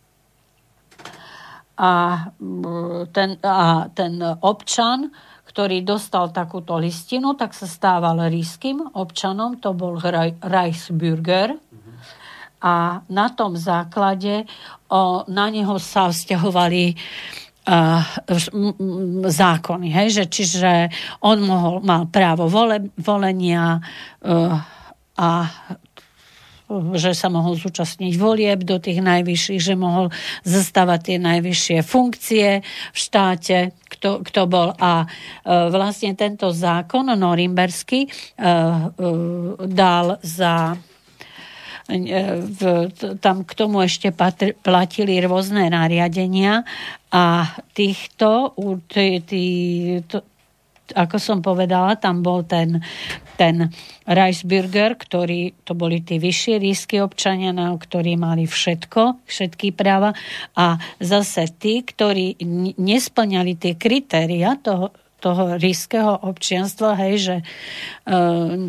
A 1.79 1.93
mm, 2.39 3.11
ten, 3.11 3.31
a 3.43 3.91
ten 3.91 4.23
občan, 4.23 5.11
ktorý 5.59 5.83
dostal 5.83 6.31
takúto 6.31 6.79
listinu, 6.79 7.35
tak 7.35 7.51
sa 7.51 7.67
stával 7.67 8.31
ríským 8.31 8.95
občanom, 8.95 9.59
to 9.59 9.75
bol 9.75 9.99
Reichsbürger. 10.39 11.59
A 12.63 13.03
na 13.11 13.27
tom 13.35 13.59
základe 13.59 14.47
o, 14.87 15.27
na 15.27 15.51
neho 15.51 15.75
sa 15.83 16.15
vzťahovali 16.15 16.95
zákony. 19.27 19.89
Hej? 19.91 20.09
Že, 20.15 20.25
čiže 20.31 20.71
on 21.27 21.43
mohol, 21.43 21.83
mal 21.83 22.07
právo 22.07 22.47
vole, 22.47 22.95
volenia 22.95 23.83
uh, 23.83 24.55
a 25.19 25.31
že 26.95 27.17
sa 27.17 27.33
mohol 27.33 27.57
zúčastniť 27.57 28.15
volieb 28.21 28.61
do 28.63 28.77
tých 28.77 29.01
najvyšších, 29.01 29.61
že 29.61 29.75
mohol 29.75 30.13
zastávať 30.45 31.01
tie 31.01 31.17
najvyššie 31.17 31.79
funkcie 31.81 32.49
v 32.65 32.99
štáte, 32.99 33.73
kto, 33.89 34.21
kto 34.21 34.41
bol. 34.45 34.77
A 34.77 35.09
uh, 35.09 35.73
vlastne 35.73 36.13
tento 36.13 36.53
zákon 36.53 37.09
norimberský 37.09 38.05
uh, 38.05 38.13
uh, 38.45 39.57
dal 39.65 40.21
za 40.21 40.77
v, 41.89 42.93
tam 43.17 43.49
k 43.49 43.53
tomu 43.57 43.81
ešte 43.81 44.13
patr, 44.13 44.53
platili 44.61 45.17
rôzne 45.25 45.73
nariadenia 45.73 46.69
a 47.09 47.49
týchto, 47.73 48.53
tí, 48.93 49.25
tí, 49.25 49.45
to, 50.05 50.21
ako 50.95 51.17
som 51.21 51.39
povedala, 51.45 51.99
tam 52.01 52.25
bol 52.25 52.45
ten, 52.45 52.81
ten 53.37 53.69
Reichsbürger, 54.09 54.97
ktorý, 54.97 55.53
to 55.65 55.77
boli 55.77 56.01
tí 56.01 56.17
vyššie 56.17 56.57
rísky 56.61 56.97
občania, 57.03 57.53
ktorí 57.55 58.17
mali 58.17 58.49
všetko, 58.49 59.29
všetky 59.29 59.77
práva 59.77 60.17
a 60.57 60.81
zase 60.99 61.51
tí, 61.61 61.85
ktorí 61.85 62.41
nesplňali 62.77 63.53
tie 63.61 63.73
kritéria 63.77 64.57
toho, 64.57 64.95
toho 65.19 65.59
ríského 65.59 66.15
občianstva, 66.31 66.95
hej, 66.95 67.15
že 67.19 67.37
e, 67.39 67.45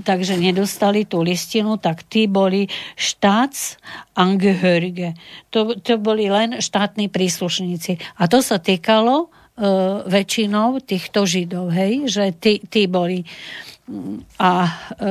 takže 0.01 0.33
nedostali 0.35 1.05
tú 1.05 1.21
listinu, 1.21 1.77
tak 1.77 2.01
tí 2.09 2.25
boli 2.25 2.65
štác 2.97 3.77
angehörige. 4.17 5.13
To, 5.53 5.77
to 5.77 6.01
boli 6.01 6.25
len 6.25 6.57
štátni 6.57 7.07
príslušníci. 7.07 8.01
A 8.17 8.25
to 8.25 8.41
sa 8.41 8.57
týkalo 8.57 9.29
e, 9.59 10.07
väčšinou 10.07 10.79
týchto 10.79 11.27
židov, 11.27 11.75
hej, 11.75 12.07
že 12.07 12.31
tí, 12.39 12.63
tí 12.63 12.87
boli. 12.87 13.27
A 14.39 14.51
e, 14.95 15.09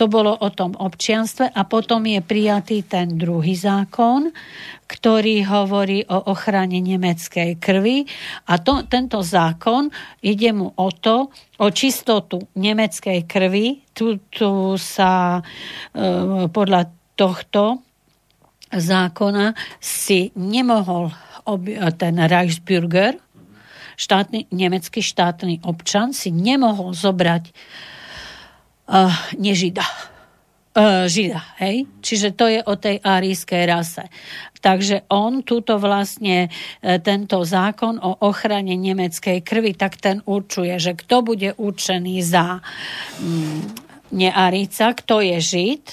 To 0.00 0.08
bolo 0.08 0.32
o 0.32 0.48
tom 0.48 0.72
občianstve. 0.80 1.52
A 1.52 1.68
potom 1.68 2.00
je 2.08 2.24
prijatý 2.24 2.80
ten 2.88 3.20
druhý 3.20 3.52
zákon, 3.52 4.32
ktorý 4.88 5.44
hovorí 5.44 6.08
o 6.08 6.32
ochrane 6.32 6.80
nemeckej 6.80 7.60
krvi. 7.60 8.08
A 8.48 8.56
to, 8.64 8.88
tento 8.88 9.20
zákon 9.20 9.92
ide 10.24 10.56
mu 10.56 10.72
o 10.72 10.88
to, 10.88 11.28
o 11.60 11.66
čistotu 11.68 12.40
nemeckej 12.56 13.28
krvi. 13.28 13.84
Tu, 13.92 14.16
tu 14.32 14.80
sa 14.80 15.36
e, 15.36 15.40
podľa 16.48 16.88
tohto 17.12 17.84
zákona 18.72 19.52
si 19.84 20.32
nemohol 20.32 21.12
ten 22.00 22.16
Reichsbürger, 22.16 23.20
štátny, 24.00 24.48
nemecký 24.48 25.04
štátny 25.04 25.60
občan 25.68 26.16
si 26.16 26.32
nemohol 26.32 26.96
zobrať 26.96 27.52
uh, 28.88 29.12
nežida. 29.36 29.84
Uh, 30.70 31.10
žida, 31.10 31.42
hej? 31.60 31.84
Čiže 32.00 32.28
to 32.38 32.46
je 32.46 32.62
o 32.62 32.78
tej 32.78 33.02
arijskej 33.02 33.66
rase. 33.66 34.06
Takže 34.62 35.02
on 35.10 35.42
túto 35.42 35.76
vlastne, 35.76 36.48
uh, 36.48 36.96
tento 37.02 37.42
zákon 37.44 38.00
o 38.00 38.24
ochrane 38.24 38.78
nemeckej 38.78 39.44
krvi, 39.44 39.76
tak 39.76 40.00
ten 40.00 40.24
určuje, 40.24 40.78
že 40.80 40.96
kto 40.96 41.26
bude 41.26 41.52
určený 41.58 42.22
za 42.22 42.62
um, 43.20 43.66
nearica, 44.14 44.94
kto 44.94 45.20
je 45.20 45.38
žid, 45.42 45.84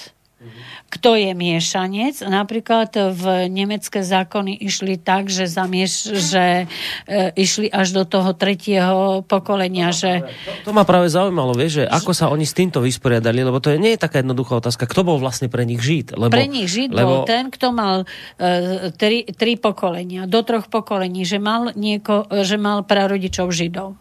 kto 0.88 1.20
je 1.20 1.36
miešanec. 1.36 2.24
Napríklad 2.24 2.96
v 3.12 3.52
nemecké 3.52 4.00
zákony 4.00 4.56
išli 4.56 4.96
tak, 4.96 5.28
že, 5.28 5.44
zamieš, 5.44 6.16
že 6.16 6.64
e, 7.04 7.16
išli 7.36 7.68
až 7.68 7.92
do 7.92 8.04
toho 8.08 8.32
tretieho 8.32 9.20
pokolenia. 9.20 9.92
Že... 9.92 10.24
To, 10.64 10.72
to 10.72 10.76
ma 10.76 10.88
práve 10.88 11.12
zaujímalo, 11.12 11.52
vieš, 11.52 11.80
že 11.80 11.84
ako 11.84 12.12
sa 12.16 12.32
oni 12.32 12.48
s 12.48 12.56
týmto 12.56 12.80
vysporiadali, 12.80 13.44
lebo 13.44 13.60
to 13.60 13.68
je, 13.68 13.76
nie 13.76 13.94
je 13.94 14.00
taká 14.00 14.24
jednoduchá 14.24 14.64
otázka. 14.64 14.88
Kto 14.88 15.04
bol 15.04 15.20
vlastne 15.20 15.52
pre 15.52 15.68
nich 15.68 15.84
žid? 15.84 16.16
Lebo, 16.16 16.32
pre 16.32 16.48
nich 16.48 16.72
žid 16.72 16.96
lebo... 16.96 17.22
bol 17.22 17.28
ten, 17.28 17.52
kto 17.52 17.68
mal 17.68 18.08
e, 18.40 18.88
tri, 18.96 19.28
tri 19.28 19.60
pokolenia, 19.60 20.24
do 20.24 20.40
troch 20.40 20.72
pokolení, 20.72 21.28
že 21.28 21.36
mal, 21.36 21.76
nieko, 21.76 22.24
že 22.42 22.56
mal 22.56 22.80
prarodičov 22.80 23.52
židov. 23.52 24.00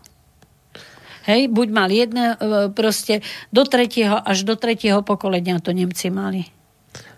Hej, 1.28 1.52
buď 1.52 1.68
mal 1.68 1.92
jedné, 1.92 2.40
e, 2.40 2.72
proste 2.72 3.20
do 3.52 3.68
tretieho, 3.68 4.16
až 4.16 4.48
do 4.48 4.56
tretieho 4.56 5.04
pokolenia 5.04 5.60
to 5.60 5.76
Nemci 5.76 6.08
mali 6.08 6.48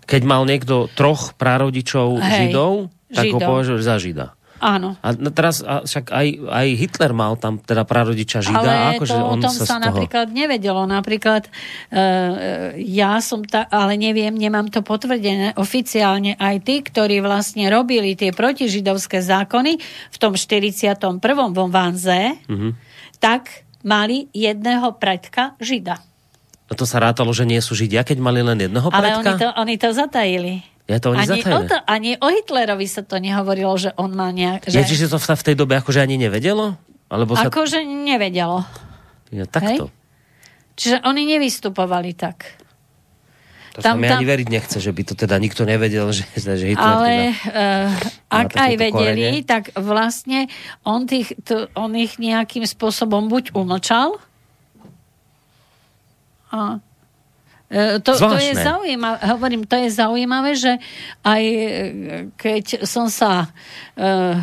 keď 0.10 0.22
mal 0.26 0.42
niekto 0.50 0.90
troch 0.98 1.38
prarodičov 1.38 2.18
Hej, 2.18 2.50
židov, 2.50 2.90
tak 3.14 3.30
židov. 3.30 3.38
ho 3.38 3.40
považuje 3.46 3.82
za 3.86 3.96
žida. 4.02 4.34
Áno. 4.60 5.00
A 5.00 5.16
teraz 5.32 5.64
a 5.64 5.88
však 5.88 6.12
aj, 6.12 6.28
aj 6.52 6.68
Hitler 6.76 7.16
mal 7.16 7.40
tam 7.40 7.64
teda 7.64 7.88
prarodiča 7.88 8.44
žida. 8.44 8.60
Ale 8.60 9.00
akože 9.00 9.16
to, 9.16 9.24
on 9.24 9.40
o 9.40 9.44
tom 9.48 9.56
sa, 9.56 9.64
sa 9.64 9.78
toho... 9.80 9.88
napríklad 9.88 10.28
nevedelo. 10.36 10.84
Napríklad 10.84 11.48
uh, 11.48 12.76
ja 12.76 13.24
som 13.24 13.40
ta, 13.48 13.72
ale 13.72 13.96
neviem, 13.96 14.36
nemám 14.36 14.68
to 14.68 14.84
potvrdené 14.84 15.56
oficiálne 15.56 16.36
aj 16.36 16.56
tí, 16.68 16.84
ktorí 16.84 17.24
vlastne 17.24 17.72
robili 17.72 18.20
tie 18.20 18.36
protižidovské 18.36 19.24
zákony 19.24 19.80
v 20.12 20.18
tom 20.20 20.36
41. 20.36 21.00
vo 21.56 21.66
Vanze, 21.72 22.36
mm-hmm. 22.44 22.72
tak 23.24 23.64
mali 23.88 24.28
jedného 24.36 24.92
predka 25.00 25.56
žida. 25.64 26.09
A 26.70 26.74
to 26.78 26.86
sa 26.86 27.02
rátalo, 27.02 27.34
že 27.34 27.50
nie 27.50 27.58
sú 27.66 27.74
Židia, 27.74 28.06
keď 28.06 28.22
mali 28.22 28.46
len 28.46 28.62
jedného 28.62 28.88
Ale 28.94 29.18
predka? 29.18 29.18
oni 29.18 29.34
to, 29.42 29.48
oni 29.58 29.76
to 29.82 29.90
zatajili. 29.90 30.54
Ja 30.90 30.98
to 30.98 31.14
oni 31.14 31.22
ani, 31.22 31.42
o 31.46 31.60
to, 31.70 31.78
ani 31.86 32.12
o 32.18 32.28
Hitlerovi 32.34 32.90
sa 32.90 33.06
to 33.06 33.22
nehovorilo, 33.22 33.74
že 33.78 33.94
on 33.98 34.14
má 34.14 34.34
nejak... 34.34 34.66
Že... 34.66 34.78
Ja, 34.78 34.84
čiže 34.86 35.06
to 35.10 35.22
v 35.22 35.44
tej 35.46 35.56
dobe 35.58 35.78
akože 35.78 36.02
ani 36.02 36.18
nevedelo? 36.18 36.78
Alebo 37.10 37.38
sa... 37.38 37.50
Akože 37.50 37.86
nevedelo. 37.86 38.66
Ja, 39.30 39.46
takto. 39.46 39.90
Hej? 39.90 39.98
Čiže 40.78 40.98
oni 41.06 41.30
nevystupovali 41.30 42.18
tak. 42.18 42.58
To 43.78 43.86
tam, 43.86 43.98
sa 43.98 44.02
mi 44.02 44.10
tam... 44.10 44.18
ani 44.18 44.26
veriť 44.26 44.48
nechce, 44.50 44.78
že 44.82 44.90
by 44.90 45.02
to 45.06 45.14
teda 45.14 45.38
nikto 45.38 45.62
nevedel, 45.62 46.10
že, 46.10 46.26
že 46.34 46.74
Hitler 46.74 46.90
Ale 46.90 47.14
teda 47.38 47.54
uh, 47.54 47.88
ak 48.34 48.50
aj 48.58 48.74
vedeli, 48.82 49.30
korene. 49.30 49.46
tak 49.46 49.64
vlastne 49.78 50.50
on, 50.82 51.06
tých, 51.06 51.38
to, 51.46 51.70
on 51.78 51.94
ich 51.94 52.18
nejakým 52.18 52.66
spôsobom 52.66 53.30
buď 53.30 53.54
umlčal, 53.54 54.18
a 56.50 56.82
e, 57.70 58.02
to, 58.02 58.18
to 58.18 58.38
je 58.38 58.54
zaujímavé, 58.58 59.18
hovorím, 59.30 59.62
to 59.70 59.78
je 59.78 59.90
zaujímavé, 59.94 60.52
že 60.58 60.74
aj 61.22 61.44
e, 61.46 61.68
keď 62.34 62.84
som 62.86 63.08
sa, 63.10 63.54
uh, 63.96 64.34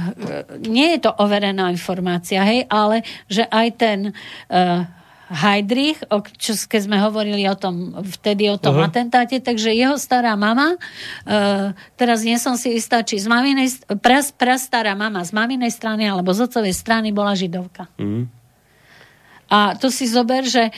nie 0.62 0.94
je 0.96 1.06
to 1.06 1.10
overená 1.18 1.70
informácia, 1.74 2.42
hej, 2.46 2.64
ale 2.70 3.02
že 3.26 3.42
aj 3.50 3.68
ten 3.74 3.98
uh, 4.10 4.86
Heidrich, 5.26 5.98
o, 6.06 6.22
čo, 6.22 6.54
keď 6.54 6.80
sme 6.86 7.02
hovorili 7.02 7.50
o 7.50 7.58
tom, 7.58 7.98
vtedy 7.98 8.46
o 8.46 8.62
tom 8.62 8.78
uh-huh. 8.78 8.86
atentáte, 8.86 9.42
takže 9.42 9.74
jeho 9.74 9.98
stará 9.98 10.38
mama, 10.38 10.78
uh, 11.26 11.74
teraz 11.98 12.22
nie 12.22 12.38
som 12.38 12.54
si 12.54 12.78
istá, 12.78 13.02
či 13.02 13.18
z 13.18 13.26
maminej, 13.26 13.82
pras, 13.98 14.30
prastará 14.30 14.94
mama 14.94 15.26
z 15.26 15.34
maminej 15.34 15.74
strany 15.74 16.06
alebo 16.06 16.30
z 16.30 16.46
otcovej 16.46 16.70
strany 16.70 17.10
bola 17.10 17.34
židovka. 17.34 17.90
Uh-huh. 17.98 18.30
A 19.50 19.74
to 19.74 19.90
si 19.90 20.06
zober, 20.06 20.46
že 20.46 20.70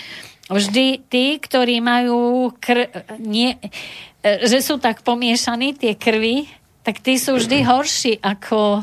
vždy 0.49 0.87
tí, 1.07 1.37
ktorí 1.39 1.81
majú 1.85 2.53
kr- 2.57 2.91
nie, 3.21 3.57
e, 4.25 4.49
že 4.49 4.65
sú 4.65 4.81
tak 4.81 5.05
pomiešaní 5.05 5.77
tie 5.77 5.93
krvi, 5.95 6.49
tak 6.83 7.05
tí 7.05 7.21
sú 7.21 7.37
vždy 7.37 7.65
horší 7.71 8.19
ako 8.21 8.83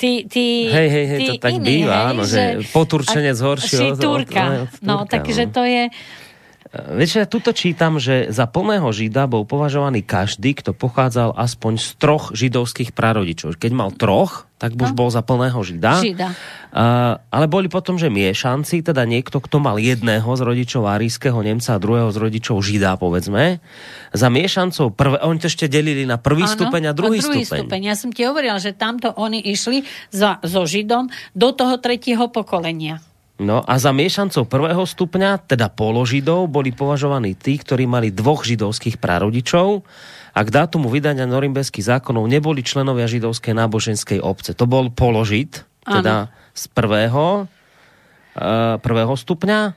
tí, 0.00 0.24
tí, 0.24 0.70
hej, 0.70 0.88
hej, 0.88 1.06
hej, 1.06 1.18
tí 1.18 1.26
to 1.28 1.32
tak 1.44 1.52
iní, 1.60 1.84
býva, 1.84 1.92
hej, 1.92 2.06
áno, 2.14 2.22
že, 2.24 2.64
že 2.64 2.72
poturčenec 2.72 3.36
horší 3.36 3.76
od. 3.92 4.00
Od, 4.00 4.04
od, 4.06 4.28
od, 4.32 4.68
no, 4.80 4.96
takže 5.04 5.44
no. 5.44 5.52
to 5.52 5.62
je 5.68 5.82
Vieš, 6.70 7.18
ja 7.18 7.26
tuto 7.26 7.50
čítam, 7.50 7.98
že 7.98 8.30
za 8.30 8.46
plného 8.46 8.86
žida 8.94 9.26
bol 9.26 9.42
považovaný 9.42 10.06
každý, 10.06 10.54
kto 10.54 10.70
pochádzal 10.70 11.34
aspoň 11.34 11.72
z 11.82 11.88
troch 11.98 12.30
židovských 12.30 12.94
prarodičov. 12.94 13.58
Keď 13.58 13.72
mal 13.74 13.90
troch, 13.90 14.46
tak 14.54 14.78
už 14.78 14.94
no. 14.94 14.98
bol 15.02 15.10
za 15.10 15.18
plného 15.26 15.58
žida. 15.66 15.98
žida. 15.98 16.30
Uh, 16.70 17.18
ale 17.26 17.50
boli 17.50 17.66
potom, 17.66 17.98
že 17.98 18.06
miešanci, 18.06 18.86
teda 18.86 19.02
niekto, 19.02 19.42
kto 19.42 19.58
mal 19.58 19.82
jedného 19.82 20.30
z 20.30 20.42
rodičov 20.46 20.86
arískeho 20.86 21.42
Nemca 21.42 21.74
a 21.74 21.82
druhého 21.82 22.14
z 22.14 22.18
rodičov 22.22 22.62
žida, 22.62 22.94
povedzme. 22.94 23.58
Za 24.14 24.30
miešancov, 24.30 24.94
prvé, 24.94 25.18
oni 25.26 25.42
to 25.42 25.50
ešte 25.50 25.66
delili 25.66 26.06
na 26.06 26.22
prvý 26.22 26.46
ano, 26.46 26.54
stupeň 26.54 26.82
a 26.86 26.92
druhý, 26.94 27.18
a 27.18 27.26
druhý 27.26 27.42
stupeň. 27.42 27.66
stupeň. 27.66 27.80
Ja 27.82 27.98
som 27.98 28.14
ti 28.14 28.22
hovorila, 28.22 28.62
že 28.62 28.78
tamto 28.78 29.10
oni 29.18 29.42
išli 29.42 29.82
za, 30.14 30.38
so 30.46 30.62
židom 30.62 31.10
do 31.34 31.50
toho 31.50 31.82
tretieho 31.82 32.30
pokolenia. 32.30 33.02
No 33.40 33.64
a 33.64 33.80
za 33.80 33.88
miešancov 33.96 34.52
prvého 34.52 34.84
stupňa, 34.84 35.48
teda 35.48 35.72
položidov, 35.72 36.44
boli 36.52 36.76
považovaní 36.76 37.32
tí, 37.32 37.56
ktorí 37.56 37.88
mali 37.88 38.12
dvoch 38.12 38.44
židovských 38.44 39.00
prarodičov 39.00 39.80
a 40.36 40.40
k 40.44 40.48
dátumu 40.52 40.92
vydania 40.92 41.24
norimberských 41.24 41.88
zákonov 41.96 42.28
neboli 42.28 42.60
členovia 42.60 43.08
židovskej 43.08 43.56
náboženskej 43.56 44.20
obce. 44.20 44.52
To 44.52 44.68
bol 44.68 44.92
položid, 44.92 45.64
teda 45.88 46.28
ano. 46.28 46.52
z 46.52 46.64
prvého, 46.68 47.24
uh, 48.36 48.76
prvého 48.76 49.14
stupňa. 49.16 49.72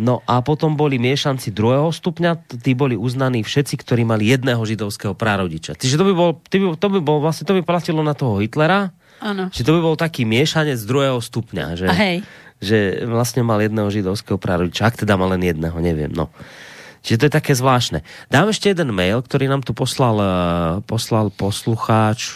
No 0.00 0.24
a 0.24 0.40
potom 0.40 0.72
boli 0.72 0.96
miešanci 0.96 1.52
druhého 1.52 1.92
stupňa, 1.92 2.56
tí 2.64 2.72
boli 2.72 2.96
uznaní 2.96 3.44
všetci, 3.44 3.84
ktorí 3.84 4.08
mali 4.08 4.32
jedného 4.32 4.64
židovského 4.64 5.12
prarodiča. 5.12 5.76
Čiže 5.76 6.00
to 6.00 6.08
by 6.08 6.14
bol, 6.16 6.30
to 6.72 6.86
by 6.88 7.00
bol 7.04 7.20
vlastne 7.20 7.44
to 7.44 7.52
by 7.52 7.60
platilo 7.60 8.00
na 8.00 8.16
toho 8.16 8.40
Hitlera, 8.40 8.96
Ano. 9.18 9.50
Čiže 9.50 9.66
to 9.66 9.74
by 9.74 9.80
bol 9.82 9.96
taký 9.98 10.22
miešanec 10.22 10.78
druhého 10.86 11.18
stupňa. 11.18 11.64
Že? 11.74 11.86
Hej 11.90 12.22
že 12.58 13.06
vlastne 13.06 13.46
mal 13.46 13.62
jedného 13.62 13.86
židovského 13.90 14.38
prarodiča, 14.38 14.90
ak 14.90 15.06
teda 15.06 15.14
mal 15.14 15.30
len 15.34 15.46
jedného, 15.46 15.78
neviem, 15.78 16.10
no. 16.10 16.30
Čiže 17.06 17.18
to 17.18 17.26
je 17.30 17.36
také 17.38 17.52
zvláštne. 17.54 18.02
Dám 18.26 18.50
ešte 18.50 18.74
jeden 18.74 18.90
mail, 18.90 19.22
ktorý 19.22 19.46
nám 19.46 19.62
tu 19.62 19.72
poslal, 19.72 20.16
eh, 20.18 20.30
poslal 20.84 21.30
poslucháč, 21.30 22.34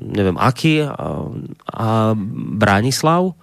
neviem 0.00 0.38
aký, 0.40 0.86
a, 0.86 1.28
a 1.66 1.88
Branislav. 2.56 3.34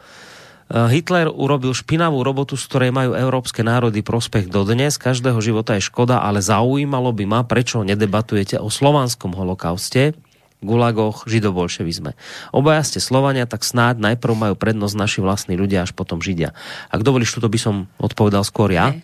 Eh, 0.73 0.89
Hitler 0.89 1.27
urobil 1.27 1.75
špinavú 1.75 2.23
robotu, 2.23 2.55
z 2.55 2.65
ktorej 2.65 2.91
majú 2.95 3.11
európske 3.13 3.61
národy 3.61 3.99
prospech 4.01 4.47
dodnes. 4.47 4.95
Každého 4.95 5.37
života 5.43 5.75
je 5.75 5.85
škoda, 5.85 6.23
ale 6.23 6.39
zaujímalo 6.39 7.11
by 7.11 7.25
ma, 7.27 7.39
prečo 7.43 7.83
nedebatujete 7.83 8.57
o 8.57 8.71
slovanskom 8.71 9.35
holokauste 9.35 10.15
gulagoch, 10.63 11.27
židobolševizme. 11.27 12.15
Obaja 12.55 12.83
ste 12.87 13.03
Slovania, 13.03 13.45
tak 13.45 13.67
snáď 13.67 13.99
najprv 13.99 14.33
majú 14.33 14.55
prednosť 14.55 14.95
naši 14.95 15.19
vlastní 15.19 15.59
ľudia, 15.59 15.83
až 15.83 15.91
potom 15.91 16.23
Židia. 16.23 16.55
Ak 16.89 17.03
dovolíš, 17.03 17.35
tuto 17.35 17.51
by 17.51 17.59
som 17.59 17.75
odpovedal 17.99 18.47
skôr 18.47 18.71
ja. 18.71 18.95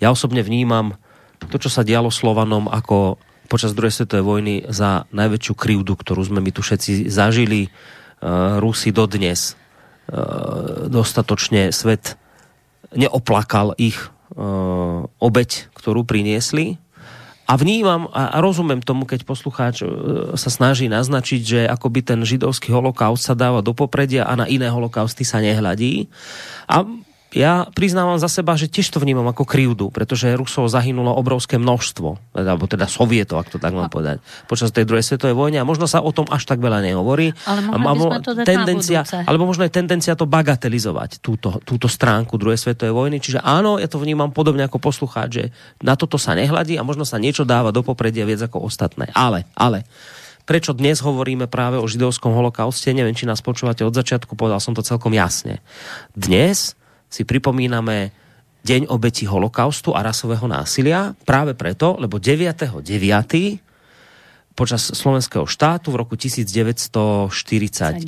Ja 0.00 0.08
osobne 0.10 0.40
vnímam 0.40 0.98
to, 1.38 1.60
čo 1.60 1.68
sa 1.68 1.84
dialo 1.84 2.08
Slovanom 2.08 2.66
ako 2.66 3.20
počas 3.46 3.76
druhej 3.76 3.94
svetovej 3.94 4.24
vojny 4.26 4.54
za 4.66 5.06
najväčšiu 5.14 5.54
krivdu, 5.54 5.94
ktorú 5.94 6.26
sme 6.26 6.42
my 6.42 6.50
tu 6.50 6.66
všetci 6.66 7.06
zažili. 7.06 7.70
Uh, 8.18 8.58
Rusi 8.58 8.90
dodnes 8.90 9.54
uh, 10.10 10.90
dostatočne 10.90 11.70
svet 11.70 12.18
neoplakal 12.96 13.76
ich 13.78 14.00
uh, 14.34 15.06
obeď, 15.20 15.70
ktorú 15.76 16.02
priniesli 16.02 16.80
a 17.46 17.54
vnímam 17.54 18.10
a 18.10 18.42
rozumiem 18.42 18.82
tomu, 18.82 19.06
keď 19.06 19.22
poslucháč 19.22 19.86
e, 19.86 19.88
sa 20.34 20.50
snaží 20.50 20.90
naznačiť, 20.90 21.40
že 21.46 21.60
akoby 21.70 22.02
ten 22.02 22.20
židovský 22.26 22.74
holokaust 22.74 23.22
sa 23.22 23.38
dáva 23.38 23.62
do 23.62 23.70
popredia 23.70 24.26
a 24.26 24.34
na 24.34 24.50
iné 24.50 24.66
holokausty 24.66 25.22
sa 25.22 25.38
nehľadí. 25.38 26.10
A 26.66 26.82
ja 27.36 27.68
priznávam 27.76 28.16
za 28.16 28.32
seba, 28.32 28.56
že 28.56 28.64
tiež 28.64 28.88
to 28.88 28.96
vnímam 28.96 29.28
ako 29.28 29.44
krivdu, 29.44 29.92
pretože 29.92 30.32
Rusov 30.32 30.72
zahynulo 30.72 31.12
obrovské 31.12 31.60
množstvo, 31.60 32.32
alebo 32.32 32.64
teda 32.64 32.88
Sovietov, 32.88 33.44
ak 33.44 33.52
to 33.52 33.60
tak 33.60 33.76
mám 33.76 33.92
povedať, 33.92 34.24
počas 34.48 34.72
tej 34.72 34.88
druhej 34.88 35.04
svetovej 35.04 35.36
vojny 35.36 35.60
a 35.60 35.68
možno 35.68 35.84
sa 35.84 36.00
o 36.00 36.08
tom 36.16 36.24
až 36.32 36.48
tak 36.48 36.64
veľa 36.64 36.80
nehovorí. 36.80 37.36
Ale 37.44 37.60
by 37.68 37.92
sme 37.92 38.24
to 38.24 38.32
tendencia, 38.40 39.04
alebo 39.28 39.44
možno 39.44 39.68
je 39.68 39.72
tendencia 39.76 40.16
to 40.16 40.24
bagatelizovať, 40.24 41.20
túto, 41.20 41.60
túto 41.60 41.92
stránku 41.92 42.40
druhej 42.40 42.56
svetovej 42.56 42.96
vojny. 42.96 43.20
Čiže 43.20 43.44
áno, 43.44 43.76
ja 43.76 43.84
to 43.84 44.00
vnímam 44.00 44.32
podobne 44.32 44.64
ako 44.64 44.80
poslucháč, 44.80 45.28
že 45.28 45.44
na 45.84 45.92
toto 45.92 46.16
sa 46.16 46.32
nehľadí 46.32 46.80
a 46.80 46.86
možno 46.88 47.04
sa 47.04 47.20
niečo 47.20 47.44
dáva 47.44 47.68
do 47.68 47.84
popredia 47.84 48.24
viac 48.24 48.48
ako 48.48 48.64
ostatné. 48.64 49.12
Ale, 49.12 49.44
ale, 49.52 49.84
prečo 50.48 50.72
dnes 50.72 51.04
hovoríme 51.04 51.52
práve 51.52 51.76
o 51.76 51.84
židovskom 51.84 52.32
holokauste, 52.32 52.96
neviem, 52.96 53.12
či 53.12 53.28
nás 53.28 53.44
počúvate 53.44 53.84
od 53.84 53.92
začiatku, 53.92 54.40
povedal 54.40 54.62
som 54.62 54.72
to 54.72 54.80
celkom 54.80 55.12
jasne. 55.12 55.60
Dnes 56.16 56.78
si 57.06 57.22
pripomíname 57.24 58.10
deň 58.66 58.90
obeti 58.90 59.30
holokaustu 59.30 59.94
a 59.94 60.02
rasového 60.02 60.50
násilia 60.50 61.14
práve 61.22 61.54
preto, 61.54 61.94
lebo 62.02 62.18
9.9. 62.18 62.82
počas 64.58 64.82
slovenského 64.90 65.46
štátu 65.46 65.94
v 65.94 65.96
roku 66.02 66.18
1941 66.18 68.02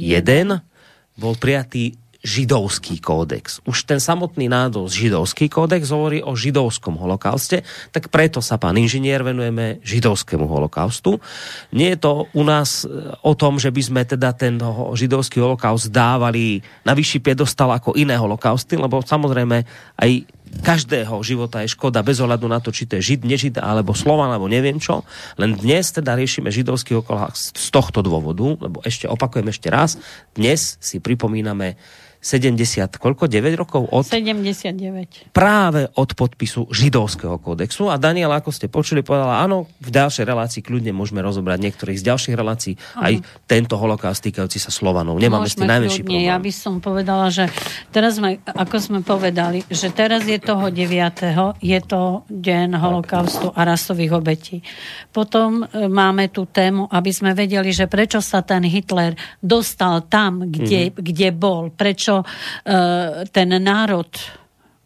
bol 1.18 1.34
prijatý 1.38 1.94
židovský 2.18 2.98
kódex. 2.98 3.62
Už 3.62 3.86
ten 3.86 4.02
samotný 4.02 4.50
nádov 4.50 4.90
židovský 4.90 5.46
kódex 5.46 5.94
hovorí 5.94 6.18
o 6.18 6.34
židovskom 6.34 6.98
holokauste, 6.98 7.62
tak 7.94 8.10
preto 8.10 8.42
sa, 8.42 8.58
pán 8.58 8.74
inžinier, 8.74 9.22
venujeme 9.22 9.78
židovskému 9.86 10.42
holokaustu. 10.50 11.22
Nie 11.70 11.94
je 11.94 12.02
to 12.02 12.26
u 12.34 12.42
nás 12.42 12.82
e, 12.82 12.90
o 13.22 13.32
tom, 13.38 13.62
že 13.62 13.70
by 13.70 13.82
sme 13.82 14.02
teda 14.02 14.34
ten 14.34 14.58
židovský 14.98 15.38
holokaust 15.38 15.94
dávali 15.94 16.58
na 16.82 16.90
vyšší 16.90 17.22
piedostal 17.22 17.70
ako 17.70 17.94
iné 17.94 18.18
holokausty, 18.18 18.74
lebo 18.74 18.98
samozrejme 18.98 19.62
aj 19.94 20.10
každého 20.48 21.14
života 21.22 21.62
je 21.62 21.72
škoda 21.72 22.02
bez 22.02 22.18
ohľadu 22.18 22.46
na 22.48 22.58
to, 22.58 22.74
či 22.74 22.88
to 22.88 22.98
je 22.98 23.14
žid, 23.14 23.20
nežid, 23.24 23.54
alebo 23.60 23.94
slovan, 23.94 24.32
alebo 24.32 24.50
neviem 24.50 24.80
čo. 24.80 25.06
Len 25.36 25.54
dnes 25.54 25.92
teda 25.94 26.16
riešime 26.18 26.50
židovský 26.50 26.98
holokaust 26.98 27.54
z 27.54 27.68
tohto 27.70 28.00
dôvodu, 28.02 28.56
lebo 28.58 28.82
ešte 28.82 29.06
opakujem 29.06 29.48
ešte 29.52 29.68
raz, 29.68 30.00
dnes 30.34 30.76
si 30.82 30.98
pripomíname 30.98 31.78
70, 32.18 32.58
koľko? 32.98 33.30
9 33.30 33.54
rokov 33.54 33.86
od 33.88 34.04
79. 34.04 35.30
práve 35.30 35.86
od 35.94 36.10
podpisu 36.12 36.66
židovského 36.68 37.38
kódexu. 37.38 37.86
A 37.86 37.96
Daniela, 37.96 38.38
ako 38.38 38.50
ste 38.50 38.66
počuli, 38.66 39.00
povedala, 39.00 39.40
áno, 39.40 39.70
v 39.78 39.90
ďalšej 39.90 40.24
relácii 40.26 40.60
kľudne 40.62 40.90
môžeme 40.90 41.22
rozobrať 41.22 41.58
niektorých 41.62 41.98
z 41.98 42.04
ďalších 42.04 42.34
relácií 42.34 42.74
aj 42.98 43.12
tento 43.46 43.78
holokaust 43.78 44.20
týkajúci 44.22 44.58
sa 44.58 44.68
Slovanov. 44.68 45.16
Nemáme 45.16 45.46
s 45.46 45.54
tým 45.54 45.70
najmenší 45.70 46.02
kľudne. 46.02 46.18
problém. 46.18 46.30
Ja 46.30 46.38
by 46.38 46.52
som 46.52 46.74
povedala, 46.78 47.26
že 47.30 47.46
teraz 47.88 48.18
sme, 48.18 48.42
ako 48.44 48.76
sme 48.78 48.98
povedali, 49.00 49.62
že 49.70 49.88
teraz 49.90 50.26
je 50.26 50.38
toho 50.38 50.68
9. 50.68 51.62
je 51.62 51.80
to 51.82 52.02
deň 52.26 52.68
holokaustu 52.76 53.54
a 53.54 53.62
rasových 53.62 54.12
obetí. 54.12 54.56
Potom 55.10 55.62
e, 55.62 55.86
máme 55.86 56.28
tú 56.28 56.44
tému, 56.44 56.88
aby 56.88 57.10
sme 57.10 57.32
vedeli, 57.32 57.70
že 57.70 57.86
prečo 57.86 58.18
sa 58.18 58.42
ten 58.42 58.64
Hitler 58.64 59.14
dostal 59.38 60.02
tam, 60.06 60.44
kde, 60.44 60.90
Mhm. 60.90 60.94
kde 60.98 61.28
bol, 61.30 61.70
prečo 61.70 62.07
e, 62.16 62.24
ten 63.28 63.50
národ 63.60 64.08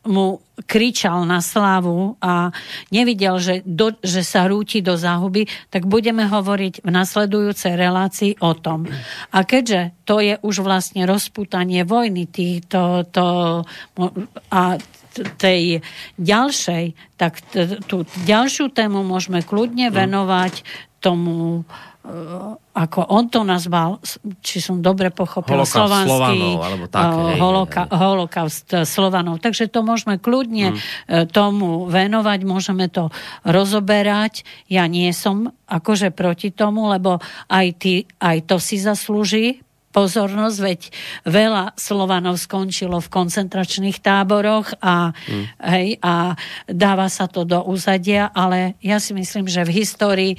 mu 0.03 0.43
kričal 0.67 1.23
na 1.23 1.39
slávu 1.39 2.19
a 2.19 2.51
nevidel, 2.91 3.39
že, 3.39 3.63
do, 3.63 3.95
že 4.03 4.27
sa 4.27 4.51
rúti 4.51 4.83
do 4.83 4.99
záhuby, 4.99 5.47
tak 5.71 5.87
budeme 5.87 6.27
hovoriť 6.27 6.83
v 6.83 6.91
nasledujúcej 6.91 7.79
relácii 7.79 8.43
o 8.43 8.53
tom. 8.59 8.87
A 9.31 9.39
keďže 9.47 9.95
to 10.03 10.19
je 10.19 10.35
už 10.43 10.67
vlastne 10.67 11.07
rozputanie 11.07 11.87
vojny 11.87 12.27
týchto, 12.27 13.07
to, 13.15 13.27
a 14.51 14.63
tej 15.39 15.85
ďalšej, 16.19 16.85
tak 17.21 17.39
tú 17.87 18.03
ďalšiu 18.27 18.75
tému 18.75 19.07
môžeme 19.07 19.45
kľudne 19.45 19.93
venovať 19.93 20.67
tomu 21.03 21.63
ako 22.73 23.01
on 23.15 23.31
to 23.31 23.47
nazval, 23.47 24.03
či 24.43 24.59
som 24.59 24.83
dobre 24.83 25.15
pochopila, 25.15 25.63
Holokaust 25.63 25.79
slovanský 25.79 26.11
Slovanov, 26.11 26.67
alebo 26.67 26.85
tak, 26.91 27.07
e, 27.07 27.15
hej, 27.15 27.39
holoka- 27.39 27.87
hej, 27.87 27.95
holokaust 27.95 28.69
e, 28.75 28.77
Slovanov. 28.83 29.37
Takže 29.39 29.71
to 29.71 29.87
môžeme 29.87 30.19
kľudne 30.19 30.75
mm. 30.75 31.31
tomu 31.31 31.87
venovať, 31.87 32.41
môžeme 32.43 32.91
to 32.91 33.15
rozoberať. 33.47 34.43
Ja 34.67 34.91
nie 34.91 35.15
som 35.15 35.55
akože 35.71 36.11
proti 36.11 36.51
tomu, 36.51 36.91
lebo 36.91 37.23
aj, 37.47 37.67
ty, 37.79 37.95
aj 38.19 38.51
to 38.51 38.59
si 38.59 38.83
zaslúži 38.83 39.63
pozornosť, 39.93 40.59
veď 40.59 40.81
veľa 41.29 41.77
Slovanov 41.77 42.41
skončilo 42.41 42.99
v 42.99 43.13
koncentračných 43.13 44.01
táboroch 44.01 44.73
a, 44.81 45.13
mm. 45.13 45.45
hej, 45.61 45.89
a 46.01 46.35
dáva 46.67 47.07
sa 47.13 47.29
to 47.29 47.45
do 47.45 47.61
úzadia, 47.69 48.33
ale 48.33 48.81
ja 48.81 48.99
si 48.99 49.13
myslím, 49.13 49.47
že 49.47 49.69
v 49.69 49.75
histórii, 49.85 50.33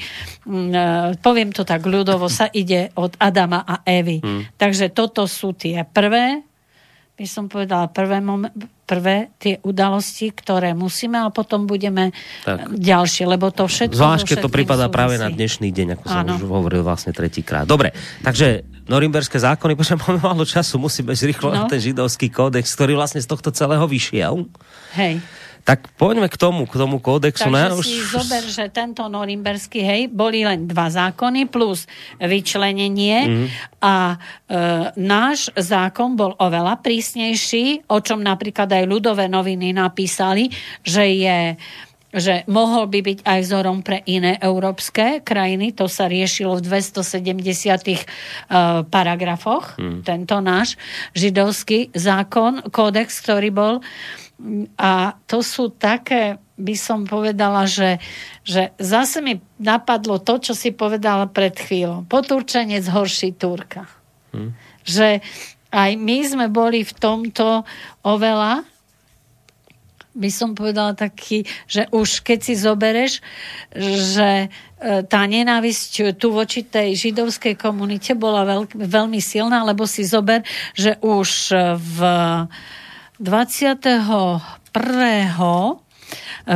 mm, 0.43 0.69
e, 0.73 0.87
poviem 1.21 1.53
to 1.53 1.63
tak 1.63 1.85
ľudovo, 1.85 2.27
sa 2.27 2.49
ide 2.49 2.89
od 2.97 3.13
Adama 3.21 3.61
a 3.63 3.85
Evy. 3.85 4.19
Mm. 4.19 4.57
Takže 4.57 4.91
toto 4.91 5.29
sú 5.29 5.53
tie 5.53 5.85
prvé, 5.85 6.41
by 7.13 7.25
som 7.25 7.45
povedala, 7.45 7.85
prvé, 7.87 8.17
momen- 8.17 8.49
prvé 8.83 9.29
tie 9.37 9.61
udalosti, 9.61 10.29
ktoré 10.29 10.73
musíme 10.73 11.15
a 11.15 11.29
potom 11.29 11.63
budeme 11.63 12.09
Tak. 12.41 12.57
tak. 12.57 12.67
ďalšie, 12.73 13.23
lebo 13.23 13.53
to 13.53 13.63
všetko... 13.63 13.93
Zvlášť, 13.93 14.25
keď 14.27 14.37
to 14.41 14.49
prípada 14.49 14.89
práve 14.89 15.15
na 15.15 15.29
dnešný 15.29 15.69
deň, 15.69 15.87
ako 15.95 16.05
som 16.05 16.19
Áno. 16.19 16.33
už 16.35 16.43
hovoril 16.43 16.81
vlastne 16.81 17.13
tretíkrát. 17.13 17.63
Dobre, 17.63 17.93
takže 18.21 18.65
norimberské 18.83 19.37
zákony, 19.37 19.71
pretože 19.77 19.95
máme 19.95 20.19
málo 20.19 20.43
času, 20.43 20.75
musíme 20.75 21.13
ísť 21.13 21.25
rýchlo 21.27 21.49
na 21.49 21.63
No. 21.63 21.69
ten 21.69 21.79
židovský 21.79 22.27
kódex, 22.27 22.73
ktorý 22.73 22.97
vlastne 22.97 23.21
z 23.21 23.29
tohto 23.29 23.53
celého 23.53 23.85
vyšiel. 23.85 24.49
Hej. 24.93 25.21
Tak 25.63 25.95
poďme 25.95 26.27
k 26.27 26.35
tomu, 26.35 26.67
k 26.67 26.75
tomu 26.75 26.99
kódexu. 26.99 27.47
Takže 27.47 27.71
No, 27.71 27.79
si 27.79 28.03
zober, 28.03 28.43
že 28.43 28.67
tento 28.67 29.07
norimberský, 29.07 29.79
hej, 29.79 30.01
boli 30.11 30.43
len 30.43 30.67
dva 30.67 30.91
zákony 30.91 31.47
plus 31.47 31.87
vyčlenenie 32.19 33.17
Mhm. 33.23 33.45
a 33.79 33.95
e, 34.11 34.15
náš 34.99 35.47
zákon 35.55 36.19
bol 36.19 36.35
oveľa 36.35 36.83
prísnejší, 36.83 37.87
o 37.87 38.03
čom 38.03 38.19
napríklad 38.19 38.67
aj 38.67 38.83
ľudové 38.83 39.31
noviny 39.31 39.71
napísali, 39.71 40.51
že 40.83 41.03
je 41.07 41.39
že 42.13 42.45
mohol 42.45 42.85
by 42.85 43.01
byť 43.01 43.19
aj 43.25 43.39
vzorom 43.41 43.81
pre 43.81 44.05
iné 44.05 44.37
európske 44.37 45.25
krajiny. 45.25 45.73
To 45.73 45.89
sa 45.89 46.05
riešilo 46.05 46.61
v 46.61 46.69
270 46.69 47.41
uh, 47.41 48.85
paragrafoch, 48.85 49.81
tento 50.05 50.37
náš 50.37 50.77
židovský 51.17 51.89
zákon, 51.97 52.69
kódex, 52.69 53.17
ktorý 53.17 53.49
bol. 53.49 53.73
A 54.75 55.15
to 55.29 55.39
sú 55.45 55.71
také, 55.71 56.41
by 56.57 56.75
som 56.75 57.05
povedala, 57.07 57.63
že, 57.69 58.01
že 58.43 58.75
zase 58.81 59.23
mi 59.23 59.39
napadlo 59.61 60.19
to, 60.19 60.41
čo 60.41 60.53
si 60.57 60.73
povedala 60.75 61.29
pred 61.29 61.53
chvíľou. 61.55 62.03
Poturčenec 62.09 62.83
horší 62.89 63.37
Turka. 63.37 63.87
Že 64.83 65.21
aj 65.73 65.91
my 65.97 66.17
sme 66.25 66.47
boli 66.49 66.85
v 66.85 66.93
tomto 66.93 67.65
oveľa 68.05 68.65
by 70.13 70.29
som 70.29 70.53
povedala 70.53 70.93
taký, 70.93 71.41
že 71.65 71.89
už 71.89 72.21
keď 72.21 72.39
si 72.45 72.53
zobereš, 72.53 73.17
že 73.73 74.45
e, 74.45 74.47
tá 75.09 75.21
nenávisť 75.25 76.13
tu 76.21 76.29
voči 76.29 76.61
tej 76.61 76.93
židovskej 76.93 77.57
komunite 77.57 78.13
bola 78.13 78.45
veľk, 78.45 78.77
veľmi 78.77 79.17
silná, 79.17 79.65
lebo 79.65 79.89
si 79.89 80.05
zober, 80.05 80.45
že 80.77 81.01
už 81.01 81.29
v 81.73 81.97
21. 83.19 84.01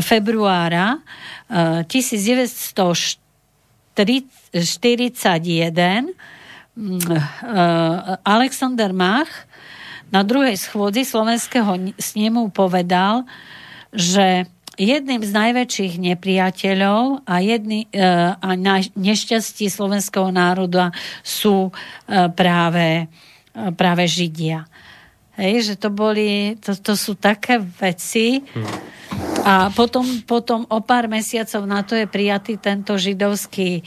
februára 0.02 0.98
e, 1.46 1.86
1941 1.86 3.22
mm, 6.76 7.14
e, 7.14 7.22
Alexander 8.26 8.90
Mach 8.90 9.30
na 10.10 10.26
druhej 10.26 10.58
schôdzi 10.58 11.06
slovenského 11.06 11.94
snemu 12.02 12.50
povedal, 12.50 13.22
že 13.94 14.50
jedným 14.82 15.22
z 15.22 15.32
najväčších 15.38 15.94
nepriateľov 16.02 17.22
a, 17.22 17.38
jedný, 17.38 17.86
e, 17.94 18.02
a 18.34 18.50
nešťastí 18.98 19.70
slovenského 19.70 20.34
národa 20.34 20.90
sú 21.22 21.70
práve, 22.34 23.06
práve 23.78 24.04
Židia. 24.10 24.66
Hej, 25.38 25.74
že 25.74 25.76
to 25.78 25.94
boli, 25.94 26.58
to, 26.58 26.74
to 26.74 26.98
sú 26.98 27.14
také 27.14 27.62
veci. 27.62 28.42
A 29.46 29.72
potom, 29.72 30.04
potom 30.28 30.66
o 30.68 30.82
pár 30.84 31.08
mesiacov 31.08 31.64
na 31.70 31.86
to 31.86 31.96
je 31.96 32.10
prijatý 32.10 32.60
tento 32.60 33.00
židovský, 33.00 33.80
e, 33.80 33.84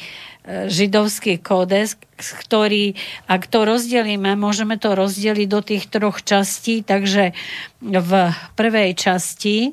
židovský 0.70 1.42
kódex, 1.42 2.00
ktorý, 2.16 2.96
ak 3.28 3.50
to 3.50 3.68
rozdelíme, 3.68 4.38
môžeme 4.40 4.80
to 4.80 4.96
rozdeliť 4.96 5.48
do 5.50 5.60
tých 5.60 5.84
troch 5.92 6.24
častí, 6.24 6.80
takže 6.80 7.36
v 7.82 8.12
prvej 8.56 8.96
časti 8.96 9.56
e, 9.68 9.70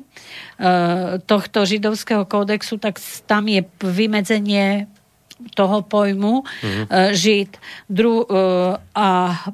tohto 1.24 1.64
židovského 1.64 2.28
kódexu, 2.28 2.76
tak 2.76 3.00
tam 3.24 3.48
je 3.48 3.64
vymedzenie 3.80 4.90
toho 5.54 5.82
pojmu 5.86 6.42
mm-hmm. 6.42 7.14
žid. 7.14 7.54
Dru, 7.86 8.22
e, 8.22 8.26
a 8.94 9.08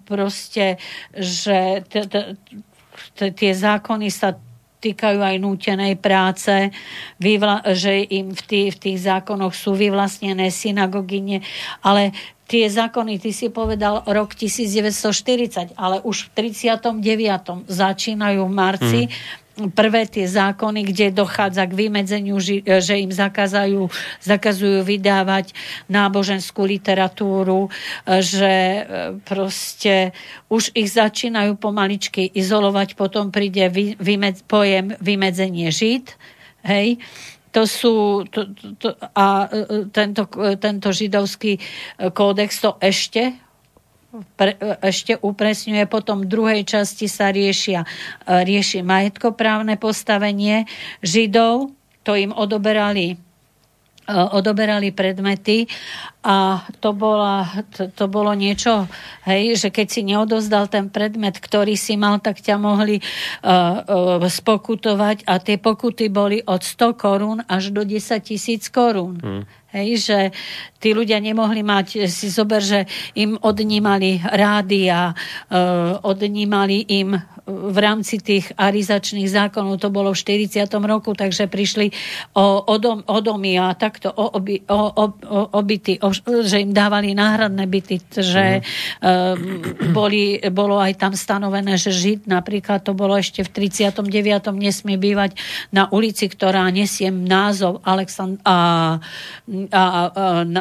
proste, 0.04 0.80
že 1.12 1.84
t- 1.88 2.08
t- 2.08 3.32
tie 3.32 3.52
zákony 3.52 4.08
sa 4.08 4.36
týkajú 4.84 5.20
aj 5.24 5.36
nútenej 5.40 5.96
práce, 5.96 6.52
vyvla- 7.16 7.64
že 7.72 8.04
im 8.04 8.36
v, 8.36 8.42
tý, 8.44 8.60
v 8.68 8.76
tých 8.76 8.98
zákonoch 9.00 9.56
sú 9.56 9.72
vyvlastnené 9.72 10.52
synagogine, 10.52 11.40
ale 11.80 12.12
tie 12.44 12.68
zákony, 12.68 13.16
ty 13.16 13.32
si 13.32 13.48
povedal 13.48 14.04
rok 14.04 14.36
1940, 14.36 15.72
ale 15.80 16.04
už 16.04 16.28
v 16.28 16.52
39. 16.52 17.64
začínajú 17.64 18.40
v 18.44 18.52
marci 18.52 19.02
hmm 19.08 19.42
prvé 19.54 20.10
tie 20.10 20.26
zákony, 20.26 20.90
kde 20.90 21.14
dochádza 21.14 21.62
k 21.70 21.86
vymedzeniu, 21.86 22.42
že 22.66 22.94
im 22.98 23.14
zakazajú, 23.14 23.86
zakazujú 24.18 24.82
vydávať 24.82 25.54
náboženskú 25.86 26.66
literatúru, 26.66 27.70
že 28.06 28.52
e, 28.52 28.82
proste 29.22 30.10
už 30.50 30.74
ich 30.74 30.90
začínajú 30.90 31.54
pomaličky 31.54 32.26
izolovať, 32.34 32.98
potom 32.98 33.30
príde 33.30 33.70
vymed, 33.98 34.42
pojem 34.50 34.98
vymedzenie 34.98 35.70
žid, 35.70 36.18
hej, 36.66 36.98
to 37.54 37.70
sú, 37.70 38.26
to, 38.34 38.50
to, 38.82 38.98
a 39.14 39.46
e, 39.46 39.86
tento, 39.94 40.26
tento 40.58 40.88
židovský 40.90 41.62
kódex 42.10 42.58
to 42.58 42.74
ešte 42.82 43.43
pre, 44.38 44.54
ešte 44.84 45.18
upresňuje. 45.18 45.84
Potom 45.90 46.22
v 46.22 46.30
druhej 46.30 46.62
časti 46.62 47.10
sa 47.10 47.34
riešia, 47.34 47.82
e, 47.82 47.88
rieši 48.46 48.86
majetkoprávne 48.86 49.74
postavenie 49.80 50.68
Židov. 51.02 51.74
To 52.04 52.12
im 52.14 52.30
odoberali 52.30 53.14
e, 53.14 53.16
odoberali 54.12 54.92
predmety 54.92 55.66
a 56.24 56.64
to, 56.80 56.96
bola, 56.96 57.44
to, 57.76 57.92
to 57.92 58.08
bolo 58.08 58.32
niečo, 58.32 58.88
hej, 59.28 59.60
že 59.60 59.68
keď 59.68 59.86
si 59.92 60.00
neodozdal 60.08 60.72
ten 60.72 60.88
predmet, 60.88 61.36
ktorý 61.36 61.76
si 61.76 62.00
mal, 62.00 62.16
tak 62.16 62.40
ťa 62.40 62.56
mohli 62.56 62.96
uh, 62.96 63.04
uh, 63.44 64.24
spokutovať 64.24 65.28
a 65.28 65.36
tie 65.36 65.60
pokuty 65.60 66.08
boli 66.08 66.40
od 66.48 66.64
100 66.64 66.96
korún 66.96 67.38
až 67.44 67.76
do 67.76 67.84
10 67.84 68.24
tisíc 68.24 68.72
korún. 68.72 69.20
Hmm. 69.20 69.44
Hej, 69.74 70.06
že 70.06 70.18
tí 70.78 70.94
ľudia 70.94 71.18
nemohli 71.18 71.66
mať, 71.66 72.06
si 72.06 72.30
zober, 72.30 72.62
že 72.62 72.86
im 73.18 73.34
odnímali 73.34 74.22
rády 74.22 74.86
a 74.86 75.10
e, 75.10 75.14
odnímali 75.98 76.86
im 77.02 77.18
v 77.44 77.76
rámci 77.76 78.24
tých 78.24 78.56
arizačných 78.56 79.28
zákonov, 79.28 79.76
to 79.76 79.92
bolo 79.92 80.16
v 80.16 80.48
40. 80.48 80.64
roku, 80.88 81.12
takže 81.12 81.44
prišli 81.44 81.92
o, 82.32 82.64
o, 82.64 82.74
dom, 82.80 83.04
o 83.04 83.18
domy 83.20 83.60
a 83.60 83.76
takto 83.76 84.08
o, 84.08 84.40
oby, 84.40 84.64
o, 84.64 84.80
o, 84.80 85.04
o, 85.12 85.40
o 85.52 85.60
byty, 85.60 86.00
o, 86.00 86.08
že 86.40 86.64
im 86.64 86.72
dávali 86.72 87.12
náhradné 87.12 87.68
byty, 87.68 88.00
že 88.16 88.64
mm. 88.64 89.92
boli, 89.92 90.40
bolo 90.48 90.80
aj 90.80 90.96
tam 90.96 91.12
stanovené, 91.12 91.76
že 91.76 91.92
Žid 91.92 92.24
napríklad, 92.24 92.80
to 92.80 92.96
bolo 92.96 93.12
ešte 93.12 93.44
v 93.44 93.68
39. 93.68 94.08
nesmie 94.56 94.96
bývať 94.96 95.36
na 95.68 95.84
ulici, 95.92 96.32
ktorá 96.32 96.64
nesie 96.72 97.12
názov 97.12 97.84
Aleksand- 97.84 98.40
a, 98.40 99.04
a, 99.70 100.10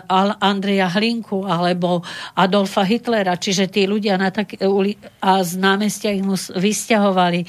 a, 0.03 0.19
Andreja 0.43 0.91
Hlinku 0.91 1.47
alebo 1.47 2.03
Adolfa 2.35 2.83
Hitlera, 2.85 3.39
čiže 3.39 3.71
tí 3.71 3.87
ľudia 3.89 4.19
na 4.19 4.29
tak, 4.29 4.55
a 5.23 5.31
z 5.43 5.51
námestia 5.57 6.13
ich 6.13 6.23
vy 6.23 6.73
vysťahovali. 6.73 7.41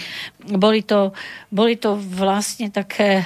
Boli 0.60 0.84
to, 0.84 1.16
boli 1.48 1.80
to 1.80 1.96
vlastne 1.96 2.68
také, 2.68 3.24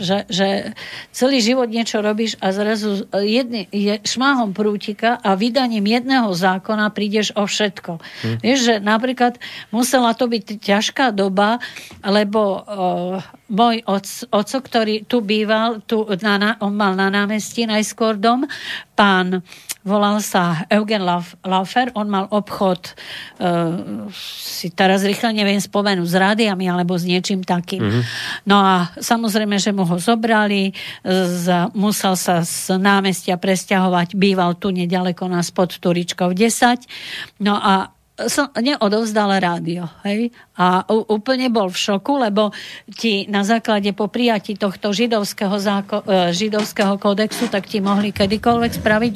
že, 0.00 0.24
že 0.26 0.72
celý 1.12 1.44
život 1.44 1.68
niečo 1.68 2.00
robíš 2.00 2.40
a 2.40 2.48
zrazu 2.48 3.04
jedný, 3.12 3.68
je, 3.68 4.00
šmáhom 4.00 4.56
prútika 4.56 5.20
a 5.20 5.36
vydaním 5.36 5.84
jedného 5.84 6.32
zákona 6.32 6.88
prídeš 6.96 7.36
o 7.36 7.44
všetko. 7.44 8.00
Hm. 8.00 8.36
Vieš, 8.40 8.58
že 8.64 8.74
napríklad 8.80 9.36
musela 9.68 10.16
to 10.16 10.24
byť 10.24 10.64
ťažká 10.64 11.12
doba, 11.12 11.60
lebo 12.00 12.40
uh, 12.64 13.20
môj 13.52 13.84
oco, 14.32 14.58
ktorý 14.64 15.04
tu 15.04 15.20
býval, 15.20 15.84
tu 15.84 16.08
na, 16.24 16.56
on 16.64 16.72
mal 16.72 16.96
na 16.96 17.12
námestí 17.24 17.64
najskôr 17.64 18.20
dom, 18.20 18.44
pán 18.92 19.40
volal 19.84 20.20
sa 20.20 20.64
Eugen 20.68 21.04
Laufer, 21.44 21.92
on 21.96 22.08
mal 22.08 22.28
obchod, 22.28 22.92
uh, 23.40 24.08
si 24.12 24.72
teraz 24.72 25.04
rýchle 25.04 25.32
neviem 25.32 25.60
spomenúť, 25.60 26.08
s 26.08 26.16
rádiami 26.16 26.68
alebo 26.68 26.96
s 26.96 27.04
niečím 27.04 27.40
takým. 27.44 27.84
Mm-hmm. 27.84 28.02
No 28.48 28.60
a 28.60 28.92
samozrejme, 28.96 29.56
že 29.60 29.72
mu 29.72 29.84
ho 29.84 29.96
zobrali, 30.00 30.72
z, 31.04 31.72
musel 31.76 32.16
sa 32.16 32.44
z 32.44 32.76
námestia 32.80 33.36
presťahovať, 33.36 34.16
býval 34.16 34.56
tu 34.56 34.72
nedaleko 34.72 35.28
nás 35.28 35.52
pod 35.52 35.76
Turičkou 35.76 36.32
10. 36.32 37.44
No 37.44 37.56
a 37.60 37.92
som 38.14 38.46
neodovzdal 38.54 39.42
rádio. 39.42 39.90
Hej? 40.06 40.30
A 40.54 40.86
úplne 40.86 41.50
bol 41.50 41.66
v 41.66 41.78
šoku, 41.78 42.22
lebo 42.22 42.54
ti 42.94 43.26
na 43.26 43.42
základe 43.42 43.90
po 43.90 44.06
prijatí 44.06 44.54
tohto 44.54 44.94
židovského, 44.94 45.54
záko, 45.58 46.06
e, 46.06 46.30
židovského 46.30 46.94
kódexu, 47.02 47.50
tak 47.50 47.66
ti 47.66 47.82
mohli 47.82 48.14
kedykoľvek 48.14 48.72
spraviť 48.78 49.14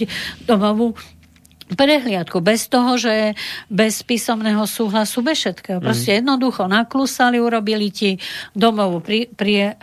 domovú 0.51 0.99
prehliadku, 1.75 2.41
bez 2.41 2.69
toho, 2.71 2.97
že 2.97 3.37
bez 3.69 4.01
písomného 4.05 4.65
súhlasu, 4.65 5.21
bez 5.21 5.37
všetkého. 5.45 5.79
Proste 5.83 6.15
mm. 6.15 6.17
jednoducho 6.25 6.63
naklusali, 6.69 7.37
urobili 7.37 7.93
ti 7.93 8.11
domovú, 8.57 9.05
pri, 9.05 9.29
pri, 9.29 9.53
eh, 9.59 9.75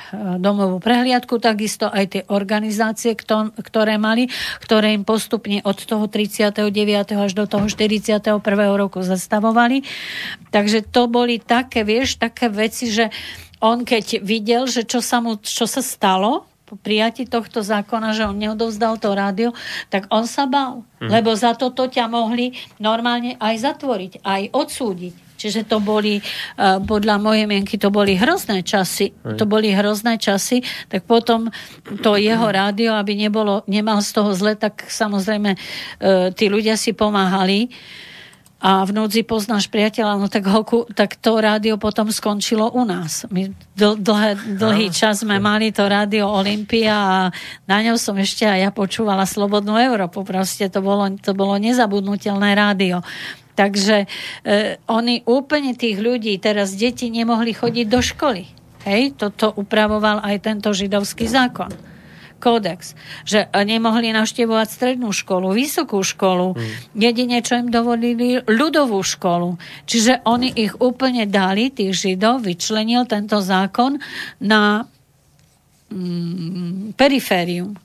domovú 0.42 0.82
prehliadku, 0.82 1.38
takisto 1.38 1.90
aj 1.90 2.06
tie 2.10 2.22
organizácie, 2.32 3.14
kto, 3.14 3.54
ktoré 3.60 4.02
mali, 4.02 4.32
ktoré 4.62 4.96
im 4.96 5.06
postupne 5.06 5.62
od 5.62 5.78
toho 5.78 6.10
39. 6.10 6.72
až 7.14 7.32
do 7.34 7.46
toho 7.46 7.66
41. 7.70 8.42
roku 8.78 9.06
zastavovali. 9.06 9.86
Takže 10.50 10.88
to 10.88 11.12
boli 11.12 11.38
také, 11.38 11.84
vieš, 11.84 12.18
také 12.18 12.48
veci, 12.50 12.90
že 12.90 13.12
on 13.64 13.88
keď 13.88 14.22
videl, 14.22 14.68
že 14.68 14.84
čo 14.86 15.00
sa, 15.00 15.24
mu, 15.24 15.40
čo 15.40 15.66
sa 15.66 15.82
stalo, 15.82 16.46
po 16.66 16.74
prijati 16.82 17.30
tohto 17.30 17.62
zákona, 17.62 18.18
že 18.18 18.26
on 18.26 18.42
neodovzdal 18.42 18.98
to 18.98 19.14
rádio, 19.14 19.54
tak 19.94 20.10
on 20.10 20.26
sa 20.26 20.50
bál. 20.50 20.82
Mm. 20.98 21.10
Lebo 21.14 21.38
za 21.38 21.54
toto 21.54 21.86
ťa 21.86 22.10
mohli 22.10 22.58
normálne 22.82 23.38
aj 23.38 23.56
zatvoriť, 23.62 24.26
aj 24.26 24.42
odsúdiť. 24.50 25.14
Čiže 25.36 25.68
to 25.70 25.78
boli, 25.78 26.24
uh, 26.24 26.82
podľa 26.82 27.22
mojej 27.22 27.46
mienky, 27.46 27.78
to 27.78 27.94
boli 27.94 28.18
hrozné 28.18 28.66
časy. 28.66 29.14
Mm. 29.14 29.38
To 29.38 29.46
boli 29.46 29.70
hrozné 29.70 30.18
časy, 30.18 30.66
tak 30.90 31.06
potom 31.06 31.54
to 32.02 32.18
jeho 32.18 32.50
rádio, 32.50 32.98
aby 32.98 33.14
nebolo, 33.14 33.62
nemal 33.70 34.02
z 34.02 34.10
toho 34.16 34.34
zle, 34.34 34.58
tak 34.58 34.90
samozrejme 34.90 35.54
uh, 35.54 36.34
tí 36.34 36.50
ľudia 36.50 36.80
si 36.80 36.98
pomáhali. 36.98 37.70
Uh, 37.70 38.14
a 38.56 38.88
v 38.88 38.96
núdzi 38.96 39.28
poznáš 39.28 39.68
priateľa, 39.68 40.16
no 40.16 40.32
tak, 40.32 40.48
hoku, 40.48 40.88
tak 40.96 41.20
to 41.20 41.44
rádio 41.44 41.76
potom 41.76 42.08
skončilo 42.08 42.72
u 42.72 42.88
nás. 42.88 43.28
My 43.28 43.52
dl, 43.76 44.00
dlhé, 44.00 44.40
dlhý 44.56 44.88
čas 44.96 45.28
sme 45.28 45.44
mali 45.44 45.76
to 45.76 45.84
rádio 45.84 46.32
Olympia 46.32 46.96
a 46.96 47.20
na 47.68 47.78
ňom 47.84 48.00
som 48.00 48.16
ešte 48.16 48.48
aj 48.48 48.60
ja 48.64 48.72
počúvala 48.72 49.28
Slobodnú 49.28 49.76
Európu. 49.76 50.24
Proste 50.24 50.72
to 50.72 50.80
bolo, 50.80 51.04
to 51.20 51.36
bolo 51.36 51.60
nezabudnutelné 51.60 52.56
rádio. 52.56 53.04
Takže 53.60 54.04
e, 54.04 54.08
oni 54.88 55.28
úplne 55.28 55.76
tých 55.76 56.00
ľudí, 56.00 56.40
teraz 56.40 56.76
deti 56.76 57.12
nemohli 57.12 57.52
chodiť 57.52 57.86
do 57.92 58.00
školy. 58.00 58.44
Hej, 58.88 59.20
toto 59.20 59.52
upravoval 59.56 60.24
aj 60.24 60.36
tento 60.42 60.72
židovský 60.72 61.28
zákon 61.28 61.95
kódex, 62.38 62.94
že 63.24 63.48
nemohli 63.52 64.12
navštevovať 64.14 64.68
strednú 64.70 65.10
školu, 65.16 65.56
vysokú 65.56 66.04
školu, 66.04 66.54
mm. 66.54 66.96
jedine, 66.96 67.38
čo 67.42 67.60
im 67.60 67.70
dovolili, 67.72 68.44
ľudovú 68.46 69.02
školu. 69.02 69.58
Čiže 69.90 70.24
oni 70.28 70.54
ich 70.54 70.76
úplne 70.78 71.26
dali, 71.26 71.72
tých 71.72 71.96
židov, 71.96 72.46
vyčlenil 72.46 73.08
tento 73.08 73.42
zákon 73.42 73.98
na 74.40 74.86
mm, 75.90 76.94
periférium 77.00 77.80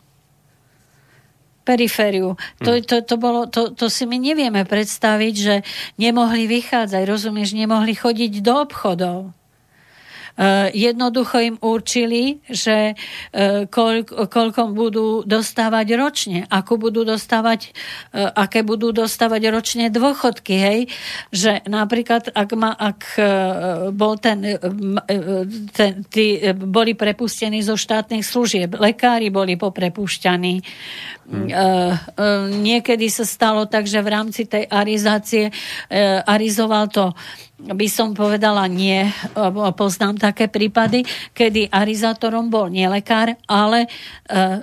perifériu. 1.70 2.34
To, 2.66 2.70
mm. 2.74 2.82
to, 2.82 2.96
to, 3.06 3.14
bolo, 3.14 3.46
to, 3.46 3.70
to 3.70 3.86
si 3.86 4.02
my 4.08 4.18
nevieme 4.18 4.66
predstaviť, 4.66 5.34
že 5.38 5.54
nemohli 6.02 6.50
vychádzať, 6.50 7.02
rozumieš, 7.06 7.54
nemohli 7.54 7.94
chodiť 7.94 8.42
do 8.42 8.54
obchodov. 8.66 9.18
Eh, 10.38 10.70
jednoducho 10.72 11.36
im 11.42 11.56
určili, 11.58 12.38
že 12.46 12.94
eh, 12.94 13.66
koľko, 13.66 14.30
koľko 14.30 14.62
budú 14.70 15.06
dostávať 15.26 15.86
ročne, 15.98 16.38
ako 16.46 16.78
budú 16.78 17.02
dostávať, 17.02 17.74
eh, 18.14 18.30
aké 18.30 18.62
budú 18.62 18.94
dostávať 18.94 19.42
ročne 19.50 19.90
dôchodky, 19.90 20.54
hej. 20.54 20.80
Že 21.34 21.66
napríklad, 21.66 22.30
ak, 22.30 22.50
ma, 22.54 22.72
ak 22.72 23.00
bol 23.92 24.14
ten, 24.18 24.58
ten 25.74 25.92
tí 26.08 26.40
boli 26.54 26.92
prepustení 26.94 27.60
zo 27.60 27.74
štátnych 27.74 28.24
služieb, 28.24 28.76
lekári 28.78 29.28
boli 29.28 29.56
poprepušťaní, 29.58 30.54
Hmm. 31.30 31.46
Niekedy 32.58 33.06
sa 33.06 33.22
stalo 33.22 33.62
tak, 33.70 33.86
že 33.86 34.02
v 34.02 34.10
rámci 34.10 34.50
tej 34.50 34.66
arizácie 34.66 35.54
arizoval 36.26 36.90
to 36.90 37.14
by 37.60 37.88
som 37.88 38.16
povedala 38.16 38.64
nie. 38.66 39.04
Poznám 39.76 40.16
také 40.16 40.48
prípady, 40.48 41.04
kedy 41.36 41.68
arizátorom 41.68 42.48
bol 42.48 42.72
lekár, 42.72 43.36
ale 43.44 43.84
e, 43.84 43.88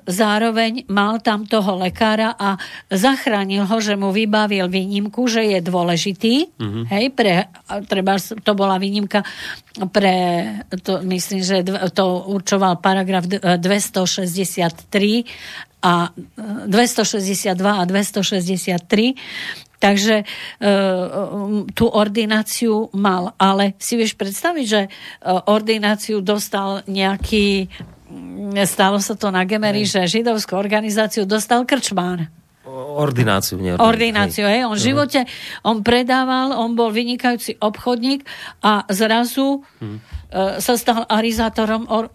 zároveň 0.09 0.89
mal 0.89 1.21
tam 1.21 1.45
toho 1.45 1.77
lekára 1.77 2.33
a 2.33 2.57
zachránil 2.89 3.69
ho, 3.69 3.77
že 3.77 3.93
mu 3.93 4.09
vybavil 4.09 4.65
výnimku, 4.65 5.29
že 5.29 5.45
je 5.45 5.59
dôležitý. 5.61 6.35
Mm-hmm. 6.57 6.83
Hej, 6.89 7.05
pre, 7.13 7.47
treba, 7.85 8.17
to 8.19 8.51
bola 8.57 8.81
výnimka 8.81 9.21
pre, 9.93 10.15
to, 10.81 11.05
myslím, 11.05 11.45
že 11.45 11.61
to 11.93 12.25
určoval 12.25 12.81
paragraf 12.81 13.29
263 13.29 14.81
a 15.85 16.09
262 16.65 17.53
a 17.61 17.85
263. 17.85 19.13
Takže 19.77 20.15
e, 20.21 20.25
tú 21.77 21.85
ordináciu 21.85 22.89
mal. 22.97 23.37
Ale 23.37 23.77
si 23.77 23.93
vieš 23.93 24.17
predstaviť, 24.17 24.65
že 24.65 24.81
e, 24.85 24.89
ordináciu 25.29 26.25
dostal 26.25 26.81
nejaký, 26.89 27.69
stalo 28.65 28.97
sa 28.97 29.13
to 29.13 29.29
na 29.29 29.45
Gemery, 29.45 29.85
že 29.85 30.09
židovskú 30.09 30.57
organizáciu 30.57 31.29
dostal 31.29 31.61
krčmán. 31.69 32.25
Ordináciu, 32.97 33.61
nie 33.61 33.77
ordináciu. 33.77 34.49
Hej. 34.49 34.65
hej. 34.65 34.67
On 34.67 34.75
v 34.75 34.81
živote, 34.81 35.19
on 35.61 35.85
predával, 35.85 36.57
on 36.57 36.73
bol 36.73 36.89
vynikajúci 36.89 37.61
obchodník 37.61 38.25
a 38.65 38.83
zrazu 38.89 39.61
hmm. 39.77 39.97
e, 39.97 39.99
sa 40.57 40.73
stal 40.73 41.05
arizátorom 41.05 41.85
or, 41.87 42.09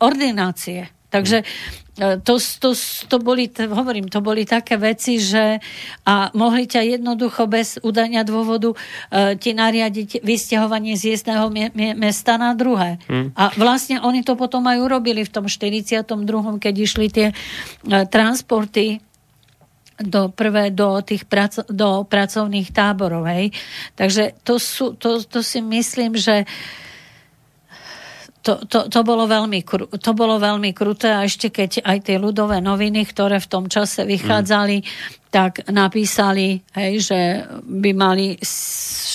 ordinácie. 0.00 0.93
Takže 1.14 1.46
E, 1.94 2.18
to, 2.18 2.42
to, 2.58 2.74
to 3.06 3.16
boli, 3.22 3.46
hovorím, 3.54 4.10
to 4.10 4.18
boli 4.18 4.42
také 4.42 4.74
veci, 4.74 5.22
že 5.22 5.62
a 6.02 6.26
mohli 6.34 6.66
ťa 6.66 6.98
jednoducho 6.98 7.46
bez 7.46 7.78
udania 7.86 8.26
dôvodu 8.26 8.74
e, 8.74 9.38
ti 9.38 9.54
nariadiť 9.54 10.26
vysťahovanie 10.26 10.98
z 10.98 11.14
jedného 11.14 11.46
mesta 11.94 12.34
na 12.34 12.50
druhé. 12.58 12.98
Hmm. 13.06 13.30
A 13.38 13.54
vlastne 13.54 14.02
oni 14.02 14.26
to 14.26 14.34
potom 14.34 14.66
aj 14.66 14.82
urobili 14.82 15.22
v 15.22 15.30
tom 15.30 15.46
42., 15.46 16.02
keď 16.58 16.74
išli 16.74 17.06
tie 17.14 17.30
e, 17.30 17.34
transporty 18.10 18.98
do 19.94 20.26
prvé 20.34 20.74
do 20.74 20.98
tých 21.06 21.22
praco, 21.30 21.62
do 21.70 22.02
pracovných 22.02 22.74
táborov. 22.74 23.30
Hej. 23.30 23.54
Takže 23.94 24.34
to, 24.42 24.58
sú, 24.58 24.98
to, 24.98 25.22
to 25.22 25.38
si 25.46 25.62
myslím, 25.62 26.18
že 26.18 26.42
uh, 26.42 26.82
to, 28.44 28.60
to, 28.68 28.92
to, 28.92 29.00
bolo 29.00 29.24
veľmi, 29.24 29.64
to 29.96 30.12
bolo 30.12 30.36
veľmi 30.36 30.76
kruté 30.76 31.08
a 31.08 31.24
ešte 31.24 31.48
keď 31.48 31.80
aj 31.80 31.98
tie 32.04 32.20
ľudové 32.20 32.60
noviny, 32.60 33.08
ktoré 33.08 33.40
v 33.40 33.48
tom 33.48 33.64
čase 33.72 34.04
vychádzali, 34.04 34.84
mm. 34.84 34.86
tak 35.32 35.64
napísali, 35.72 36.60
hej, 36.76 36.92
že 37.00 37.20
by 37.64 37.90
mali, 37.96 38.36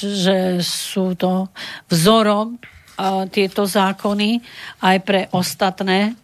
že 0.02 0.58
sú 0.66 1.14
to 1.14 1.54
vzorom 1.86 2.58
a 2.98 3.30
tieto 3.30 3.70
zákony 3.70 4.42
aj 4.82 4.98
pre 5.06 5.22
ostatné, 5.30 6.18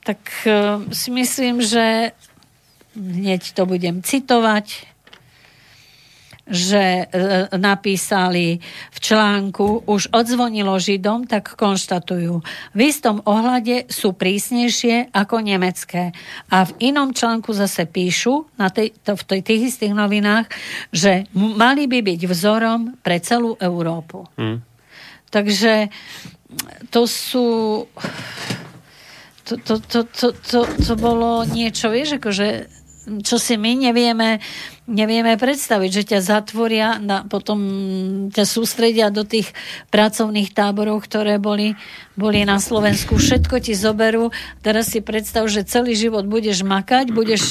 tak 0.00 0.24
uh, 0.48 0.80
si 0.88 1.12
myslím, 1.12 1.60
že 1.60 2.16
hneď 2.96 3.52
to 3.52 3.68
budem 3.68 4.00
citovať 4.00 4.95
že 6.46 7.02
e, 7.02 7.04
napísali 7.58 8.62
v 8.94 8.98
článku, 9.02 9.82
už 9.90 10.14
odzvonilo 10.14 10.78
Židom, 10.78 11.26
tak 11.26 11.58
konštatujú. 11.58 12.38
V 12.70 12.80
istom 12.86 13.18
ohľade 13.26 13.90
sú 13.90 14.14
prísnejšie 14.14 15.10
ako 15.10 15.42
nemecké. 15.42 16.14
A 16.54 16.62
v 16.70 16.94
inom 16.94 17.10
článku 17.10 17.50
zase 17.50 17.90
píšu, 17.90 18.46
na 18.54 18.70
tej, 18.70 18.94
to, 19.02 19.18
v 19.18 19.22
tej, 19.26 19.40
tých 19.42 19.62
istých 19.74 19.94
novinách, 19.94 20.46
že 20.94 21.26
mali 21.34 21.90
by 21.90 21.98
byť 22.06 22.20
vzorom 22.30 22.94
pre 23.02 23.18
celú 23.18 23.58
Európu. 23.58 24.30
Hmm. 24.38 24.62
Takže 25.34 25.90
to 26.94 27.10
sú... 27.10 27.46
To, 29.46 29.54
to, 29.62 29.78
to, 29.78 30.00
to, 30.10 30.26
to, 30.34 30.60
to 30.66 30.94
bolo 30.98 31.46
niečo, 31.46 31.86
vieš, 31.86 32.18
akože 32.18 32.66
čo 33.22 33.38
si 33.38 33.54
my 33.54 33.78
nevieme, 33.78 34.42
nevieme 34.90 35.38
predstaviť, 35.38 35.90
že 35.90 36.02
ťa 36.14 36.20
zatvoria, 36.22 36.98
na, 36.98 37.22
potom 37.22 37.58
ťa 38.34 38.44
sústredia 38.44 39.14
do 39.14 39.22
tých 39.22 39.54
pracovných 39.94 40.50
táborov, 40.50 41.06
ktoré 41.06 41.38
boli, 41.38 41.78
boli 42.18 42.42
na 42.42 42.58
Slovensku. 42.58 43.14
Všetko 43.14 43.62
ti 43.62 43.78
zoberú. 43.78 44.34
Teraz 44.60 44.90
si 44.90 44.98
predstav, 45.00 45.46
že 45.46 45.62
celý 45.62 45.94
život 45.94 46.26
budeš 46.26 46.66
makať, 46.66 47.14
budeš 47.14 47.42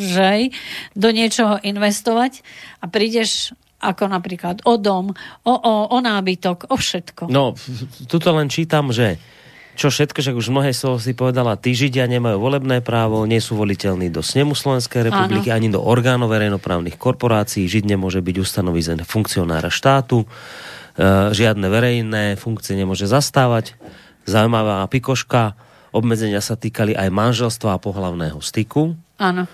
že, 0.00 0.48
do 0.96 1.08
niečoho 1.12 1.60
investovať 1.60 2.40
a 2.80 2.88
prídeš 2.88 3.52
ako 3.82 4.08
napríklad 4.08 4.62
o 4.62 4.78
dom, 4.78 5.10
o, 5.42 5.54
o, 5.54 5.74
o 5.90 5.98
nábytok, 5.98 6.70
o 6.70 6.78
všetko. 6.78 7.26
No, 7.26 7.58
tuto 8.06 8.30
len 8.30 8.46
čítam, 8.46 8.94
že 8.94 9.18
čo 9.72 9.88
všetko, 9.88 10.20
že 10.20 10.36
už 10.36 10.52
mnohé 10.52 10.76
slovo 10.76 11.00
si 11.00 11.16
povedala, 11.16 11.56
tí 11.56 11.72
Židia 11.72 12.04
nemajú 12.04 12.36
volebné 12.36 12.84
právo, 12.84 13.24
nie 13.24 13.40
sú 13.40 13.56
voliteľní 13.56 14.12
do 14.12 14.20
snemu 14.20 14.52
Slovenskej 14.52 15.08
republiky, 15.08 15.48
Áno. 15.48 15.56
ani 15.56 15.68
do 15.72 15.80
orgánov 15.80 16.28
verejnoprávnych 16.28 17.00
korporácií. 17.00 17.64
Žid 17.64 17.88
nemôže 17.88 18.20
byť 18.20 18.36
ustanovizem 18.36 19.00
funkcionára 19.00 19.72
štátu, 19.72 20.24
e, 20.24 20.26
žiadne 21.32 21.66
verejné 21.72 22.36
funkcie 22.36 22.76
nemôže 22.76 23.08
zastávať. 23.08 23.72
Zaujímavá 24.28 24.84
pikoška, 24.92 25.56
obmedzenia 25.90 26.44
sa 26.44 26.54
týkali 26.54 26.92
aj 26.92 27.08
manželstva 27.08 27.76
a 27.76 27.82
pohlavného 27.82 28.38
styku. 28.44 28.92
Áno. 29.16 29.48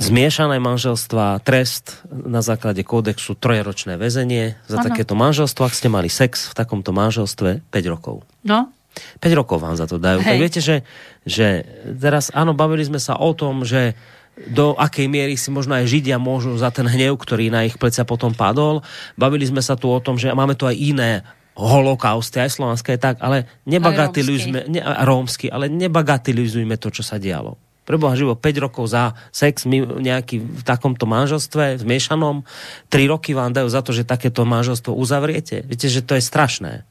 Zmiešané 0.00 0.58
manželstva, 0.58 1.44
trest 1.44 2.00
na 2.08 2.40
základe 2.40 2.80
kódexu 2.82 3.36
trojročné 3.36 4.00
väzenie. 4.00 4.56
Za 4.66 4.80
ano. 4.80 4.88
takéto 4.88 5.12
manželstvo, 5.12 5.68
ak 5.68 5.76
ste 5.76 5.92
mali 5.92 6.08
sex 6.08 6.50
v 6.50 6.54
takomto 6.56 6.90
manželstve, 6.90 7.62
5 7.68 7.92
rokov. 7.92 8.24
No, 8.42 8.72
5 9.20 9.38
rokov 9.38 9.58
vám 9.62 9.76
za 9.76 9.88
to 9.88 9.96
dajú. 9.96 10.20
Hej. 10.20 10.28
Tak 10.28 10.36
viete, 10.40 10.60
že, 10.60 10.76
že 11.24 11.64
teraz 11.96 12.28
áno, 12.32 12.52
bavili 12.52 12.84
sme 12.84 13.00
sa 13.00 13.16
o 13.16 13.32
tom, 13.32 13.64
že 13.64 13.96
do 14.32 14.72
akej 14.80 15.12
miery 15.12 15.36
si 15.36 15.52
možno 15.52 15.76
aj 15.76 15.88
Židia 15.88 16.16
môžu 16.16 16.56
za 16.56 16.72
ten 16.72 16.88
hnev, 16.88 17.20
ktorý 17.20 17.52
na 17.52 17.68
ich 17.68 17.76
plecia 17.76 18.08
potom 18.08 18.32
padol. 18.32 18.80
Bavili 19.12 19.44
sme 19.44 19.60
sa 19.60 19.76
tu 19.76 19.92
o 19.92 20.00
tom, 20.00 20.16
že 20.16 20.32
máme 20.32 20.56
tu 20.56 20.64
aj 20.64 20.76
iné 20.76 21.10
holokausty, 21.52 22.40
aj 22.40 22.56
slovanské, 22.56 22.96
tak, 22.96 23.20
ale 23.20 23.44
nebagatelizujme, 23.68 24.72
ne, 24.72 24.80
rómsky, 25.04 25.52
ale 25.52 25.68
nebagatelizujme 25.68 26.80
to, 26.80 26.88
čo 26.88 27.04
sa 27.04 27.20
dialo. 27.20 27.60
Preboha 27.84 28.16
živo 28.16 28.38
5 28.38 28.64
rokov 28.64 28.88
za 28.88 29.12
sex 29.34 29.68
my 29.68 30.00
nejaký 30.00 30.40
v 30.40 30.62
takomto 30.64 31.04
manželstve, 31.04 31.82
zmiešanom, 31.82 32.46
3 32.88 33.12
roky 33.12 33.36
vám 33.36 33.52
dajú 33.52 33.68
za 33.68 33.84
to, 33.84 33.92
že 33.92 34.08
takéto 34.08 34.48
manželstvo 34.48 34.96
uzavriete. 34.96 35.60
Viete, 35.66 35.92
že 35.92 36.00
to 36.00 36.16
je 36.16 36.24
strašné. 36.24 36.88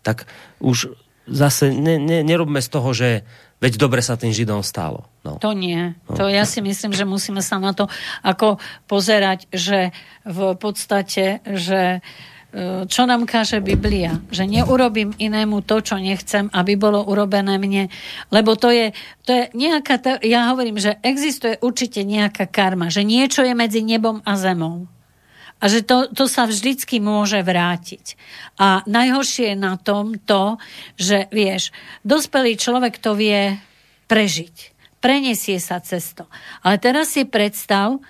Tak 0.00 0.24
už 0.64 0.96
zase 1.30 1.70
ne, 1.70 1.96
ne, 1.96 2.26
nerobme 2.26 2.58
z 2.58 2.68
toho, 2.68 2.90
že 2.90 3.22
veď 3.62 3.72
dobre 3.78 4.02
sa 4.02 4.18
tým 4.18 4.34
Židom 4.34 4.66
stálo. 4.66 5.06
No. 5.22 5.38
To 5.38 5.54
nie. 5.54 5.94
No. 6.10 6.16
To 6.18 6.26
ja 6.26 6.42
si 6.42 6.58
myslím, 6.60 6.90
že 6.90 7.06
musíme 7.06 7.40
sa 7.40 7.62
na 7.62 7.70
to 7.76 7.86
ako 8.26 8.58
pozerať, 8.90 9.46
že 9.54 9.94
v 10.26 10.56
podstate, 10.56 11.44
že 11.44 12.00
e, 12.50 12.88
čo 12.88 13.02
nám 13.04 13.28
káže 13.28 13.60
Biblia, 13.60 14.18
že 14.32 14.48
neurobím 14.48 15.12
inému 15.14 15.62
to, 15.62 15.84
čo 15.84 16.00
nechcem, 16.00 16.48
aby 16.50 16.74
bolo 16.74 17.04
urobené 17.04 17.60
mne. 17.60 17.92
Lebo 18.32 18.56
to 18.56 18.72
je, 18.72 18.96
to 19.28 19.30
je 19.30 19.42
nejaká, 19.54 20.20
ja 20.24 20.50
hovorím, 20.50 20.80
že 20.80 20.98
existuje 21.04 21.60
určite 21.60 22.02
nejaká 22.02 22.48
karma, 22.48 22.88
že 22.88 23.04
niečo 23.06 23.44
je 23.44 23.54
medzi 23.54 23.84
nebom 23.84 24.24
a 24.24 24.34
zemou. 24.40 24.88
A 25.60 25.68
že 25.68 25.84
to, 25.84 26.08
to 26.08 26.24
sa 26.24 26.48
vždycky 26.48 26.98
môže 26.98 27.40
vrátiť. 27.44 28.16
A 28.56 28.80
najhoršie 28.88 29.52
je 29.52 29.56
na 29.56 29.76
tom 29.76 30.16
to, 30.16 30.56
že 30.96 31.28
vieš, 31.28 31.70
dospelý 32.00 32.56
človek 32.56 32.96
to 32.96 33.12
vie 33.12 33.60
prežiť. 34.08 34.72
Prenesie 35.00 35.60
sa 35.60 35.80
cez 35.80 36.12
to. 36.12 36.28
Ale 36.64 36.76
teraz 36.76 37.16
si 37.16 37.24
predstav 37.24 38.00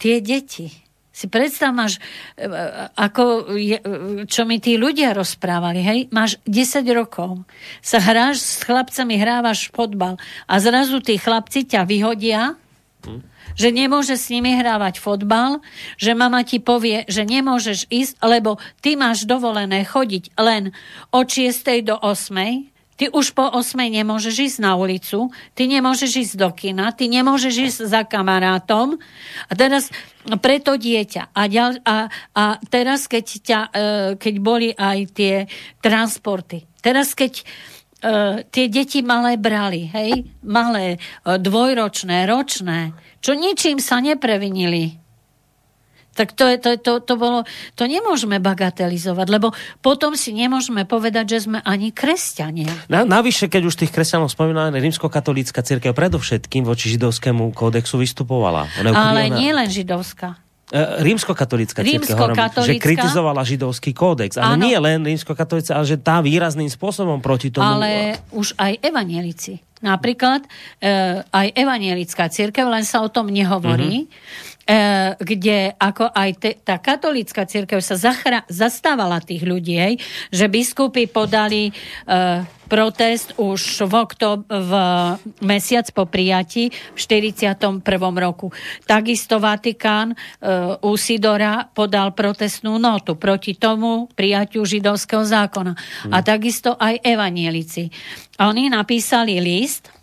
tie 0.00 0.20
deti. 0.20 0.72
Si 1.20 1.28
predstav, 1.28 1.76
máš, 1.76 2.00
e, 2.40 2.48
ako 2.96 3.52
je, 3.52 3.76
čo 4.24 4.48
mi 4.48 4.56
tí 4.56 4.80
ľudia 4.80 5.12
rozprávali, 5.12 5.84
hej, 5.84 5.98
máš 6.08 6.40
10 6.48 6.80
rokov, 6.96 7.44
sa 7.84 8.00
hráš 8.00 8.40
s 8.40 8.64
chlapcami, 8.64 9.20
hrávaš 9.20 9.68
fotbal 9.68 10.16
a 10.48 10.54
zrazu 10.56 11.04
tí 11.04 11.20
chlapci 11.20 11.68
ťa 11.68 11.84
vyhodia, 11.84 12.56
hm 13.06 13.40
že 13.58 13.68
nemôže 13.74 14.14
s 14.14 14.30
nimi 14.30 14.54
hrávať 14.54 15.00
fotbal, 15.02 15.62
že 15.96 16.14
mama 16.14 16.40
ti 16.46 16.62
povie, 16.62 17.06
že 17.08 17.26
nemôžeš 17.26 17.90
ísť, 17.90 18.14
lebo 18.22 18.56
ty 18.80 18.94
máš 18.94 19.26
dovolené 19.26 19.82
chodiť 19.86 20.36
len 20.38 20.74
od 21.10 21.26
6. 21.26 21.60
do 21.86 21.96
8. 21.98 22.70
Ty 23.00 23.08
už 23.16 23.32
po 23.32 23.48
8 23.48 23.80
nemôžeš 23.80 24.34
ísť 24.36 24.58
na 24.60 24.76
ulicu, 24.76 25.32
ty 25.56 25.64
nemôžeš 25.64 26.10
ísť 26.20 26.34
do 26.36 26.52
kina, 26.52 26.92
ty 26.92 27.08
nemôžeš 27.08 27.54
ísť 27.56 27.78
za 27.88 28.04
kamarátom. 28.04 29.00
A 29.48 29.52
teraz 29.56 29.88
preto 30.44 30.76
dieťa. 30.76 31.32
A, 31.32 31.48
ďal, 31.48 31.80
a, 31.80 32.12
a 32.36 32.44
teraz, 32.68 33.08
keď, 33.08 33.24
ťa, 33.40 33.60
e, 33.72 33.80
keď 34.20 34.34
boli 34.44 34.68
aj 34.76 35.16
tie 35.16 35.48
transporty, 35.80 36.68
teraz, 36.84 37.16
keď 37.16 37.40
Uh, 38.00 38.40
tie 38.48 38.72
deti 38.72 39.04
malé 39.04 39.36
brali, 39.36 39.84
hej, 39.92 40.24
malé, 40.40 40.96
uh, 41.28 41.36
dvojročné, 41.36 42.24
ročné, 42.24 42.96
čo 43.20 43.36
ničím 43.36 43.76
sa 43.76 44.00
neprevinili. 44.00 44.96
Tak 46.10 46.34
to, 46.34 46.44
je, 46.48 46.56
to, 46.58 46.70
to, 46.80 46.92
to, 47.00 47.14
bolo, 47.14 47.46
to 47.78 47.84
nemôžeme 47.86 48.42
bagatelizovať, 48.42 49.26
lebo 49.30 49.54
potom 49.78 50.18
si 50.18 50.34
nemôžeme 50.34 50.82
povedať, 50.82 51.38
že 51.38 51.38
sme 51.46 51.58
ani 51.62 51.94
kresťania. 51.94 52.68
Na, 52.90 53.06
navyše, 53.06 53.46
keď 53.46 53.70
už 53.70 53.78
tých 53.78 53.94
kresťanov 53.94 54.28
spomínala, 54.28 54.74
rímskokatolícka 54.74 55.62
církev 55.62 55.94
predovšetkým 55.94 56.66
voči 56.66 56.92
židovskému 56.98 57.54
kódexu 57.54 57.96
vystupovala. 57.96 58.66
Ona 58.82 58.90
Ale 58.90 59.30
nie 59.30 59.54
len 59.54 59.70
židovská. 59.70 60.34
E, 60.70 61.02
rímskokatolícka 61.02 61.82
církev, 61.82 62.14
hovorím, 62.14 62.46
že 62.62 62.78
kritizovala 62.78 63.42
židovský 63.42 63.90
kódex. 63.90 64.38
Ale 64.38 64.54
Áno. 64.54 64.62
nie 64.70 64.78
len 64.78 65.02
rímskokatolícka, 65.02 65.74
ale 65.74 65.86
že 65.86 65.98
tá 65.98 66.22
výrazným 66.22 66.70
spôsobom 66.70 67.18
proti 67.18 67.50
tomu... 67.50 67.66
Ale 67.66 68.22
už 68.30 68.54
aj 68.54 68.78
evanielici. 68.78 69.58
Napríklad 69.82 70.46
e, 70.78 71.20
aj 71.26 71.46
evanielická 71.58 72.30
církev, 72.30 72.70
len 72.70 72.86
sa 72.86 73.02
o 73.02 73.10
tom 73.10 73.28
nehovorí. 73.28 74.06
Mm-hmm 74.06 74.48
kde 75.18 75.74
ako 75.74 76.14
aj 76.14 76.30
te, 76.38 76.50
tá 76.62 76.78
katolícka 76.78 77.42
církev 77.42 77.82
sa 77.82 77.98
zachra, 77.98 78.46
zastávala 78.46 79.18
tých 79.18 79.42
ľudí, 79.42 79.74
hej, 79.74 79.94
že 80.30 80.46
biskupy 80.46 81.10
podali 81.10 81.70
uh, 81.70 82.46
protest 82.70 83.34
už 83.34 83.90
v, 83.90 83.92
oktob, 83.98 84.46
v 84.46 84.72
mesiac 85.42 85.90
po 85.90 86.06
prijati 86.06 86.70
v 86.70 86.98
41. 86.98 87.82
roku. 88.14 88.54
Takisto 88.86 89.42
Vatikán 89.42 90.14
uh, 90.14 90.78
u 90.86 90.94
Sidora 90.94 91.66
podal 91.66 92.14
protestnú 92.14 92.78
notu 92.78 93.18
proti 93.18 93.58
tomu 93.58 94.06
prijatiu 94.14 94.62
židovského 94.62 95.26
zákona. 95.26 95.74
Hmm. 95.74 96.12
A 96.14 96.22
takisto 96.22 96.78
aj 96.78 97.02
evanielici. 97.02 97.90
A 98.38 98.46
oni 98.46 98.70
napísali 98.70 99.42
list, 99.42 99.99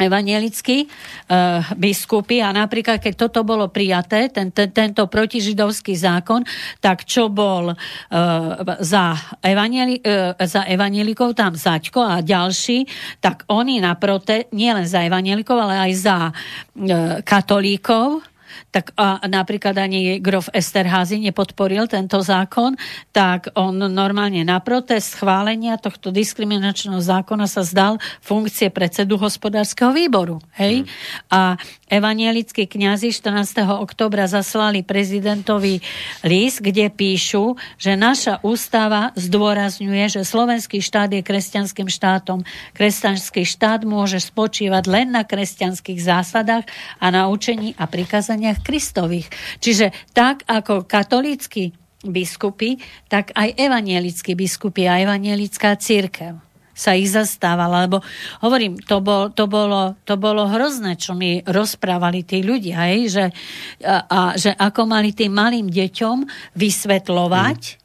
evanielickí 0.00 0.88
uh, 0.88 1.60
biskupy. 1.76 2.40
A 2.40 2.50
napríklad, 2.50 2.98
keď 2.98 3.28
toto 3.28 3.44
bolo 3.44 3.68
prijaté, 3.68 4.32
ten, 4.32 4.48
ten, 4.48 4.72
tento 4.72 5.04
protižidovský 5.04 5.92
zákon, 5.96 6.44
tak 6.80 7.04
čo 7.04 7.28
bol 7.28 7.72
uh, 7.72 7.76
za, 8.80 9.16
evanieli, 9.44 10.00
uh, 10.00 10.36
za 10.40 10.64
evanielikov, 10.64 11.36
tam 11.36 11.52
Zaďko 11.52 12.00
a 12.00 12.14
ďalší, 12.24 12.88
tak 13.20 13.44
oni 13.52 13.78
na 13.84 13.94
prote, 14.00 14.48
nielen 14.56 14.88
za 14.88 15.04
evanielikov, 15.04 15.56
ale 15.60 15.90
aj 15.90 15.92
za 15.94 16.18
uh, 16.32 17.20
katolíkov, 17.20 18.24
tak 18.72 18.96
a 18.96 19.20
napríklad 19.28 19.76
ani 19.76 20.16
grof 20.16 20.48
Esterházy 20.48 21.20
nepodporil 21.20 21.84
tento 21.92 22.24
zákon, 22.24 22.72
tak 23.12 23.52
on 23.52 23.76
normálne 23.76 24.40
na 24.48 24.64
protest 24.64 25.12
schválenia 25.12 25.76
tohto 25.76 26.08
diskriminačného 26.08 26.96
zákona 26.96 27.44
sa 27.44 27.68
zdal 27.68 28.00
funkcie 28.24 28.72
predsedu 28.72 29.20
hospodárskeho 29.20 29.92
výboru. 29.92 30.40
Hej? 30.56 30.82
Mm. 30.82 30.86
A 31.28 31.40
evanielickí 31.92 32.64
kňazi 32.64 33.12
14. 33.12 33.68
oktobra 33.76 34.24
zaslali 34.24 34.80
prezidentovi 34.80 35.84
list, 36.24 36.64
kde 36.64 36.88
píšu, 36.88 37.60
že 37.76 37.92
naša 37.92 38.40
ústava 38.40 39.12
zdôrazňuje, 39.20 40.16
že 40.16 40.20
slovenský 40.24 40.80
štát 40.80 41.12
je 41.12 41.20
kresťanským 41.20 41.92
štátom. 41.92 42.40
Kresťanský 42.72 43.44
štát 43.44 43.84
môže 43.84 44.16
spočívať 44.16 44.88
len 44.88 45.12
na 45.12 45.28
kresťanských 45.28 46.00
zásadách 46.00 46.64
a 46.96 47.06
na 47.12 47.28
učení 47.28 47.76
a 47.76 47.84
prikázaniach 47.84 48.61
Kristových. 48.64 49.28
Čiže 49.60 49.90
tak 50.16 50.46
ako 50.48 50.86
katolícky 50.86 51.74
biskupy, 52.02 52.82
tak 53.06 53.30
aj 53.34 53.54
evanielickí 53.54 54.34
biskupy 54.34 54.90
a 54.90 54.98
evanielická 55.02 55.78
církev 55.78 56.38
sa 56.72 56.96
ich 56.96 57.12
zastávala, 57.12 57.84
lebo 57.84 58.00
hovorím, 58.40 58.80
to, 58.80 59.04
bol, 59.04 59.28
to, 59.28 59.44
bolo, 59.44 59.94
to 60.08 60.16
bolo 60.16 60.48
hrozné, 60.48 60.96
čo 60.96 61.12
mi 61.12 61.44
rozprávali 61.44 62.24
tí 62.24 62.40
ľudia, 62.40 62.88
hej, 62.88 63.00
že, 63.12 63.24
a, 63.84 64.08
a, 64.08 64.20
že 64.40 64.56
ako 64.56 64.88
mali 64.88 65.12
tým 65.12 65.36
malým 65.36 65.68
deťom 65.68 66.24
vysvetľovať, 66.56 67.60
mm 67.76 67.80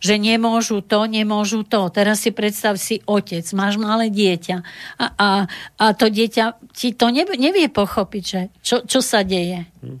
že 0.00 0.16
nemôžu 0.16 0.80
to, 0.80 1.04
nemôžu 1.04 1.60
to. 1.68 1.92
Teraz 1.92 2.24
si 2.24 2.32
predstav 2.32 2.80
si 2.80 3.04
otec, 3.04 3.44
máš 3.52 3.76
malé 3.76 4.08
dieťa 4.08 4.56
a, 4.96 5.06
a, 5.12 5.28
a 5.76 5.84
to 5.92 6.08
dieťa 6.08 6.72
ti 6.72 6.96
to 6.96 7.12
nevie, 7.12 7.68
pochopiť, 7.68 8.24
že 8.24 8.40
čo, 8.64 8.76
čo 8.84 9.04
sa 9.04 9.20
deje. 9.22 9.68
Mm. 9.84 10.00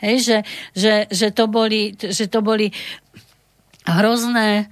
Hej, 0.00 0.16
že, 0.24 0.38
že, 0.72 0.94
že, 1.12 1.28
to 1.30 1.44
boli, 1.46 1.94
že 1.96 2.26
to 2.26 2.40
boli 2.40 2.72
hrozné 3.84 4.68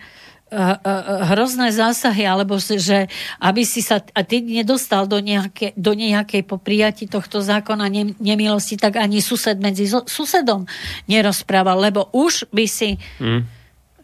hrozné 1.29 1.69
zásahy, 1.77 2.25
alebo 2.25 2.57
že 2.57 3.05
aby 3.37 3.69
si 3.69 3.85
sa 3.85 4.01
a 4.01 4.25
ty 4.25 4.41
nedostal 4.41 5.05
do, 5.05 5.21
nejaké, 5.21 5.77
do 5.77 5.93
nejakej 5.93 6.41
po 6.49 6.57
prijati 6.57 7.05
tohto 7.05 7.45
zákona 7.45 7.85
ne, 7.93 8.17
nemilosti, 8.17 8.81
tak 8.81 8.97
ani 8.97 9.21
sused 9.21 9.61
medzi 9.61 9.85
susedom 9.85 10.65
nerozprával, 11.05 11.77
lebo 11.77 12.09
už 12.17 12.49
by 12.49 12.65
si 12.65 12.97
mm. 13.21 13.45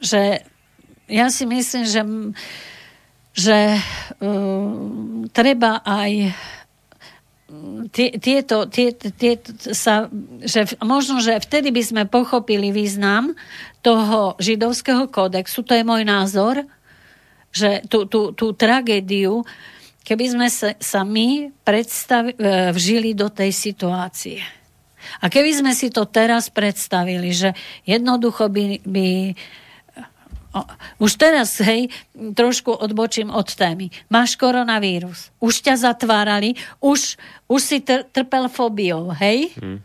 že 0.04 0.44
ja 1.08 1.32
si 1.32 1.48
myslím, 1.48 1.84
že 1.88 2.02
že 3.34 3.82
uh, 4.22 5.26
treba 5.34 5.82
aj 5.82 6.30
tieto, 7.92 8.64
tieto, 8.66 9.12
tieto 9.12 9.52
sa, 9.76 10.08
že 10.40 10.80
možno, 10.80 11.20
že 11.20 11.36
vtedy 11.36 11.68
by 11.70 11.82
sme 11.84 12.02
pochopili 12.08 12.72
význam 12.72 13.36
toho 13.84 14.32
židovského 14.40 15.12
kódexu, 15.12 15.60
to 15.60 15.76
je 15.76 15.84
môj 15.84 16.08
názor, 16.08 16.64
že 17.52 17.84
tú, 17.86 18.08
tú, 18.08 18.32
tú 18.32 18.56
tragédiu, 18.56 19.44
keby 20.02 20.24
sme 20.24 20.46
sa, 20.48 20.72
sa 20.80 21.04
my 21.04 21.52
predstavi, 21.62 22.32
e, 22.34 22.36
vžili 22.72 23.12
do 23.12 23.28
tej 23.28 23.52
situácie. 23.52 24.40
A 25.20 25.28
keby 25.28 25.52
sme 25.52 25.72
si 25.76 25.92
to 25.92 26.08
teraz 26.08 26.48
predstavili, 26.48 27.28
že 27.30 27.52
jednoducho 27.84 28.48
by, 28.48 28.80
by 28.88 29.36
už 31.02 31.18
teraz, 31.18 31.58
hej, 31.58 31.90
trošku 32.14 32.70
odbočím 32.70 33.34
od 33.34 33.50
témy. 33.50 33.90
Máš 34.06 34.38
koronavírus. 34.38 35.34
Už 35.42 35.60
ťa 35.60 35.74
zatvárali, 35.90 36.54
už, 36.78 37.18
už 37.50 37.60
si 37.60 37.78
tr- 37.82 38.06
trpel 38.06 38.46
fóbiou, 38.46 39.10
hej? 39.18 39.50
Hmm. 39.58 39.82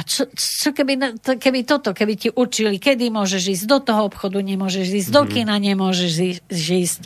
A 0.00 0.04
čo, 0.08 0.24
čo 0.32 0.72
keby, 0.72 1.20
keby 1.20 1.68
toto, 1.68 1.92
keby 1.92 2.16
ti 2.16 2.28
učili, 2.32 2.80
kedy 2.80 3.12
môžeš 3.12 3.60
ísť 3.60 3.64
do 3.68 3.78
toho 3.84 4.08
obchodu, 4.08 4.40
nemôžeš 4.40 4.88
ísť, 4.88 5.10
mm-hmm. 5.12 5.18
do 5.20 5.22
mhm. 5.28 5.32
kina 5.36 5.54
nemôžeš 5.60 6.12
ísť. 6.56 7.02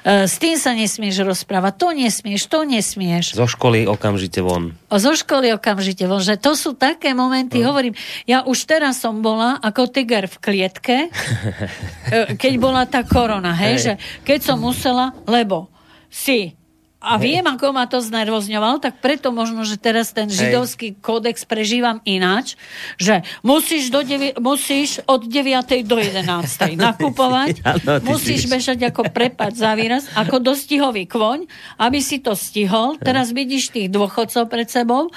Uh, 0.00 0.24
s 0.24 0.40
tým 0.40 0.56
sa 0.56 0.72
nesmieš 0.72 1.28
rozprávať, 1.28 1.76
to 1.76 1.88
nesmieš, 1.92 2.48
to 2.48 2.64
nesmieš. 2.64 3.36
Zo 3.36 3.44
školy 3.44 3.84
okamžite 3.84 4.40
von. 4.40 4.72
O, 4.88 4.96
zo 4.96 5.12
školy 5.12 5.52
okamžite 5.52 6.08
von, 6.08 6.24
že 6.24 6.40
to 6.40 6.56
sú 6.56 6.72
také 6.72 7.12
momenty, 7.12 7.60
mm. 7.60 7.64
hovorím, 7.68 7.94
ja 8.24 8.40
už 8.48 8.64
teraz 8.64 9.04
som 9.04 9.20
bola 9.20 9.60
ako 9.60 9.92
tiger 9.92 10.24
v 10.24 10.36
klietke, 10.40 10.96
e, 11.12 12.32
keď 12.32 12.52
bola 12.56 12.88
tá 12.88 13.04
korona, 13.04 13.52
hej, 13.52 13.76
hej. 13.76 13.78
že 13.84 13.92
keď 14.24 14.38
som 14.40 14.56
musela, 14.56 15.12
lebo 15.28 15.68
si 16.08 16.57
a 16.98 17.14
viem, 17.14 17.46
ako 17.46 17.70
ma 17.70 17.86
to 17.86 18.02
znervozňovalo, 18.02 18.82
tak 18.82 18.98
preto 18.98 19.30
možno, 19.30 19.62
že 19.62 19.78
teraz 19.78 20.10
ten 20.10 20.26
židovský 20.26 20.92
Hej. 20.92 20.98
kódex 20.98 21.46
prežívam 21.46 22.02
ináč, 22.02 22.58
že 22.98 23.22
musíš, 23.46 23.94
do 23.94 24.02
devi- 24.02 24.34
musíš 24.34 24.98
od 25.06 25.22
9. 25.22 25.86
do 25.86 25.94
11. 25.94 26.26
nakupovať, 26.90 27.62
ano, 27.78 28.02
musíš 28.02 28.50
bežať 28.50 28.90
ako 28.90 29.14
prepad 29.14 29.54
za 29.54 29.78
výraz, 29.78 30.10
ako 30.18 30.42
dostihový 30.42 31.06
kvoň, 31.06 31.46
aby 31.78 32.02
si 32.02 32.18
to 32.18 32.34
stihol. 32.34 32.98
Teraz 32.98 33.30
vidíš 33.30 33.70
tých 33.70 33.94
dôchodcov 33.94 34.50
pred 34.50 34.66
sebou 34.66 35.14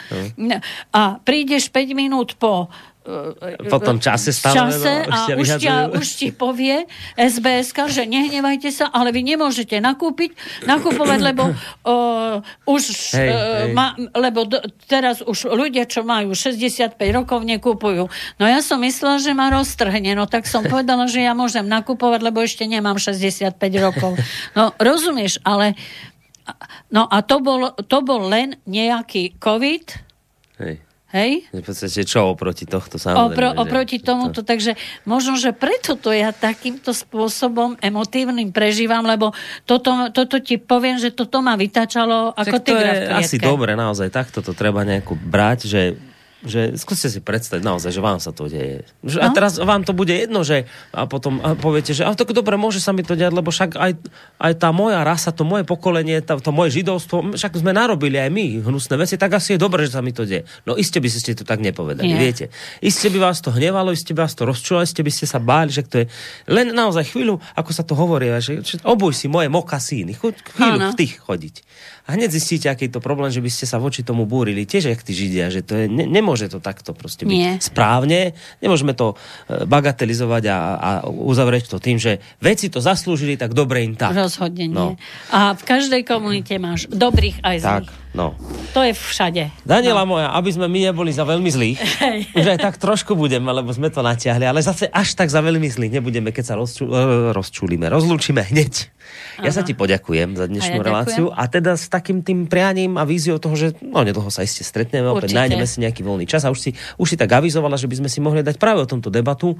a 0.94 1.18
prídeš 1.26 1.74
5 1.74 1.98
minút 1.98 2.38
po 2.38 2.70
po 3.66 3.80
tom 3.82 3.98
čase 3.98 4.30
stále 4.30 4.70
čase 4.70 4.94
a 5.10 5.34
už, 5.34 5.50
ťa, 5.58 5.90
už 5.90 6.08
ti 6.22 6.30
povie 6.30 6.86
SBS, 7.18 7.74
že 7.90 8.06
nehnevajte 8.06 8.70
sa, 8.70 8.94
ale 8.94 9.10
vy 9.10 9.26
nemôžete 9.26 9.82
nakúpiť, 9.82 10.38
nakupovať, 10.70 11.20
lebo 11.34 11.50
uh, 11.50 12.46
už 12.70 12.84
hej, 13.18 13.26
uh, 13.26 13.38
hej. 13.66 13.74
Ma, 13.74 13.98
lebo 14.14 14.46
do, 14.46 14.62
teraz 14.86 15.26
už 15.26 15.50
ľudia, 15.50 15.90
čo 15.90 16.06
majú 16.06 16.38
65 16.38 16.94
rokov, 17.10 17.42
nekupujú. 17.42 18.06
No 18.38 18.46
ja 18.46 18.62
som 18.62 18.78
myslela, 18.86 19.18
že 19.18 19.34
ma 19.34 19.50
roztrhne, 19.50 20.14
no 20.14 20.30
tak 20.30 20.46
som 20.46 20.62
povedala, 20.62 21.10
že 21.10 21.26
ja 21.26 21.34
môžem 21.34 21.66
nakupovať, 21.66 22.22
lebo 22.22 22.46
ešte 22.46 22.70
nemám 22.70 23.02
65 23.02 23.58
rokov. 23.82 24.14
No 24.54 24.78
rozumieš, 24.78 25.42
ale 25.42 25.74
no 26.94 27.10
a 27.10 27.26
to 27.26 27.42
bol, 27.42 27.74
to 27.82 27.98
bol 28.06 28.30
len 28.30 28.62
nejaký 28.70 29.42
COVID, 29.42 29.86
hej 30.62 30.91
Hej? 31.12 31.48
V 31.52 31.64
podstate 31.64 32.08
čo 32.08 32.32
oproti 32.32 32.64
tohto 32.64 32.96
samozrejme. 32.96 33.36
Opro, 33.36 33.48
oproti 33.60 34.00
tomuto, 34.00 34.44
to... 34.44 34.48
takže 34.48 34.80
možno, 35.04 35.36
že 35.36 35.52
preto 35.52 36.00
to 36.00 36.16
ja 36.16 36.32
takýmto 36.32 36.96
spôsobom 36.96 37.76
emotívnym 37.84 38.56
prežívam, 38.56 39.04
lebo 39.04 39.36
toto, 39.68 40.12
toto 40.16 40.40
ti 40.40 40.56
poviem, 40.56 41.00
že 41.00 41.12
toto 41.12 41.44
ma 41.44 41.60
vytačalo 41.60 42.36
ako 42.36 42.58
tigra 42.64 42.92
v 42.96 43.02
Asi 43.20 43.38
dobre, 43.40 43.76
naozaj, 43.76 44.08
takto 44.08 44.40
to 44.40 44.56
treba 44.56 44.88
nejako 44.88 45.20
brať, 45.20 45.60
že 45.68 45.82
že 46.42 46.74
skúste 46.74 47.06
si 47.06 47.22
predstaviť 47.22 47.62
naozaj, 47.62 47.94
že 47.94 48.02
vám 48.02 48.18
sa 48.18 48.34
to 48.34 48.50
deje. 48.50 48.82
Že, 49.06 49.18
no? 49.22 49.26
A 49.26 49.28
teraz 49.30 49.62
vám 49.62 49.86
to 49.86 49.94
bude 49.94 50.10
jedno, 50.10 50.42
že 50.42 50.66
a 50.90 51.06
potom 51.06 51.38
a 51.42 51.54
poviete, 51.54 51.94
že 51.94 52.02
a 52.02 52.18
tak 52.18 52.34
dobre, 52.34 52.58
môže 52.58 52.82
sa 52.82 52.90
mi 52.92 53.06
to 53.06 53.14
diať, 53.14 53.30
lebo 53.30 53.54
však 53.54 53.78
aj, 53.78 53.92
aj 54.42 54.54
tá 54.58 54.74
moja 54.74 55.06
rasa, 55.06 55.30
to 55.30 55.46
moje 55.46 55.62
pokolenie, 55.70 56.18
tá, 56.26 56.42
to 56.42 56.50
moje 56.50 56.82
židovstvo, 56.82 57.38
však 57.38 57.62
sme 57.62 57.78
narobili 57.78 58.18
aj 58.18 58.30
my 58.34 58.66
hnusné 58.66 58.98
veci, 58.98 59.22
tak 59.22 59.38
asi 59.38 59.54
je 59.56 59.60
dobre, 59.62 59.86
že 59.86 59.94
sa 59.94 60.02
mi 60.02 60.10
to 60.12 60.26
deje. 60.26 60.50
No 60.66 60.74
iste 60.74 60.98
by 60.98 61.08
ste 61.14 61.38
to 61.38 61.46
tak 61.46 61.62
nepovedali, 61.62 62.10
Nie. 62.10 62.18
viete. 62.18 62.50
Iste 62.82 63.14
by 63.14 63.30
vás 63.30 63.38
to 63.46 63.54
hnevalo, 63.54 63.94
iste 63.94 64.18
by 64.18 64.26
vás 64.26 64.34
to 64.34 64.50
rozčúlo, 64.50 64.82
iste 64.82 65.06
by 65.06 65.12
ste 65.14 65.30
sa 65.30 65.38
báli, 65.38 65.70
že 65.70 65.86
to 65.86 66.02
je 66.02 66.06
len 66.50 66.74
naozaj 66.74 67.06
chvíľu, 67.14 67.38
ako 67.54 67.70
sa 67.70 67.86
to 67.86 67.94
hovorí, 67.94 68.34
že, 68.42 68.66
že 68.66 68.76
obuj 68.82 69.14
si 69.14 69.30
moje 69.30 69.46
mokasíny, 69.46 70.18
chvíľu 70.18 70.78
v 70.90 70.98
tých 70.98 71.22
chodiť 71.22 71.56
a 72.06 72.18
hneď 72.18 72.34
zistíte, 72.34 72.68
aký 72.68 72.90
je 72.90 72.98
to 72.98 73.02
problém, 73.04 73.30
že 73.30 73.40
by 73.40 73.50
ste 73.54 73.70
sa 73.70 73.78
voči 73.78 74.02
tomu 74.02 74.26
búrili. 74.26 74.66
Tiež 74.66 74.90
jak 74.90 75.02
tí 75.06 75.14
Židia, 75.14 75.54
že 75.54 75.62
to 75.62 75.78
je, 75.78 75.86
ne, 75.86 76.10
nemôže 76.10 76.50
to 76.50 76.58
takto 76.58 76.98
proste 76.98 77.30
byť 77.30 77.38
Nie. 77.38 77.62
správne. 77.62 78.34
Nemôžeme 78.58 78.98
to 78.98 79.14
e, 79.14 79.66
bagatelizovať 79.70 80.44
a, 80.50 80.58
a 80.76 80.90
uzavrieť 81.06 81.70
to 81.70 81.78
tým, 81.78 82.02
že 82.02 82.18
veci 82.42 82.74
to 82.74 82.82
zaslúžili, 82.82 83.38
tak 83.38 83.54
dobre 83.54 83.86
im 83.86 83.94
tak. 83.94 84.18
Rozhodne 84.18 84.66
nie. 84.66 84.74
No. 84.74 84.98
A 85.30 85.54
v 85.54 85.64
každej 85.64 86.02
komunite 86.04 86.58
máš 86.58 86.90
dobrých 86.90 87.46
aj 87.46 87.58
zlých. 87.62 87.90
Tak. 87.94 88.01
No. 88.12 88.36
To 88.76 88.84
je 88.84 88.92
všade. 88.92 89.64
Daniela 89.64 90.04
no. 90.04 90.20
moja, 90.20 90.36
aby 90.36 90.52
sme 90.52 90.68
my 90.68 90.92
neboli 90.92 91.16
za 91.16 91.24
veľmi 91.24 91.48
zlých, 91.48 91.80
už 92.40 92.46
aj 92.56 92.60
tak 92.60 92.76
trošku 92.76 93.16
budeme, 93.16 93.48
lebo 93.48 93.72
sme 93.72 93.88
to 93.88 94.04
natiahli, 94.04 94.44
ale 94.44 94.60
zase 94.60 94.92
až 94.92 95.16
tak 95.16 95.32
za 95.32 95.40
veľmi 95.40 95.64
zlých 95.72 95.96
nebudeme, 95.96 96.36
keď 96.36 96.44
sa 96.44 96.56
rozču, 96.60 96.92
e, 96.92 97.32
rozčulíme, 97.32 97.88
rozlúčime 97.88 98.44
hneď. 98.52 98.92
Aha. 99.40 99.48
Ja 99.48 99.52
sa 99.56 99.64
ti 99.64 99.72
poďakujem 99.72 100.36
za 100.36 100.46
dnešnú 100.52 100.80
a 100.80 100.84
ja 100.84 100.88
reláciu 100.88 101.26
ďakujem. 101.32 101.40
a 101.40 101.52
teda 101.52 101.72
s 101.80 101.88
takým 101.88 102.20
tým 102.20 102.52
prianím 102.52 103.00
a 103.00 103.08
víziou 103.08 103.40
toho, 103.40 103.56
že 103.56 103.80
no 103.80 104.04
nedlho 104.04 104.28
sa 104.28 104.44
iste 104.44 104.64
stretneme, 104.68 105.08
opäť 105.08 105.32
nájdeme 105.32 105.64
si 105.64 105.80
nejaký 105.80 106.04
voľný 106.04 106.28
čas 106.28 106.44
a 106.44 106.52
už 106.52 106.60
si, 106.60 106.72
už 107.00 107.08
si 107.08 107.16
tak 107.16 107.32
avizovala, 107.32 107.80
že 107.80 107.88
by 107.88 108.04
sme 108.04 108.10
si 108.12 108.20
mohli 108.20 108.44
dať 108.44 108.60
práve 108.60 108.84
o 108.84 108.88
tomto 108.88 109.08
debatu 109.08 109.56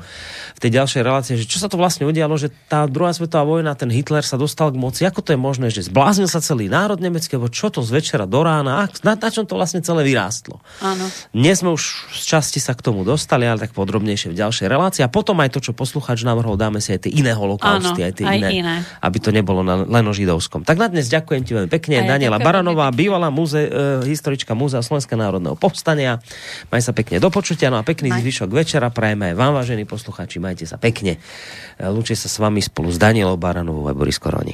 v 0.56 0.60
tej 0.60 0.76
ďalšej 0.76 1.02
relácii, 1.08 1.36
že 1.40 1.48
čo 1.48 1.60
sa 1.60 1.72
to 1.72 1.80
vlastne 1.80 2.04
udialo, 2.04 2.36
že 2.36 2.52
tá 2.68 2.84
druhá 2.84 3.16
svetová 3.16 3.48
vojna, 3.48 3.80
ten 3.80 3.88
Hitler 3.92 4.28
sa 4.28 4.36
dostal 4.36 4.76
k 4.76 4.80
moci, 4.80 5.08
ako 5.08 5.24
to 5.24 5.32
je 5.36 5.40
možné, 5.40 5.68
že 5.72 5.88
zbláznil 5.88 6.28
sa 6.28 6.44
celý 6.44 6.68
národ 6.68 7.00
nemecký, 7.00 7.40
čo 7.52 7.72
to 7.72 7.80
z 7.80 7.92
večera 7.96 8.28
do 8.28 8.41
rána, 8.42 8.90
na, 9.06 9.14
na 9.16 9.30
čom 9.30 9.46
to 9.46 9.58
vlastne 9.58 9.82
celé 9.82 10.06
vyrástlo. 10.06 10.62
Áno. 10.82 11.06
Dnes 11.32 11.62
sme 11.62 11.74
už 11.74 12.12
z 12.12 12.24
časti 12.38 12.60
sa 12.62 12.76
k 12.76 12.82
tomu 12.82 13.06
dostali, 13.06 13.46
ale 13.46 13.62
tak 13.62 13.74
podrobnejšie 13.74 14.34
v 14.34 14.38
ďalšej 14.38 14.68
relácii 14.68 15.02
a 15.06 15.10
potom 15.10 15.38
aj 15.42 15.54
to, 15.54 15.60
čo 15.62 15.72
poslucháč 15.78 16.26
navrhol, 16.26 16.58
dáme 16.58 16.82
si 16.84 16.94
aj 16.94 17.08
tie 17.08 17.12
iné 17.14 17.34
holokausty, 17.34 18.02
aj 18.02 18.14
tie 18.18 18.26
aj 18.28 18.38
iné, 18.38 18.50
iné, 18.62 18.76
aby 19.02 19.18
to 19.18 19.30
nebolo 19.34 19.62
na, 19.66 19.86
len 19.86 20.06
o 20.06 20.14
židovskom. 20.14 20.66
Tak 20.68 20.78
na 20.78 20.88
dnes 20.90 21.10
ďakujem 21.10 21.42
ti 21.46 21.52
veľmi 21.56 21.72
pekne. 21.72 22.02
Ja 22.02 22.18
Daniela 22.18 22.42
Baranová, 22.42 22.92
bývalá 22.92 23.34
múze, 23.34 23.68
e, 23.68 24.06
historička 24.06 24.58
Múzea 24.58 24.84
Slovenského 24.84 25.18
národného 25.18 25.56
povstania. 25.56 26.20
Maj 26.70 26.82
sa 26.86 26.94
pekne 26.94 27.22
do 27.22 27.30
počutia, 27.34 27.70
no 27.70 27.80
a 27.80 27.84
pekný 27.86 28.12
Maj. 28.12 28.22
zvyšok 28.22 28.50
večera 28.52 28.92
prajeme 28.92 29.32
aj 29.32 29.36
vám, 29.38 29.52
vážení 29.58 29.88
poslucháči, 29.88 30.44
majte 30.44 30.68
sa 30.68 30.76
pekne. 30.82 31.22
E, 31.78 31.84
Lúči 31.88 32.18
sa 32.18 32.28
s 32.28 32.38
vami 32.42 32.60
spolu 32.60 32.92
s 32.92 32.98
Danielou 33.00 33.40
Baranovou 33.40 33.88
a 33.88 33.94
Boris 33.96 34.20
Koroni. 34.20 34.54